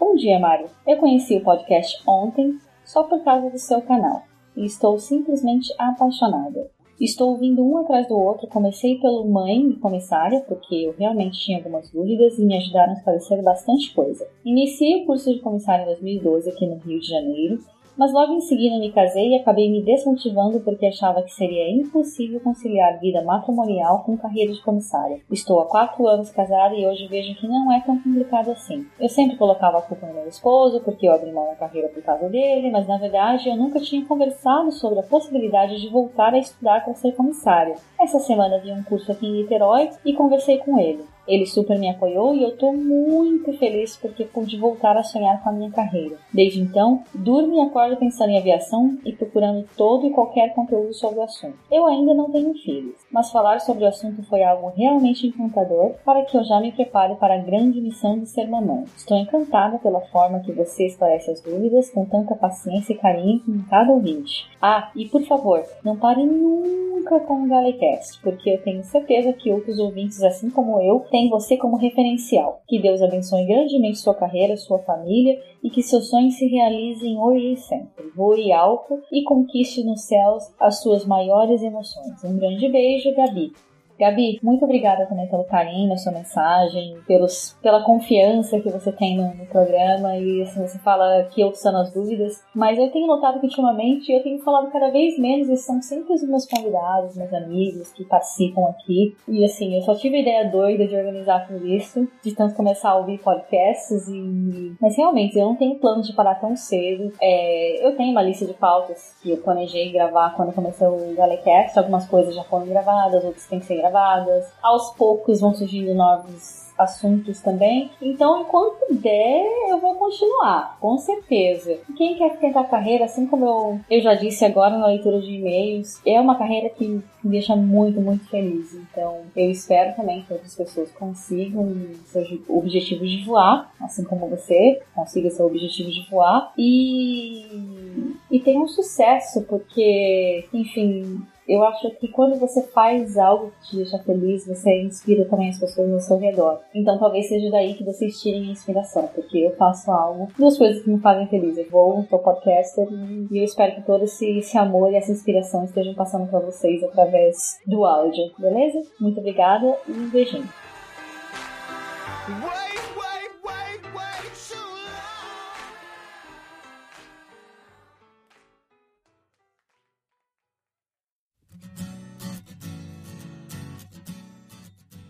Bom 0.00 0.14
dia, 0.14 0.38
Mário. 0.38 0.70
Eu 0.86 0.96
conheci 0.96 1.36
o 1.36 1.44
podcast 1.44 2.02
ontem 2.08 2.58
só 2.82 3.02
por 3.04 3.22
causa 3.22 3.50
do 3.50 3.58
seu 3.58 3.82
canal 3.82 4.22
e 4.56 4.64
estou 4.64 4.98
simplesmente 4.98 5.70
apaixonada. 5.78 6.70
Estou 6.98 7.32
ouvindo 7.32 7.62
um 7.62 7.76
atrás 7.76 8.08
do 8.08 8.18
outro. 8.18 8.48
Comecei 8.48 8.98
pelo 8.98 9.28
Mãe 9.28 9.60
e 9.60 9.76
Comissária, 9.76 10.40
porque 10.48 10.74
eu 10.74 10.94
realmente 10.98 11.38
tinha 11.40 11.58
algumas 11.58 11.90
dúvidas 11.90 12.38
e 12.38 12.46
me 12.46 12.56
ajudaram 12.56 12.92
a 12.94 12.96
esclarecer 12.96 13.42
bastante 13.42 13.92
coisa. 13.92 14.26
Iniciei 14.46 15.02
o 15.02 15.04
curso 15.04 15.30
de 15.30 15.40
comissária 15.40 15.82
em 15.82 15.88
2012 15.88 16.48
aqui 16.48 16.66
no 16.66 16.78
Rio 16.78 16.98
de 16.98 17.06
Janeiro 17.06 17.58
mas 17.96 18.12
logo 18.12 18.32
em 18.32 18.40
seguida 18.40 18.78
me 18.78 18.92
casei 18.92 19.30
e 19.30 19.36
acabei 19.36 19.70
me 19.70 19.82
desmotivando 19.82 20.60
porque 20.60 20.86
achava 20.86 21.22
que 21.22 21.32
seria 21.32 21.70
impossível 21.70 22.40
conciliar 22.40 23.00
vida 23.00 23.22
matrimonial 23.22 24.02
com 24.04 24.16
carreira 24.16 24.52
de 24.52 24.62
comissária. 24.62 25.20
Estou 25.30 25.60
há 25.60 25.66
quatro 25.66 26.06
anos 26.06 26.30
casada 26.30 26.74
e 26.74 26.86
hoje 26.86 27.06
vejo 27.06 27.34
que 27.34 27.46
não 27.46 27.72
é 27.72 27.80
tão 27.80 27.98
complicado 27.98 28.50
assim. 28.50 28.86
Eu 28.98 29.08
sempre 29.08 29.36
colocava 29.36 29.78
a 29.78 29.82
culpa 29.82 30.06
no 30.06 30.14
meu 30.14 30.28
esposo 30.28 30.80
porque 30.80 31.06
eu 31.06 31.12
abri 31.12 31.32
mão 31.32 31.46
da 31.46 31.54
carreira 31.54 31.88
por 31.88 32.02
causa 32.02 32.28
dele, 32.28 32.70
mas 32.70 32.86
na 32.86 32.98
verdade 32.98 33.48
eu 33.48 33.56
nunca 33.56 33.80
tinha 33.80 34.04
conversado 34.04 34.72
sobre 34.72 35.00
a 35.00 35.04
possibilidade 35.04 35.80
de 35.80 35.88
voltar 35.88 36.34
a 36.34 36.38
estudar 36.38 36.84
para 36.84 36.94
ser 36.94 37.12
comissária. 37.12 37.74
Essa 38.00 38.18
semana 38.18 38.58
vi 38.58 38.72
um 38.72 38.82
curso 38.82 39.12
aqui 39.12 39.26
em 39.26 39.42
Niterói 39.42 39.90
e 40.04 40.12
conversei 40.14 40.58
com 40.58 40.78
ele. 40.78 41.04
Ele 41.26 41.46
super 41.46 41.78
me 41.78 41.88
apoiou 41.88 42.34
e 42.34 42.42
eu 42.42 42.56
tô 42.56 42.72
muito 42.72 43.52
feliz 43.54 43.96
porque 43.96 44.24
pude 44.24 44.58
voltar 44.58 44.96
a 44.96 45.02
sonhar 45.02 45.42
com 45.42 45.50
a 45.50 45.52
minha 45.52 45.70
carreira. 45.70 46.16
Desde 46.32 46.60
então, 46.60 47.02
durmo 47.14 47.54
e 47.54 47.60
acordo 47.60 47.96
pensando 47.96 48.30
em 48.30 48.38
aviação 48.38 48.98
e 49.04 49.12
procurando 49.12 49.66
todo 49.76 50.06
e 50.06 50.10
qualquer 50.10 50.54
conteúdo 50.54 50.92
sobre 50.94 51.20
o 51.20 51.22
assunto. 51.22 51.58
Eu 51.70 51.86
ainda 51.86 52.14
não 52.14 52.30
tenho 52.30 52.54
filhos, 52.54 52.96
mas 53.10 53.30
falar 53.30 53.60
sobre 53.60 53.84
o 53.84 53.88
assunto 53.88 54.22
foi 54.24 54.42
algo 54.42 54.72
realmente 54.76 55.26
encantador 55.26 55.94
para 56.04 56.22
que 56.24 56.36
eu 56.36 56.44
já 56.44 56.60
me 56.60 56.72
prepare 56.72 57.14
para 57.16 57.34
a 57.34 57.42
grande 57.42 57.80
missão 57.80 58.18
de 58.18 58.26
ser 58.26 58.48
mamãe. 58.48 58.84
Estou 58.96 59.16
encantada 59.16 59.78
pela 59.78 60.00
forma 60.00 60.40
que 60.40 60.52
você 60.52 60.86
esclarece 60.86 61.30
as 61.30 61.40
dúvidas 61.40 61.90
com 61.90 62.04
tanta 62.04 62.34
paciência 62.34 62.92
e 62.92 62.98
carinho 62.98 63.40
com 63.40 63.62
cada 63.68 63.92
ouvinte. 63.92 64.48
Ah, 64.60 64.90
e 64.94 65.06
por 65.06 65.22
favor, 65.22 65.64
não 65.84 65.96
pare 65.96 66.24
nunca 66.24 67.20
com 67.20 67.42
o 67.44 67.48
Galecast, 67.48 68.20
porque 68.22 68.50
eu 68.50 68.62
tenho 68.62 68.82
certeza 68.84 69.32
que 69.32 69.52
outros 69.52 69.78
ouvintes, 69.78 70.22
assim 70.22 70.50
como 70.50 70.80
eu, 70.80 71.00
tem 71.12 71.28
você 71.28 71.58
como 71.58 71.76
referencial. 71.76 72.62
Que 72.66 72.80
Deus 72.80 73.02
abençoe 73.02 73.46
grandemente 73.46 73.98
sua 73.98 74.14
carreira, 74.14 74.56
sua 74.56 74.78
família 74.78 75.38
e 75.62 75.68
que 75.68 75.82
seus 75.82 76.08
sonhos 76.08 76.36
se 76.36 76.46
realizem 76.46 77.18
hoje 77.18 77.52
e 77.52 77.56
sempre. 77.58 78.10
Voe 78.16 78.50
alto 78.50 78.98
e 79.12 79.22
conquiste 79.22 79.84
nos 79.84 80.06
céus 80.06 80.42
as 80.58 80.80
suas 80.80 81.04
maiores 81.04 81.62
emoções. 81.62 82.24
Um 82.24 82.38
grande 82.38 82.66
beijo, 82.68 83.14
Gabi. 83.14 83.52
Gabi, 83.98 84.38
muito 84.42 84.64
obrigada 84.64 85.06
também 85.06 85.28
pelo 85.28 85.44
carinho 85.44 85.88
na 85.88 85.96
sua 85.96 86.12
mensagem, 86.12 86.96
pelos, 87.06 87.56
pela 87.62 87.84
confiança 87.84 88.60
que 88.60 88.70
você 88.70 88.90
tem 88.92 89.16
no, 89.16 89.34
no 89.34 89.46
programa. 89.46 90.16
E 90.16 90.42
assim, 90.42 90.66
você 90.66 90.78
fala 90.78 91.24
que 91.24 91.40
eu 91.40 91.52
são 91.54 91.76
as 91.76 91.92
dúvidas, 91.92 92.42
mas 92.54 92.78
eu 92.78 92.90
tenho 92.90 93.06
notado 93.06 93.38
que 93.40 93.46
ultimamente 93.46 94.10
eu 94.10 94.22
tenho 94.22 94.42
falado 94.42 94.70
cada 94.70 94.90
vez 94.90 95.18
menos 95.18 95.48
e 95.48 95.56
são 95.56 95.80
sempre 95.80 96.14
os 96.14 96.22
meus 96.22 96.46
convidados, 96.46 97.16
meus 97.16 97.32
amigos 97.32 97.92
que 97.92 98.04
participam 98.04 98.68
aqui. 98.68 99.14
E 99.28 99.44
assim, 99.44 99.74
eu 99.76 99.82
só 99.82 99.94
tive 99.94 100.16
a 100.16 100.20
ideia 100.20 100.50
doida 100.50 100.86
de 100.86 100.96
organizar 100.96 101.46
tudo 101.46 101.66
isso, 101.66 102.08
de 102.22 102.34
tanto 102.34 102.54
começar 102.54 102.90
a 102.90 102.98
ouvir 102.98 103.18
podcasts 103.18 104.08
e... 104.08 104.74
Mas 104.80 104.96
realmente, 104.96 105.38
eu 105.38 105.46
não 105.46 105.56
tenho 105.56 105.78
plano 105.78 106.02
de 106.02 106.12
parar 106.12 106.36
tão 106.36 106.56
cedo. 106.56 107.12
É, 107.20 107.86
eu 107.86 107.96
tenho 107.96 108.10
uma 108.10 108.22
lista 108.22 108.46
de 108.46 108.54
pautas 108.54 109.16
que 109.22 109.30
eu 109.30 109.36
planejei 109.38 109.92
gravar 109.92 110.34
quando 110.34 110.52
começou 110.52 110.96
o 110.96 111.14
Galecast, 111.14 111.78
algumas 111.78 112.06
coisas 112.06 112.34
já 112.34 112.42
foram 112.44 112.66
gravadas, 112.66 113.24
outras 113.24 113.46
têm 113.46 113.60
que 113.60 113.66
ser 113.66 113.81
gravadas. 113.82 114.46
Aos 114.62 114.90
poucos 114.94 115.40
vão 115.40 115.54
surgindo 115.54 115.94
novos 115.94 116.62
assuntos 116.78 117.40
também. 117.40 117.90
Então, 118.00 118.42
enquanto 118.42 118.94
der, 118.94 119.44
eu 119.70 119.78
vou 119.78 119.94
continuar, 119.96 120.76
com 120.80 120.96
certeza. 120.98 121.78
Quem 121.96 122.16
quer 122.16 122.38
tentar 122.38 122.64
carreira, 122.64 123.04
assim 123.04 123.26
como 123.26 123.44
eu, 123.44 123.80
eu 123.90 124.00
já 124.00 124.14
disse 124.14 124.44
agora 124.44 124.76
na 124.76 124.86
leitura 124.86 125.20
de 125.20 125.32
e-mails, 125.32 126.00
é 126.06 126.20
uma 126.20 126.36
carreira 126.36 126.70
que 126.70 126.86
me 126.86 127.30
deixa 127.30 127.54
muito, 127.54 128.00
muito 128.00 128.28
feliz. 128.28 128.74
Então, 128.74 129.20
eu 129.36 129.50
espero 129.50 129.94
também 129.94 130.22
que 130.22 130.32
outras 130.32 130.54
pessoas 130.54 130.90
consigam 130.92 131.74
seus 132.06 132.28
objetivos 132.48 133.10
de 133.10 133.24
voar, 133.24 133.70
assim 133.80 134.04
como 134.04 134.28
você 134.28 134.82
consiga 134.94 135.30
seu 135.30 135.46
objetivo 135.46 135.90
de 135.90 136.08
voar 136.10 136.52
e, 136.56 138.14
e 138.30 138.40
tenha 138.40 138.60
um 138.60 138.68
sucesso, 138.68 139.42
porque, 139.42 140.46
enfim, 140.52 141.22
eu 141.48 141.62
acho 141.64 141.90
que 141.96 142.08
quando 142.08 142.38
você 142.38 142.62
faz 142.68 143.16
algo 143.18 143.52
que 143.60 143.70
te 143.70 143.76
deixa 143.76 143.98
feliz, 143.98 144.46
você 144.46 144.82
inspira 144.82 145.24
também 145.24 145.48
as 145.50 145.58
pessoas 145.58 145.92
ao 145.92 146.00
seu 146.00 146.18
redor. 146.18 146.60
Então 146.74 146.98
talvez 146.98 147.28
seja 147.28 147.50
daí 147.50 147.74
que 147.74 147.84
vocês 147.84 148.20
tirem 148.20 148.48
a 148.48 148.52
inspiração, 148.52 149.08
porque 149.14 149.38
eu 149.38 149.56
faço 149.56 149.90
algo, 149.90 150.28
duas 150.38 150.56
coisas 150.56 150.82
que 150.82 150.90
me 150.90 151.00
fazem 151.00 151.26
feliz. 151.26 151.56
Eu 151.58 151.68
vou, 151.70 152.04
sou 152.08 152.18
podcaster 152.18 152.86
e 153.30 153.38
eu 153.38 153.44
espero 153.44 153.74
que 153.74 153.82
todo 153.82 154.04
esse, 154.04 154.38
esse 154.38 154.56
amor 154.56 154.92
e 154.92 154.96
essa 154.96 155.12
inspiração 155.12 155.64
estejam 155.64 155.94
passando 155.94 156.28
para 156.28 156.40
vocês 156.40 156.82
através 156.84 157.58
do 157.66 157.84
áudio, 157.84 158.30
beleza? 158.38 158.82
Muito 159.00 159.18
obrigada 159.18 159.76
e 159.88 159.92
um 159.92 160.10
beijinho. 160.10 160.48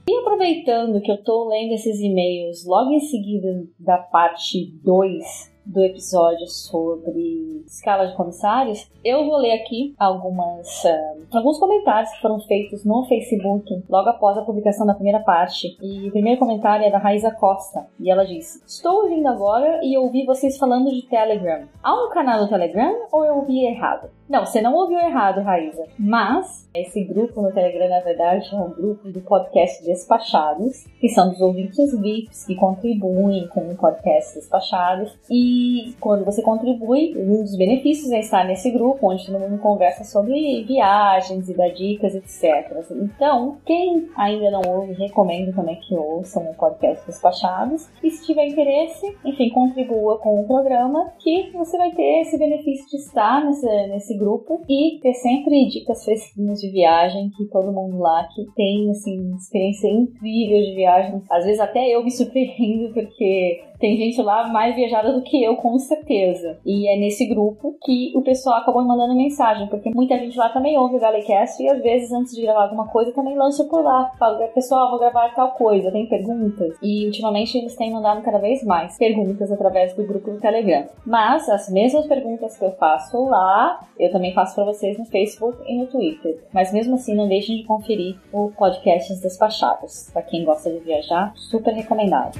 E 0.06 0.18
aproveitando 0.18 1.00
que 1.00 1.10
eu 1.10 1.22
tô 1.22 1.48
lendo 1.48 1.74
esses 1.74 2.00
e-mails 2.00 2.66
logo 2.66 2.90
em 2.90 3.00
seguida 3.00 3.64
da 3.78 3.98
parte 3.98 4.72
2 4.82 5.52
do 5.64 5.80
episódio 5.80 6.46
sobre 6.48 7.62
escala 7.66 8.06
de 8.06 8.16
comissários, 8.16 8.90
eu 9.04 9.24
vou 9.24 9.36
ler 9.36 9.52
aqui 9.52 9.94
algumas, 9.98 10.84
uh, 10.84 11.26
alguns 11.32 11.58
comentários 11.58 12.10
que 12.12 12.20
foram 12.20 12.40
feitos 12.40 12.84
no 12.84 13.04
Facebook 13.06 13.84
logo 13.88 14.08
após 14.08 14.36
a 14.36 14.42
publicação 14.42 14.86
da 14.86 14.94
primeira 14.94 15.20
parte. 15.20 15.76
E 15.80 16.08
o 16.08 16.12
primeiro 16.12 16.38
comentário 16.38 16.84
é 16.84 16.90
da 16.90 16.98
Raíza 16.98 17.30
Costa, 17.30 17.86
e 18.00 18.10
ela 18.10 18.24
diz: 18.24 18.62
Estou 18.66 19.04
ouvindo 19.04 19.28
agora 19.28 19.80
e 19.82 19.96
ouvi 19.96 20.24
vocês 20.26 20.58
falando 20.58 20.90
de 20.90 21.02
Telegram. 21.08 21.68
Há 21.82 21.94
um 21.94 22.10
canal 22.10 22.40
no 22.40 22.48
Telegram 22.48 23.06
ou 23.12 23.24
eu 23.24 23.36
ouvi 23.36 23.64
errado? 23.64 24.10
Não, 24.32 24.46
você 24.46 24.62
não 24.62 24.74
ouviu 24.74 24.98
errado, 24.98 25.42
Raíza. 25.42 25.84
Mas 25.98 26.66
esse 26.74 27.04
grupo 27.04 27.42
no 27.42 27.52
Telegram, 27.52 27.86
na 27.86 28.00
verdade, 28.00 28.48
é 28.50 28.58
um 28.58 28.70
grupo 28.70 29.10
do 29.10 29.20
podcast 29.20 29.84
Despachados, 29.84 30.86
que 30.98 31.10
são 31.10 31.28
dos 31.28 31.40
ouvintes 31.42 31.92
VIPs 32.00 32.46
que 32.46 32.54
contribuem 32.54 33.46
com 33.48 33.60
o 33.60 33.76
podcast 33.76 34.34
Despachados. 34.34 35.14
E 35.30 35.94
quando 36.00 36.24
você 36.24 36.40
contribui, 36.40 37.14
um 37.14 37.42
dos 37.42 37.54
benefícios 37.56 38.10
é 38.10 38.20
estar 38.20 38.46
nesse 38.46 38.70
grupo, 38.70 39.10
onde 39.10 39.26
todo 39.26 39.38
mundo 39.38 39.58
conversa 39.58 40.02
sobre 40.02 40.64
viagens 40.64 41.50
e 41.50 41.54
dá 41.54 41.68
dicas, 41.68 42.14
etc. 42.14 42.74
Então, 42.90 43.58
quem 43.66 44.08
ainda 44.16 44.50
não 44.50 44.62
ouve, 44.66 44.94
recomendo 44.94 45.54
também 45.54 45.76
que 45.76 45.94
ouçam 45.94 46.42
o 46.50 46.54
podcast 46.54 47.04
Despachados. 47.04 47.86
E 48.02 48.10
se 48.10 48.24
tiver 48.24 48.46
interesse, 48.46 49.14
enfim, 49.26 49.50
contribua 49.50 50.16
com 50.16 50.40
o 50.40 50.46
programa, 50.46 51.12
que 51.18 51.50
você 51.52 51.76
vai 51.76 51.90
ter 51.90 52.22
esse 52.22 52.38
benefício 52.38 52.88
de 52.88 52.96
estar 52.96 53.44
nesse, 53.44 53.66
nesse 53.88 54.21
grupo 54.22 54.62
e 54.68 55.00
ter 55.02 55.14
sempre 55.14 55.68
dicas 55.68 56.04
fresquinhas 56.04 56.60
de 56.60 56.70
viagem 56.70 57.30
que 57.36 57.44
todo 57.46 57.72
mundo 57.72 57.98
lá 57.98 58.28
que 58.34 58.46
tem 58.54 58.90
assim 58.90 59.34
experiência 59.34 59.88
incrível 59.88 60.62
de 60.62 60.74
viagem. 60.74 61.22
Às 61.28 61.44
vezes 61.44 61.60
até 61.60 61.88
eu 61.88 62.04
me 62.04 62.10
surpreendo 62.10 62.94
porque 62.94 63.60
tem 63.82 63.96
gente 63.96 64.22
lá 64.22 64.46
mais 64.46 64.76
viajada 64.76 65.12
do 65.12 65.22
que 65.22 65.42
eu, 65.42 65.56
com 65.56 65.76
certeza. 65.76 66.56
E 66.64 66.88
é 66.88 66.96
nesse 66.96 67.26
grupo 67.26 67.76
que 67.82 68.12
o 68.14 68.22
pessoal 68.22 68.58
acabou 68.58 68.84
mandando 68.84 69.16
mensagem, 69.16 69.66
porque 69.66 69.90
muita 69.92 70.16
gente 70.16 70.38
lá 70.38 70.48
também 70.50 70.78
ouve 70.78 70.94
o 70.94 71.00
Galecast 71.00 71.60
e 71.60 71.68
às 71.68 71.82
vezes 71.82 72.12
antes 72.12 72.32
de 72.32 72.42
gravar 72.42 72.62
alguma 72.62 72.86
coisa 72.86 73.12
também 73.12 73.36
lança 73.36 73.64
por 73.64 73.82
lá. 73.82 74.12
Fala, 74.16 74.46
pessoal, 74.48 74.88
vou 74.88 75.00
gravar 75.00 75.34
tal 75.34 75.50
coisa, 75.52 75.90
tem 75.90 76.06
perguntas? 76.06 76.76
E 76.80 77.06
ultimamente 77.06 77.58
eles 77.58 77.74
têm 77.74 77.90
mandado 77.92 78.22
cada 78.22 78.38
vez 78.38 78.62
mais 78.62 78.96
perguntas 78.96 79.50
através 79.50 79.92
do 79.94 80.06
grupo 80.06 80.30
do 80.30 80.38
Telegram. 80.38 80.86
Mas 81.04 81.48
as 81.48 81.68
mesmas 81.68 82.06
perguntas 82.06 82.56
que 82.56 82.64
eu 82.64 82.70
faço 82.76 83.24
lá, 83.24 83.80
eu 83.98 84.12
também 84.12 84.32
faço 84.32 84.54
para 84.54 84.64
vocês 84.64 84.96
no 84.96 85.06
Facebook 85.06 85.58
e 85.66 85.76
no 85.76 85.88
Twitter. 85.88 86.38
Mas 86.54 86.72
mesmo 86.72 86.94
assim, 86.94 87.16
não 87.16 87.26
deixem 87.26 87.56
de 87.56 87.64
conferir 87.64 88.14
o 88.32 88.52
podcast 88.56 89.12
Despachados. 89.20 90.08
Para 90.12 90.22
quem 90.22 90.44
gosta 90.44 90.70
de 90.70 90.78
viajar, 90.78 91.32
super 91.34 91.74
recomendado. 91.74 92.38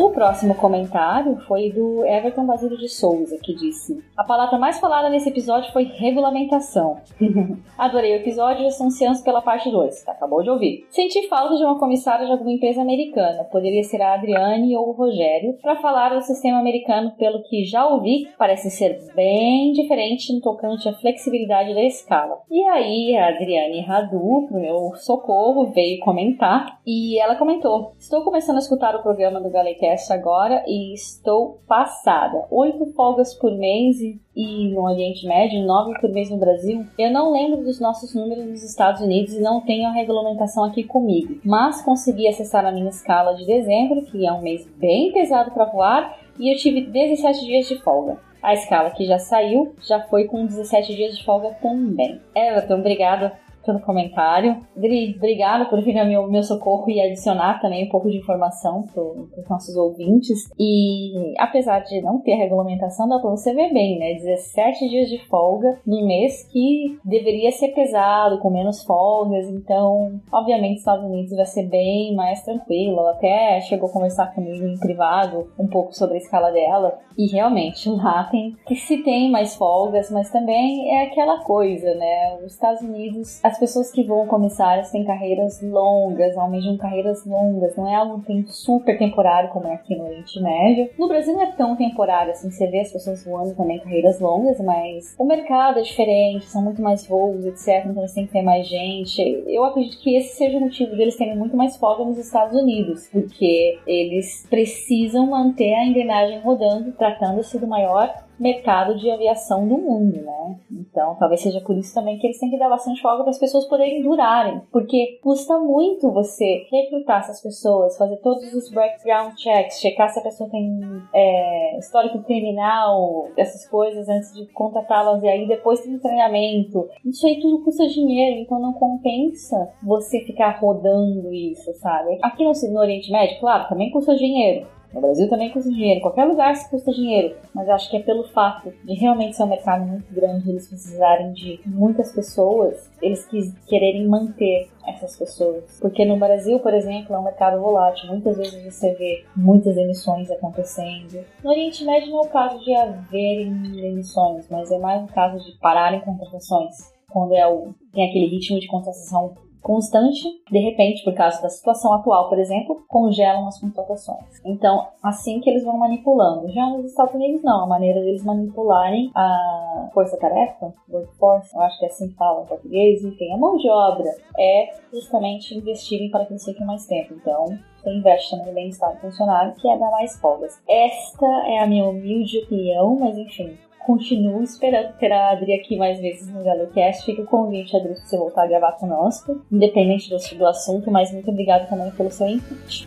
O 0.00 0.10
próximo 0.10 0.54
comentário 0.54 1.36
foi 1.48 1.72
do 1.72 2.06
Everton 2.06 2.46
Basílio 2.46 2.78
de 2.78 2.88
Souza, 2.88 3.36
que 3.42 3.52
disse: 3.52 4.00
A 4.16 4.22
palavra 4.22 4.56
mais 4.56 4.78
falada 4.78 5.10
nesse 5.10 5.28
episódio 5.28 5.72
foi 5.72 5.82
regulamentação. 5.82 6.98
Adorei 7.76 8.12
o 8.12 8.20
episódio 8.20 8.64
e 8.64 8.70
são 8.70 8.86
ansioso 8.86 9.24
pela 9.24 9.42
parte 9.42 9.68
2, 9.68 10.04
que 10.04 10.08
acabou 10.08 10.40
de 10.44 10.50
ouvir. 10.50 10.86
Senti 10.88 11.26
falta 11.26 11.56
de 11.56 11.64
uma 11.64 11.80
comissária 11.80 12.26
de 12.26 12.30
alguma 12.30 12.52
empresa 12.52 12.80
americana, 12.80 13.42
poderia 13.42 13.82
ser 13.82 14.00
a 14.00 14.14
Adriane 14.14 14.76
ou 14.76 14.90
o 14.90 14.92
Rogério, 14.92 15.54
para 15.60 15.74
falar 15.80 16.14
do 16.14 16.22
sistema 16.22 16.60
americano, 16.60 17.10
pelo 17.18 17.42
que 17.42 17.64
já 17.64 17.84
ouvi, 17.84 18.28
parece 18.38 18.70
ser 18.70 19.00
bem 19.16 19.72
diferente 19.72 20.32
no 20.32 20.40
tocante 20.40 20.88
à 20.88 20.92
flexibilidade 20.92 21.74
da 21.74 21.82
escala. 21.82 22.38
E 22.48 22.64
aí 22.68 23.16
a 23.16 23.30
Adriane 23.30 23.80
Radu, 23.80 24.46
pro 24.46 24.60
meu 24.60 24.92
socorro, 24.94 25.72
veio 25.72 25.98
comentar 25.98 26.78
e 26.86 27.18
ela 27.18 27.34
comentou: 27.34 27.94
Estou 27.98 28.22
começando 28.22 28.56
a 28.56 28.60
escutar 28.60 28.94
o 28.94 29.02
programa 29.02 29.40
do 29.40 29.50
Galecast 29.50 29.87
podcast 29.88 30.12
agora 30.12 30.64
e 30.66 30.92
estou 30.92 31.60
passada. 31.66 32.46
Oito 32.50 32.92
folgas 32.92 33.32
por 33.34 33.50
mês 33.56 33.98
e, 34.00 34.20
e 34.36 34.68
no 34.68 34.82
Oriente 34.82 35.26
Médio, 35.26 35.64
nove 35.64 35.98
por 35.98 36.10
mês 36.10 36.30
no 36.30 36.36
Brasil. 36.36 36.84
Eu 36.98 37.10
não 37.10 37.32
lembro 37.32 37.64
dos 37.64 37.80
nossos 37.80 38.14
números 38.14 38.46
nos 38.46 38.62
Estados 38.62 39.00
Unidos 39.00 39.34
e 39.34 39.40
não 39.40 39.62
tenho 39.62 39.88
a 39.88 39.92
regulamentação 39.92 40.64
aqui 40.64 40.84
comigo, 40.84 41.40
mas 41.44 41.82
consegui 41.82 42.28
acessar 42.28 42.66
a 42.66 42.72
minha 42.72 42.90
escala 42.90 43.34
de 43.34 43.46
dezembro, 43.46 44.02
que 44.02 44.26
é 44.26 44.32
um 44.32 44.42
mês 44.42 44.68
bem 44.76 45.12
pesado 45.12 45.50
para 45.52 45.64
voar, 45.64 46.18
e 46.38 46.52
eu 46.52 46.56
tive 46.58 46.82
17 46.82 47.46
dias 47.46 47.66
de 47.66 47.78
folga. 47.78 48.18
A 48.42 48.54
escala 48.54 48.90
que 48.90 49.04
já 49.04 49.18
saiu 49.18 49.74
já 49.82 50.00
foi 50.02 50.24
com 50.24 50.46
17 50.46 50.94
dias 50.94 51.16
de 51.16 51.24
folga 51.24 51.50
também. 51.60 52.20
Everton, 52.34 52.74
obrigada 52.74 53.32
pelo 53.68 53.80
comentário. 53.80 54.62
Dri, 54.74 55.14
obrigado 55.14 55.68
por 55.68 55.82
vir 55.82 55.98
ao 55.98 56.06
meu, 56.06 56.26
meu 56.26 56.42
socorro 56.42 56.88
e 56.88 56.98
adicionar 56.98 57.60
também 57.60 57.84
um 57.86 57.90
pouco 57.90 58.10
de 58.10 58.16
informação 58.16 58.82
para 58.82 59.02
os 59.02 59.48
nossos 59.48 59.76
ouvintes. 59.76 60.50
E 60.58 61.34
apesar 61.38 61.80
de 61.80 62.00
não 62.00 62.18
ter 62.20 62.34
regulamentação, 62.36 63.06
dá 63.06 63.18
para 63.18 63.28
você 63.28 63.52
ver 63.52 63.70
bem, 63.74 63.98
né? 63.98 64.14
17 64.14 64.88
dias 64.88 65.10
de 65.10 65.18
folga 65.26 65.78
no 65.86 66.06
mês 66.06 66.48
que 66.50 66.98
deveria 67.04 67.52
ser 67.52 67.68
pesado, 67.68 68.38
com 68.38 68.48
menos 68.48 68.82
folgas. 68.84 69.46
Então, 69.50 70.18
obviamente, 70.32 70.78
Estados 70.78 71.04
Unidos 71.04 71.36
vai 71.36 71.44
ser 71.44 71.64
bem 71.64 72.14
mais 72.14 72.42
tranquilo. 72.42 73.06
Até 73.08 73.60
chegou 73.60 73.90
a 73.90 73.92
conversar 73.92 74.34
comigo 74.34 74.64
em 74.64 74.78
privado 74.78 75.52
um 75.58 75.66
pouco 75.66 75.94
sobre 75.94 76.14
a 76.14 76.18
escala 76.18 76.50
dela. 76.50 76.98
E 77.18 77.26
realmente, 77.26 77.86
lá 77.92 78.24
tem 78.30 78.56
que 78.66 78.76
se 78.76 79.02
tem 79.02 79.30
mais 79.30 79.56
folgas, 79.56 80.10
mas 80.10 80.30
também 80.30 80.96
é 80.96 81.02
aquela 81.02 81.42
coisa, 81.42 81.94
né? 81.94 82.38
Os 82.42 82.52
Estados 82.52 82.80
Unidos, 82.80 83.44
as 83.44 83.57
pessoas 83.58 83.90
que 83.90 84.04
voam 84.04 84.26
comissários 84.26 84.90
têm 84.90 85.04
carreiras 85.04 85.60
longas, 85.62 86.36
almejam 86.36 86.76
carreiras 86.76 87.24
longas, 87.24 87.76
não 87.76 87.88
é 87.88 87.94
algo 87.94 88.22
tem 88.22 88.44
super 88.46 88.98
temporário 88.98 89.50
como 89.50 89.68
é 89.68 89.74
aqui 89.74 89.96
no 89.96 90.04
Oriente 90.04 90.40
Médio. 90.40 90.90
No 90.98 91.08
Brasil 91.08 91.34
não 91.34 91.42
é 91.42 91.52
tão 91.52 91.76
temporário 91.76 92.32
assim, 92.32 92.50
você 92.50 92.66
vê 92.66 92.80
as 92.80 92.92
pessoas 92.92 93.24
voando 93.24 93.54
também 93.54 93.78
carreiras 93.80 94.20
longas, 94.20 94.60
mas 94.60 95.14
o 95.18 95.24
mercado 95.24 95.78
é 95.78 95.82
diferente, 95.82 96.46
são 96.46 96.62
muito 96.62 96.82
mais 96.82 97.06
voos, 97.06 97.44
etc. 97.44 97.86
Então 97.86 98.02
eles 98.02 98.14
têm 98.14 98.26
que 98.26 98.32
ter 98.32 98.42
mais 98.42 98.66
gente. 98.66 99.22
Eu 99.46 99.64
acredito 99.64 100.00
que 100.00 100.16
esse 100.16 100.36
seja 100.36 100.58
o 100.58 100.60
motivo 100.60 100.96
deles 100.96 101.16
terem 101.16 101.36
muito 101.36 101.56
mais 101.56 101.76
folga 101.76 102.04
nos 102.04 102.18
Estados 102.18 102.54
Unidos, 102.54 103.08
porque 103.12 103.78
eles 103.86 104.46
precisam 104.48 105.26
manter 105.26 105.74
a 105.74 105.84
engrenagem 105.84 106.40
rodando, 106.40 106.92
tratando-se 106.92 107.58
do 107.58 107.66
maior 107.66 108.27
mercado 108.38 108.96
de 108.96 109.10
aviação 109.10 109.66
do 109.66 109.76
mundo, 109.78 110.22
né? 110.22 110.56
Então, 110.70 111.16
talvez 111.18 111.40
seja 111.40 111.60
por 111.60 111.76
isso 111.76 111.94
também 111.94 112.18
que 112.18 112.26
eles 112.26 112.38
têm 112.38 112.50
que 112.50 112.58
dar 112.58 112.68
bastante 112.68 113.00
folga 113.00 113.22
para 113.22 113.30
as 113.30 113.38
pessoas 113.38 113.66
poderem 113.66 114.02
durarem, 114.02 114.60
porque 114.72 115.18
custa 115.22 115.58
muito 115.58 116.10
você 116.10 116.66
recrutar 116.70 117.20
essas 117.20 117.40
pessoas, 117.40 117.96
fazer 117.96 118.16
todos 118.18 118.52
os 118.54 118.70
background 118.70 119.34
checks, 119.36 119.80
checar 119.80 120.08
se 120.08 120.18
a 120.18 120.22
pessoa 120.22 120.48
tem 120.50 120.80
é, 121.12 121.78
histórico 121.78 122.22
criminal, 122.22 123.28
essas 123.36 123.66
coisas 123.68 124.08
antes 124.08 124.32
de 124.34 124.46
contratá-las 124.52 125.22
e 125.22 125.28
aí 125.28 125.46
depois 125.46 125.80
tem 125.80 125.94
um 125.94 125.98
treinamento. 125.98 126.88
Isso 127.04 127.26
aí 127.26 127.40
tudo 127.40 127.64
custa 127.64 127.86
dinheiro, 127.86 128.40
então 128.40 128.58
não 128.58 128.72
compensa 128.72 129.72
você 129.82 130.20
ficar 130.20 130.58
rodando 130.58 131.32
isso, 131.32 131.72
sabe? 131.74 132.18
Aqui 132.22 132.44
no, 132.44 132.52
no 132.72 132.80
Oriente 132.80 133.10
Médio, 133.10 133.40
claro, 133.40 133.68
também 133.68 133.90
custa 133.90 134.14
dinheiro. 134.14 134.66
No 134.92 135.00
Brasil 135.00 135.28
também 135.28 135.50
custa 135.50 135.70
dinheiro, 135.70 136.00
qualquer 136.00 136.24
lugar 136.24 136.56
se 136.56 136.68
custa 136.70 136.92
dinheiro, 136.92 137.36
mas 137.54 137.68
acho 137.68 137.90
que 137.90 137.96
é 137.96 138.00
pelo 138.00 138.24
fato 138.28 138.72
de 138.84 138.94
realmente 138.94 139.36
ser 139.36 139.42
um 139.42 139.48
mercado 139.48 139.86
muito 139.86 140.12
grande, 140.12 140.48
eles 140.48 140.66
precisarem 140.66 141.32
de 141.32 141.60
muitas 141.66 142.12
pessoas, 142.12 142.90
eles 143.02 143.26
quererem 143.66 144.08
manter 144.08 144.68
essas 144.86 145.16
pessoas. 145.16 145.78
Porque 145.80 146.04
no 146.04 146.16
Brasil, 146.16 146.58
por 146.60 146.72
exemplo, 146.72 147.14
é 147.14 147.18
um 147.18 147.24
mercado 147.24 147.60
volátil, 147.60 148.08
muitas 148.08 148.36
vezes 148.38 148.74
você 148.74 148.94
vê 148.94 149.24
muitas 149.36 149.76
emissões 149.76 150.30
acontecendo. 150.30 151.24
No 151.44 151.50
Oriente 151.50 151.84
Médio 151.84 152.10
não 152.10 152.24
é 152.24 152.26
o 152.26 152.30
caso 152.30 152.58
de 152.64 152.74
haverem 152.74 153.52
emissões, 153.86 154.48
mas 154.50 154.70
é 154.70 154.78
mais 154.78 155.04
o 155.04 155.12
caso 155.12 155.44
de 155.44 155.58
pararem 155.58 156.00
contratações. 156.00 156.74
Quando 157.10 157.34
é 157.34 157.46
o, 157.46 157.74
tem 157.92 158.08
aquele 158.08 158.26
ritmo 158.26 158.58
de 158.58 158.66
contratação 158.66 159.34
constante, 159.62 160.22
de 160.50 160.58
repente, 160.58 161.04
por 161.04 161.14
causa 161.14 161.40
da 161.42 161.48
situação 161.48 161.92
atual, 161.92 162.28
por 162.28 162.38
exemplo, 162.38 162.82
congelam 162.88 163.46
as 163.46 163.60
contratações. 163.60 164.40
Então, 164.44 164.86
assim 165.02 165.40
que 165.40 165.50
eles 165.50 165.64
vão 165.64 165.78
manipulando. 165.78 166.48
Já 166.52 166.66
nos 166.70 166.86
Estados 166.86 167.14
Unidos, 167.14 167.42
não. 167.42 167.64
A 167.64 167.66
maneira 167.66 168.00
deles 168.00 168.24
manipularem 168.24 169.10
a 169.14 169.90
força-tarefa, 169.92 170.72
workforce, 170.88 171.54
eu 171.54 171.62
acho 171.62 171.78
que 171.78 171.84
é 171.84 171.88
assim 171.88 172.08
que 172.08 172.14
fala 172.14 172.42
em 172.42 172.46
português, 172.46 173.04
enfim, 173.04 173.32
a 173.32 173.36
mão 173.36 173.56
de 173.56 173.68
obra, 173.68 174.10
é 174.38 174.70
justamente 174.92 175.56
investirem 175.56 176.10
para 176.10 176.24
que 176.24 176.32
eles 176.32 176.44
fiquem 176.44 176.66
mais 176.66 176.86
tempo. 176.86 177.14
Então, 177.14 177.46
você 177.76 177.90
investe 177.90 178.30
também 178.30 178.46
no 178.46 178.54
bem-estar 178.54 178.94
do 178.94 179.00
funcionário, 179.00 179.54
que 179.54 179.68
é 179.68 179.78
dar 179.78 179.90
mais 179.90 180.18
folgas. 180.20 180.60
Esta 180.68 181.26
é 181.46 181.58
a 181.60 181.66
minha 181.66 181.86
humilde 181.86 182.38
opinião, 182.38 182.96
mas 182.98 183.16
enfim, 183.16 183.56
continuo 183.88 184.42
esperando 184.42 184.92
ter 184.98 185.10
a 185.10 185.30
Adri 185.30 185.54
aqui 185.54 185.74
mais 185.74 185.98
vezes 185.98 186.28
no 186.28 186.44
GaloCast. 186.44 187.06
Fica 187.06 187.22
o 187.22 187.24
convite, 187.24 187.74
Adri, 187.74 187.94
para 187.94 188.04
você 188.04 188.18
voltar 188.18 188.42
a 188.42 188.46
gravar 188.46 188.72
conosco, 188.72 189.42
independente 189.50 190.10
do, 190.10 190.18
do 190.36 190.46
assunto, 190.46 190.90
mas 190.90 191.10
muito 191.10 191.30
obrigada 191.30 191.64
também 191.64 191.90
pelo 191.92 192.10
seu 192.10 192.26
input. 192.26 192.86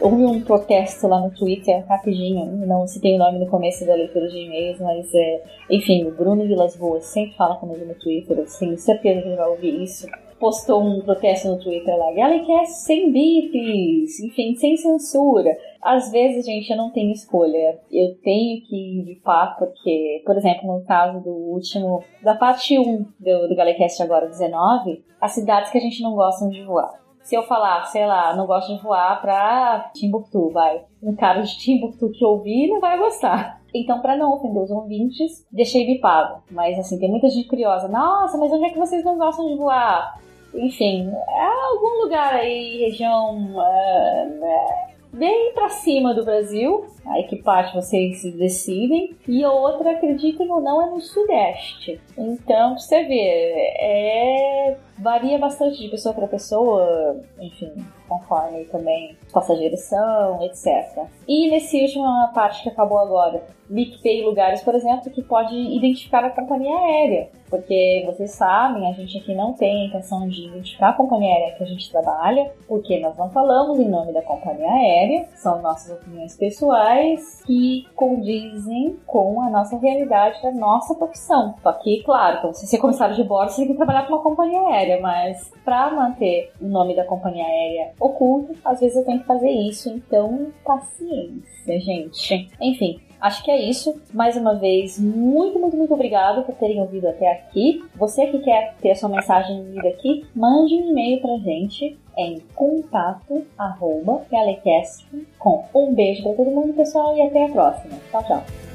Houve 0.00 0.24
um 0.24 0.40
protesto 0.40 1.06
lá 1.06 1.20
no 1.20 1.30
Twitter, 1.30 1.86
rapidinho, 1.86 2.66
não 2.66 2.84
citei 2.88 3.14
o 3.14 3.18
nome 3.18 3.38
no 3.38 3.46
começo 3.46 3.86
da 3.86 3.94
leitura 3.94 4.28
de 4.28 4.38
e-mails, 4.38 4.80
mas 4.80 5.14
é, 5.14 5.42
enfim, 5.70 6.04
o 6.04 6.10
Bruno 6.10 6.46
Vilas 6.48 6.76
Boas 6.76 7.04
sempre 7.04 7.36
fala 7.36 7.56
comigo 7.56 7.84
no 7.84 7.94
Twitter, 7.94 8.38
eu 8.38 8.46
tenho 8.58 8.76
certeza 8.76 9.22
que 9.22 9.28
ele 9.28 9.36
vai 9.36 9.48
ouvir 9.48 9.82
isso 9.82 10.06
postou 10.38 10.82
um 10.82 11.00
protesto 11.00 11.48
no 11.48 11.58
Twitter 11.58 11.96
lá, 11.96 12.12
Galecast 12.12 12.84
sem 12.84 13.12
bifes, 13.12 14.20
enfim, 14.20 14.54
sem 14.54 14.76
censura. 14.76 15.56
Às 15.82 16.10
vezes, 16.10 16.46
gente, 16.46 16.70
eu 16.70 16.76
não 16.76 16.90
tenho 16.90 17.12
escolha. 17.12 17.80
Eu 17.90 18.14
tenho 18.22 18.60
que, 18.62 19.20
fato, 19.24 19.58
porque, 19.58 20.22
por 20.24 20.36
exemplo, 20.36 20.66
no 20.66 20.84
caso 20.84 21.20
do 21.20 21.30
último, 21.30 22.02
da 22.22 22.34
parte 22.34 22.78
1 22.78 23.06
do, 23.18 23.48
do 23.48 23.56
Galecast 23.56 24.02
agora 24.02 24.26
19, 24.26 25.04
as 25.20 25.32
cidades 25.32 25.70
que 25.70 25.78
a 25.78 25.80
gente 25.80 26.02
não 26.02 26.14
gosta 26.14 26.48
de 26.48 26.62
voar. 26.64 26.92
Se 27.22 27.34
eu 27.34 27.42
falar, 27.42 27.84
sei 27.84 28.06
lá, 28.06 28.34
não 28.34 28.46
gosto 28.46 28.74
de 28.74 28.82
voar 28.82 29.20
pra 29.20 29.90
Timbuktu, 29.94 30.50
vai. 30.50 30.82
Um 31.02 31.14
cara 31.14 31.42
de 31.42 31.58
Timbuktu 31.58 32.10
que 32.10 32.24
ouvir 32.24 32.68
não 32.68 32.80
vai 32.80 32.98
gostar. 32.98 33.60
Então, 33.74 34.00
para 34.00 34.16
não 34.16 34.32
ofender 34.32 34.62
os 34.62 34.70
ouvintes, 34.70 35.46
deixei 35.52 35.84
bipado. 35.84 36.42
Mas, 36.50 36.78
assim, 36.78 36.98
tem 36.98 37.10
muita 37.10 37.28
gente 37.28 37.46
curiosa. 37.46 37.86
Nossa, 37.86 38.38
mas 38.38 38.50
onde 38.50 38.64
é 38.64 38.70
que 38.70 38.78
vocês 38.78 39.04
não 39.04 39.18
gostam 39.18 39.46
de 39.46 39.56
voar? 39.56 40.18
Enfim, 40.54 41.10
é 41.10 41.46
algum 41.70 42.02
lugar 42.02 42.34
aí, 42.34 42.78
região. 42.78 43.54
Uh, 43.54 44.88
bem 45.12 45.52
para 45.52 45.68
cima 45.68 46.14
do 46.14 46.24
Brasil. 46.24 46.86
Aí 47.06 47.24
que 47.24 47.36
parte 47.36 47.74
vocês 47.74 48.22
decidem. 48.34 49.16
E 49.26 49.42
a 49.42 49.50
outra, 49.50 49.92
acreditem 49.92 50.50
ou 50.50 50.60
não, 50.60 50.82
é 50.82 50.90
no 50.90 51.00
Sudeste. 51.00 52.00
Então, 52.16 52.78
você 52.78 53.04
ver, 53.04 53.74
é... 53.80 54.76
varia 54.98 55.38
bastante 55.38 55.78
de 55.78 55.88
pessoa 55.88 56.14
para 56.14 56.26
pessoa, 56.26 57.20
enfim, 57.40 57.72
conforme 58.08 58.64
também 58.64 59.16
passageiros 59.32 59.80
são, 59.80 60.42
etc. 60.42 61.04
E 61.26 61.50
nesse 61.50 61.80
última 61.82 62.30
parte 62.34 62.62
que 62.62 62.68
acabou 62.68 62.98
agora, 62.98 63.42
PicPay 63.68 64.24
lugares, 64.24 64.62
por 64.62 64.74
exemplo, 64.74 65.10
que 65.10 65.22
pode 65.22 65.54
identificar 65.54 66.24
a 66.24 66.30
companhia 66.30 66.76
aérea. 66.76 67.28
Porque 67.50 68.02
vocês 68.06 68.32
sabem, 68.32 68.88
a 68.88 68.92
gente 68.92 69.18
aqui 69.18 69.34
não 69.34 69.54
tem 69.54 69.82
a 69.82 69.86
intenção 69.86 70.28
de 70.28 70.46
identificar 70.46 70.90
a 70.90 70.92
companhia 70.92 71.32
aérea 71.32 71.56
que 71.56 71.64
a 71.64 71.66
gente 71.66 71.90
trabalha, 71.90 72.50
porque 72.66 72.98
nós 73.00 73.16
não 73.16 73.30
falamos 73.30 73.78
em 73.78 73.88
nome 73.88 74.12
da 74.12 74.20
companhia 74.20 74.70
aérea, 74.70 75.28
são 75.34 75.62
nossas 75.62 75.98
opiniões 75.98 76.36
pessoais 76.36 77.42
que 77.46 77.86
condizem 77.96 78.98
com 79.06 79.40
a 79.40 79.48
nossa 79.48 79.78
realidade 79.78 80.42
da 80.42 80.52
nossa 80.52 80.94
profissão. 80.94 81.54
Só 81.62 81.72
que, 81.72 82.02
claro, 82.02 82.52
se 82.52 82.66
você 82.66 82.76
é 82.76 82.78
comissário 82.78 83.16
de 83.16 83.24
bordo, 83.24 83.50
você 83.50 83.62
tem 83.62 83.68
que 83.68 83.76
trabalhar 83.76 84.06
com 84.06 84.14
uma 84.14 84.22
companhia 84.22 84.60
aérea, 84.60 85.00
mas 85.00 85.50
para 85.64 85.90
manter 85.90 86.52
o 86.60 86.66
nome 86.66 86.94
da 86.94 87.04
companhia 87.04 87.46
aérea 87.46 87.92
oculto, 87.98 88.54
às 88.62 88.80
vezes 88.80 88.96
eu 88.96 89.06
tenho 89.06 89.17
fazer 89.24 89.50
isso, 89.50 89.90
então 89.90 90.52
paciência, 90.64 91.80
gente. 91.80 92.48
Enfim, 92.60 93.00
Acho 93.20 93.42
que 93.42 93.50
é 93.50 93.60
isso. 93.68 94.00
Mais 94.12 94.36
uma 94.36 94.54
vez, 94.54 94.98
muito, 94.98 95.58
muito, 95.58 95.76
muito 95.76 95.92
obrigado 95.92 96.44
por 96.44 96.54
terem 96.54 96.80
ouvido 96.80 97.08
até 97.08 97.32
aqui. 97.32 97.84
Você 97.96 98.26
que 98.26 98.38
quer 98.38 98.74
ter 98.80 98.92
a 98.92 98.94
sua 98.94 99.08
mensagem 99.08 99.60
lida 99.62 99.88
aqui, 99.88 100.24
mande 100.34 100.74
um 100.74 100.90
e-mail 100.90 101.20
pra 101.20 101.36
gente 101.38 101.98
em 102.16 102.40
contato 102.54 103.44
com 105.38 105.64
um 105.74 105.94
beijo 105.94 106.22
para 106.22 106.34
todo 106.34 106.50
mundo, 106.50 106.74
pessoal, 106.74 107.16
e 107.16 107.22
até 107.22 107.44
a 107.44 107.48
próxima. 107.48 107.94
Tchau, 108.10 108.24
tchau. 108.24 108.67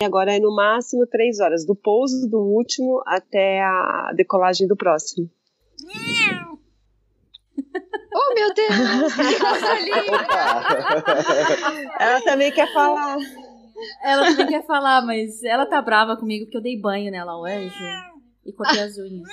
Agora 0.00 0.32
é 0.32 0.38
no 0.38 0.54
máximo 0.54 1.04
três 1.08 1.40
horas, 1.40 1.66
do 1.66 1.74
pouso 1.74 2.30
do 2.30 2.38
último 2.38 3.02
até 3.04 3.60
a 3.60 4.12
decolagem 4.14 4.68
do 4.68 4.76
próximo. 4.76 5.28
oh, 8.14 8.34
meu 8.34 8.54
Deus! 8.54 8.70
ela 11.98 12.20
também 12.22 12.52
quer 12.52 12.72
falar. 12.72 13.16
Ela 14.04 14.26
também 14.26 14.46
quer 14.46 14.64
falar, 14.64 15.04
mas 15.04 15.42
ela 15.42 15.66
tá 15.66 15.82
brava 15.82 16.16
comigo 16.16 16.44
porque 16.44 16.58
eu 16.58 16.62
dei 16.62 16.80
banho 16.80 17.10
nela 17.10 17.36
hoje 17.36 17.74
e 18.46 18.52
cortei 18.52 18.80
as 18.80 18.96
unhas. 18.98 19.28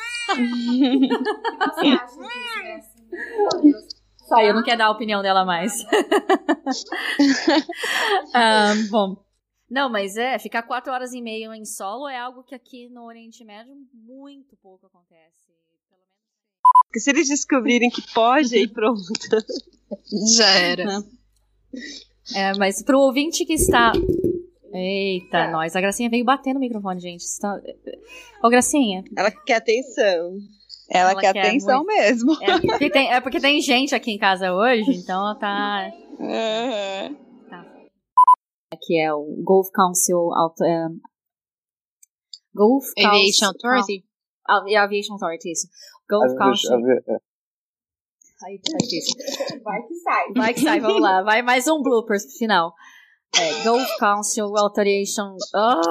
Sai, 4.28 4.50
eu 4.50 4.56
não 4.56 4.64
quero 4.64 4.80
dar 4.80 4.88
a 4.88 4.92
opinião 4.92 5.22
dela 5.22 5.46
mais. 5.46 5.86
um, 8.34 8.90
bom, 8.90 9.24
não, 9.70 9.90
mas 9.90 10.16
é, 10.16 10.38
ficar 10.38 10.64
quatro 10.64 10.94
horas 10.94 11.14
e 11.14 11.22
meia 11.22 11.56
em 11.56 11.66
solo 11.66 12.08
é 12.08 12.18
algo 12.18 12.44
que 12.44 12.54
aqui 12.54 12.88
no 12.90 13.04
Oriente 13.06 13.44
Médio 13.44 13.74
muito 13.94 14.56
pouco 14.58 14.86
acontece. 14.86 15.52
Pelo 15.90 16.00
menos. 16.00 16.16
Porque 16.86 17.00
se 17.00 17.10
eles 17.10 17.28
descobrirem 17.28 17.90
que 17.90 18.02
pode, 18.14 18.56
aí 18.56 18.68
pronto. 18.68 19.02
Já 20.38 20.50
era. 20.50 21.04
É, 22.36 22.54
mas 22.58 22.84
pro 22.84 23.00
ouvinte 23.00 23.44
que 23.44 23.54
está. 23.54 23.92
Eita, 24.72 25.38
é. 25.38 25.52
nós. 25.52 25.76
A 25.76 25.82
Gracinha 25.82 26.10
veio 26.10 26.24
bater 26.24 26.54
no 26.54 26.60
microfone, 26.60 27.00
gente. 27.00 27.22
Está... 27.22 27.60
Ô, 28.44 28.50
Gracinha. 28.50 29.04
Ela 29.18 29.32
quer 29.32 29.56
atenção. 29.56 30.38
Ela, 30.88 31.12
ela 31.12 31.22
quer, 31.22 31.34
quer, 31.34 31.48
atenção 31.48 31.84
muito... 31.84 31.98
mesmo. 31.98 32.38
É 32.44 32.60
porque, 32.60 32.90
tem, 32.92 33.14
é 33.14 33.22
porque 33.22 33.40
tem 33.40 33.60
gente 33.62 33.96
aqui 33.96 34.12
em 34.12 34.18
casa 34.20 34.54
hoje, 34.54 34.92
então 34.92 35.22
ela 35.22 35.36
tá. 35.36 35.92
Uhum 36.20 37.26
que 38.82 39.00
é 39.00 39.14
o 39.14 39.24
Gulf 39.44 39.70
Council 39.74 40.18
um, 40.18 41.00
Gulf 42.54 42.86
Aviation 42.98 43.48
Authority. 43.48 44.06
Ah, 44.48 44.64
Aviation 44.84 45.14
Authority, 45.14 45.52
isso. 45.52 45.68
Gulf 46.10 46.36
Council. 46.38 46.78
Aí, 48.46 48.60
tá. 48.60 48.78
Vai 49.64 49.82
que 49.84 49.96
sai. 49.96 50.34
Vai 50.36 50.54
que 50.54 50.60
sai, 50.62 50.80
vamos 50.80 51.02
lá. 51.02 51.24
Vai 51.24 51.42
mais 51.42 51.68
um 51.68 51.82
bloopers 51.82 52.26
pro 52.26 52.38
final. 52.38 52.74
É, 53.38 53.64
Gulf 53.64 53.90
Council 54.00 54.56
Authorization. 54.58 55.36
Oh. 55.54 55.82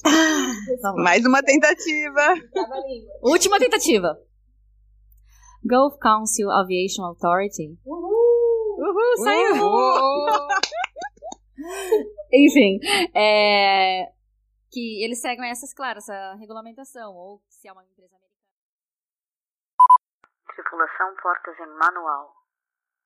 mais 0.96 1.24
uma 1.24 1.42
tentativa. 1.42 2.34
Última 3.22 3.58
tentativa. 3.58 4.16
Gulf 5.64 5.98
Council 6.00 6.50
Aviation 6.50 7.04
Authority. 7.04 7.78
Uhul! 7.84 8.78
Uhul, 8.78 9.16
saiu! 9.24 9.54
Uhul. 9.56 10.48
Enfim, 12.32 12.78
é, 13.14 14.10
que 14.70 15.04
eles 15.04 15.20
seguem 15.20 15.50
essas, 15.50 15.74
claro, 15.74 15.98
essa 15.98 16.34
regulamentação, 16.36 17.14
ou 17.14 17.42
se 17.48 17.68
é 17.68 17.72
uma 17.72 17.84
empresa 17.84 18.16
americana. 18.16 18.40
Tripulação 20.54 21.14
portas 21.22 21.58
em 21.58 21.66
manual. 21.78 22.39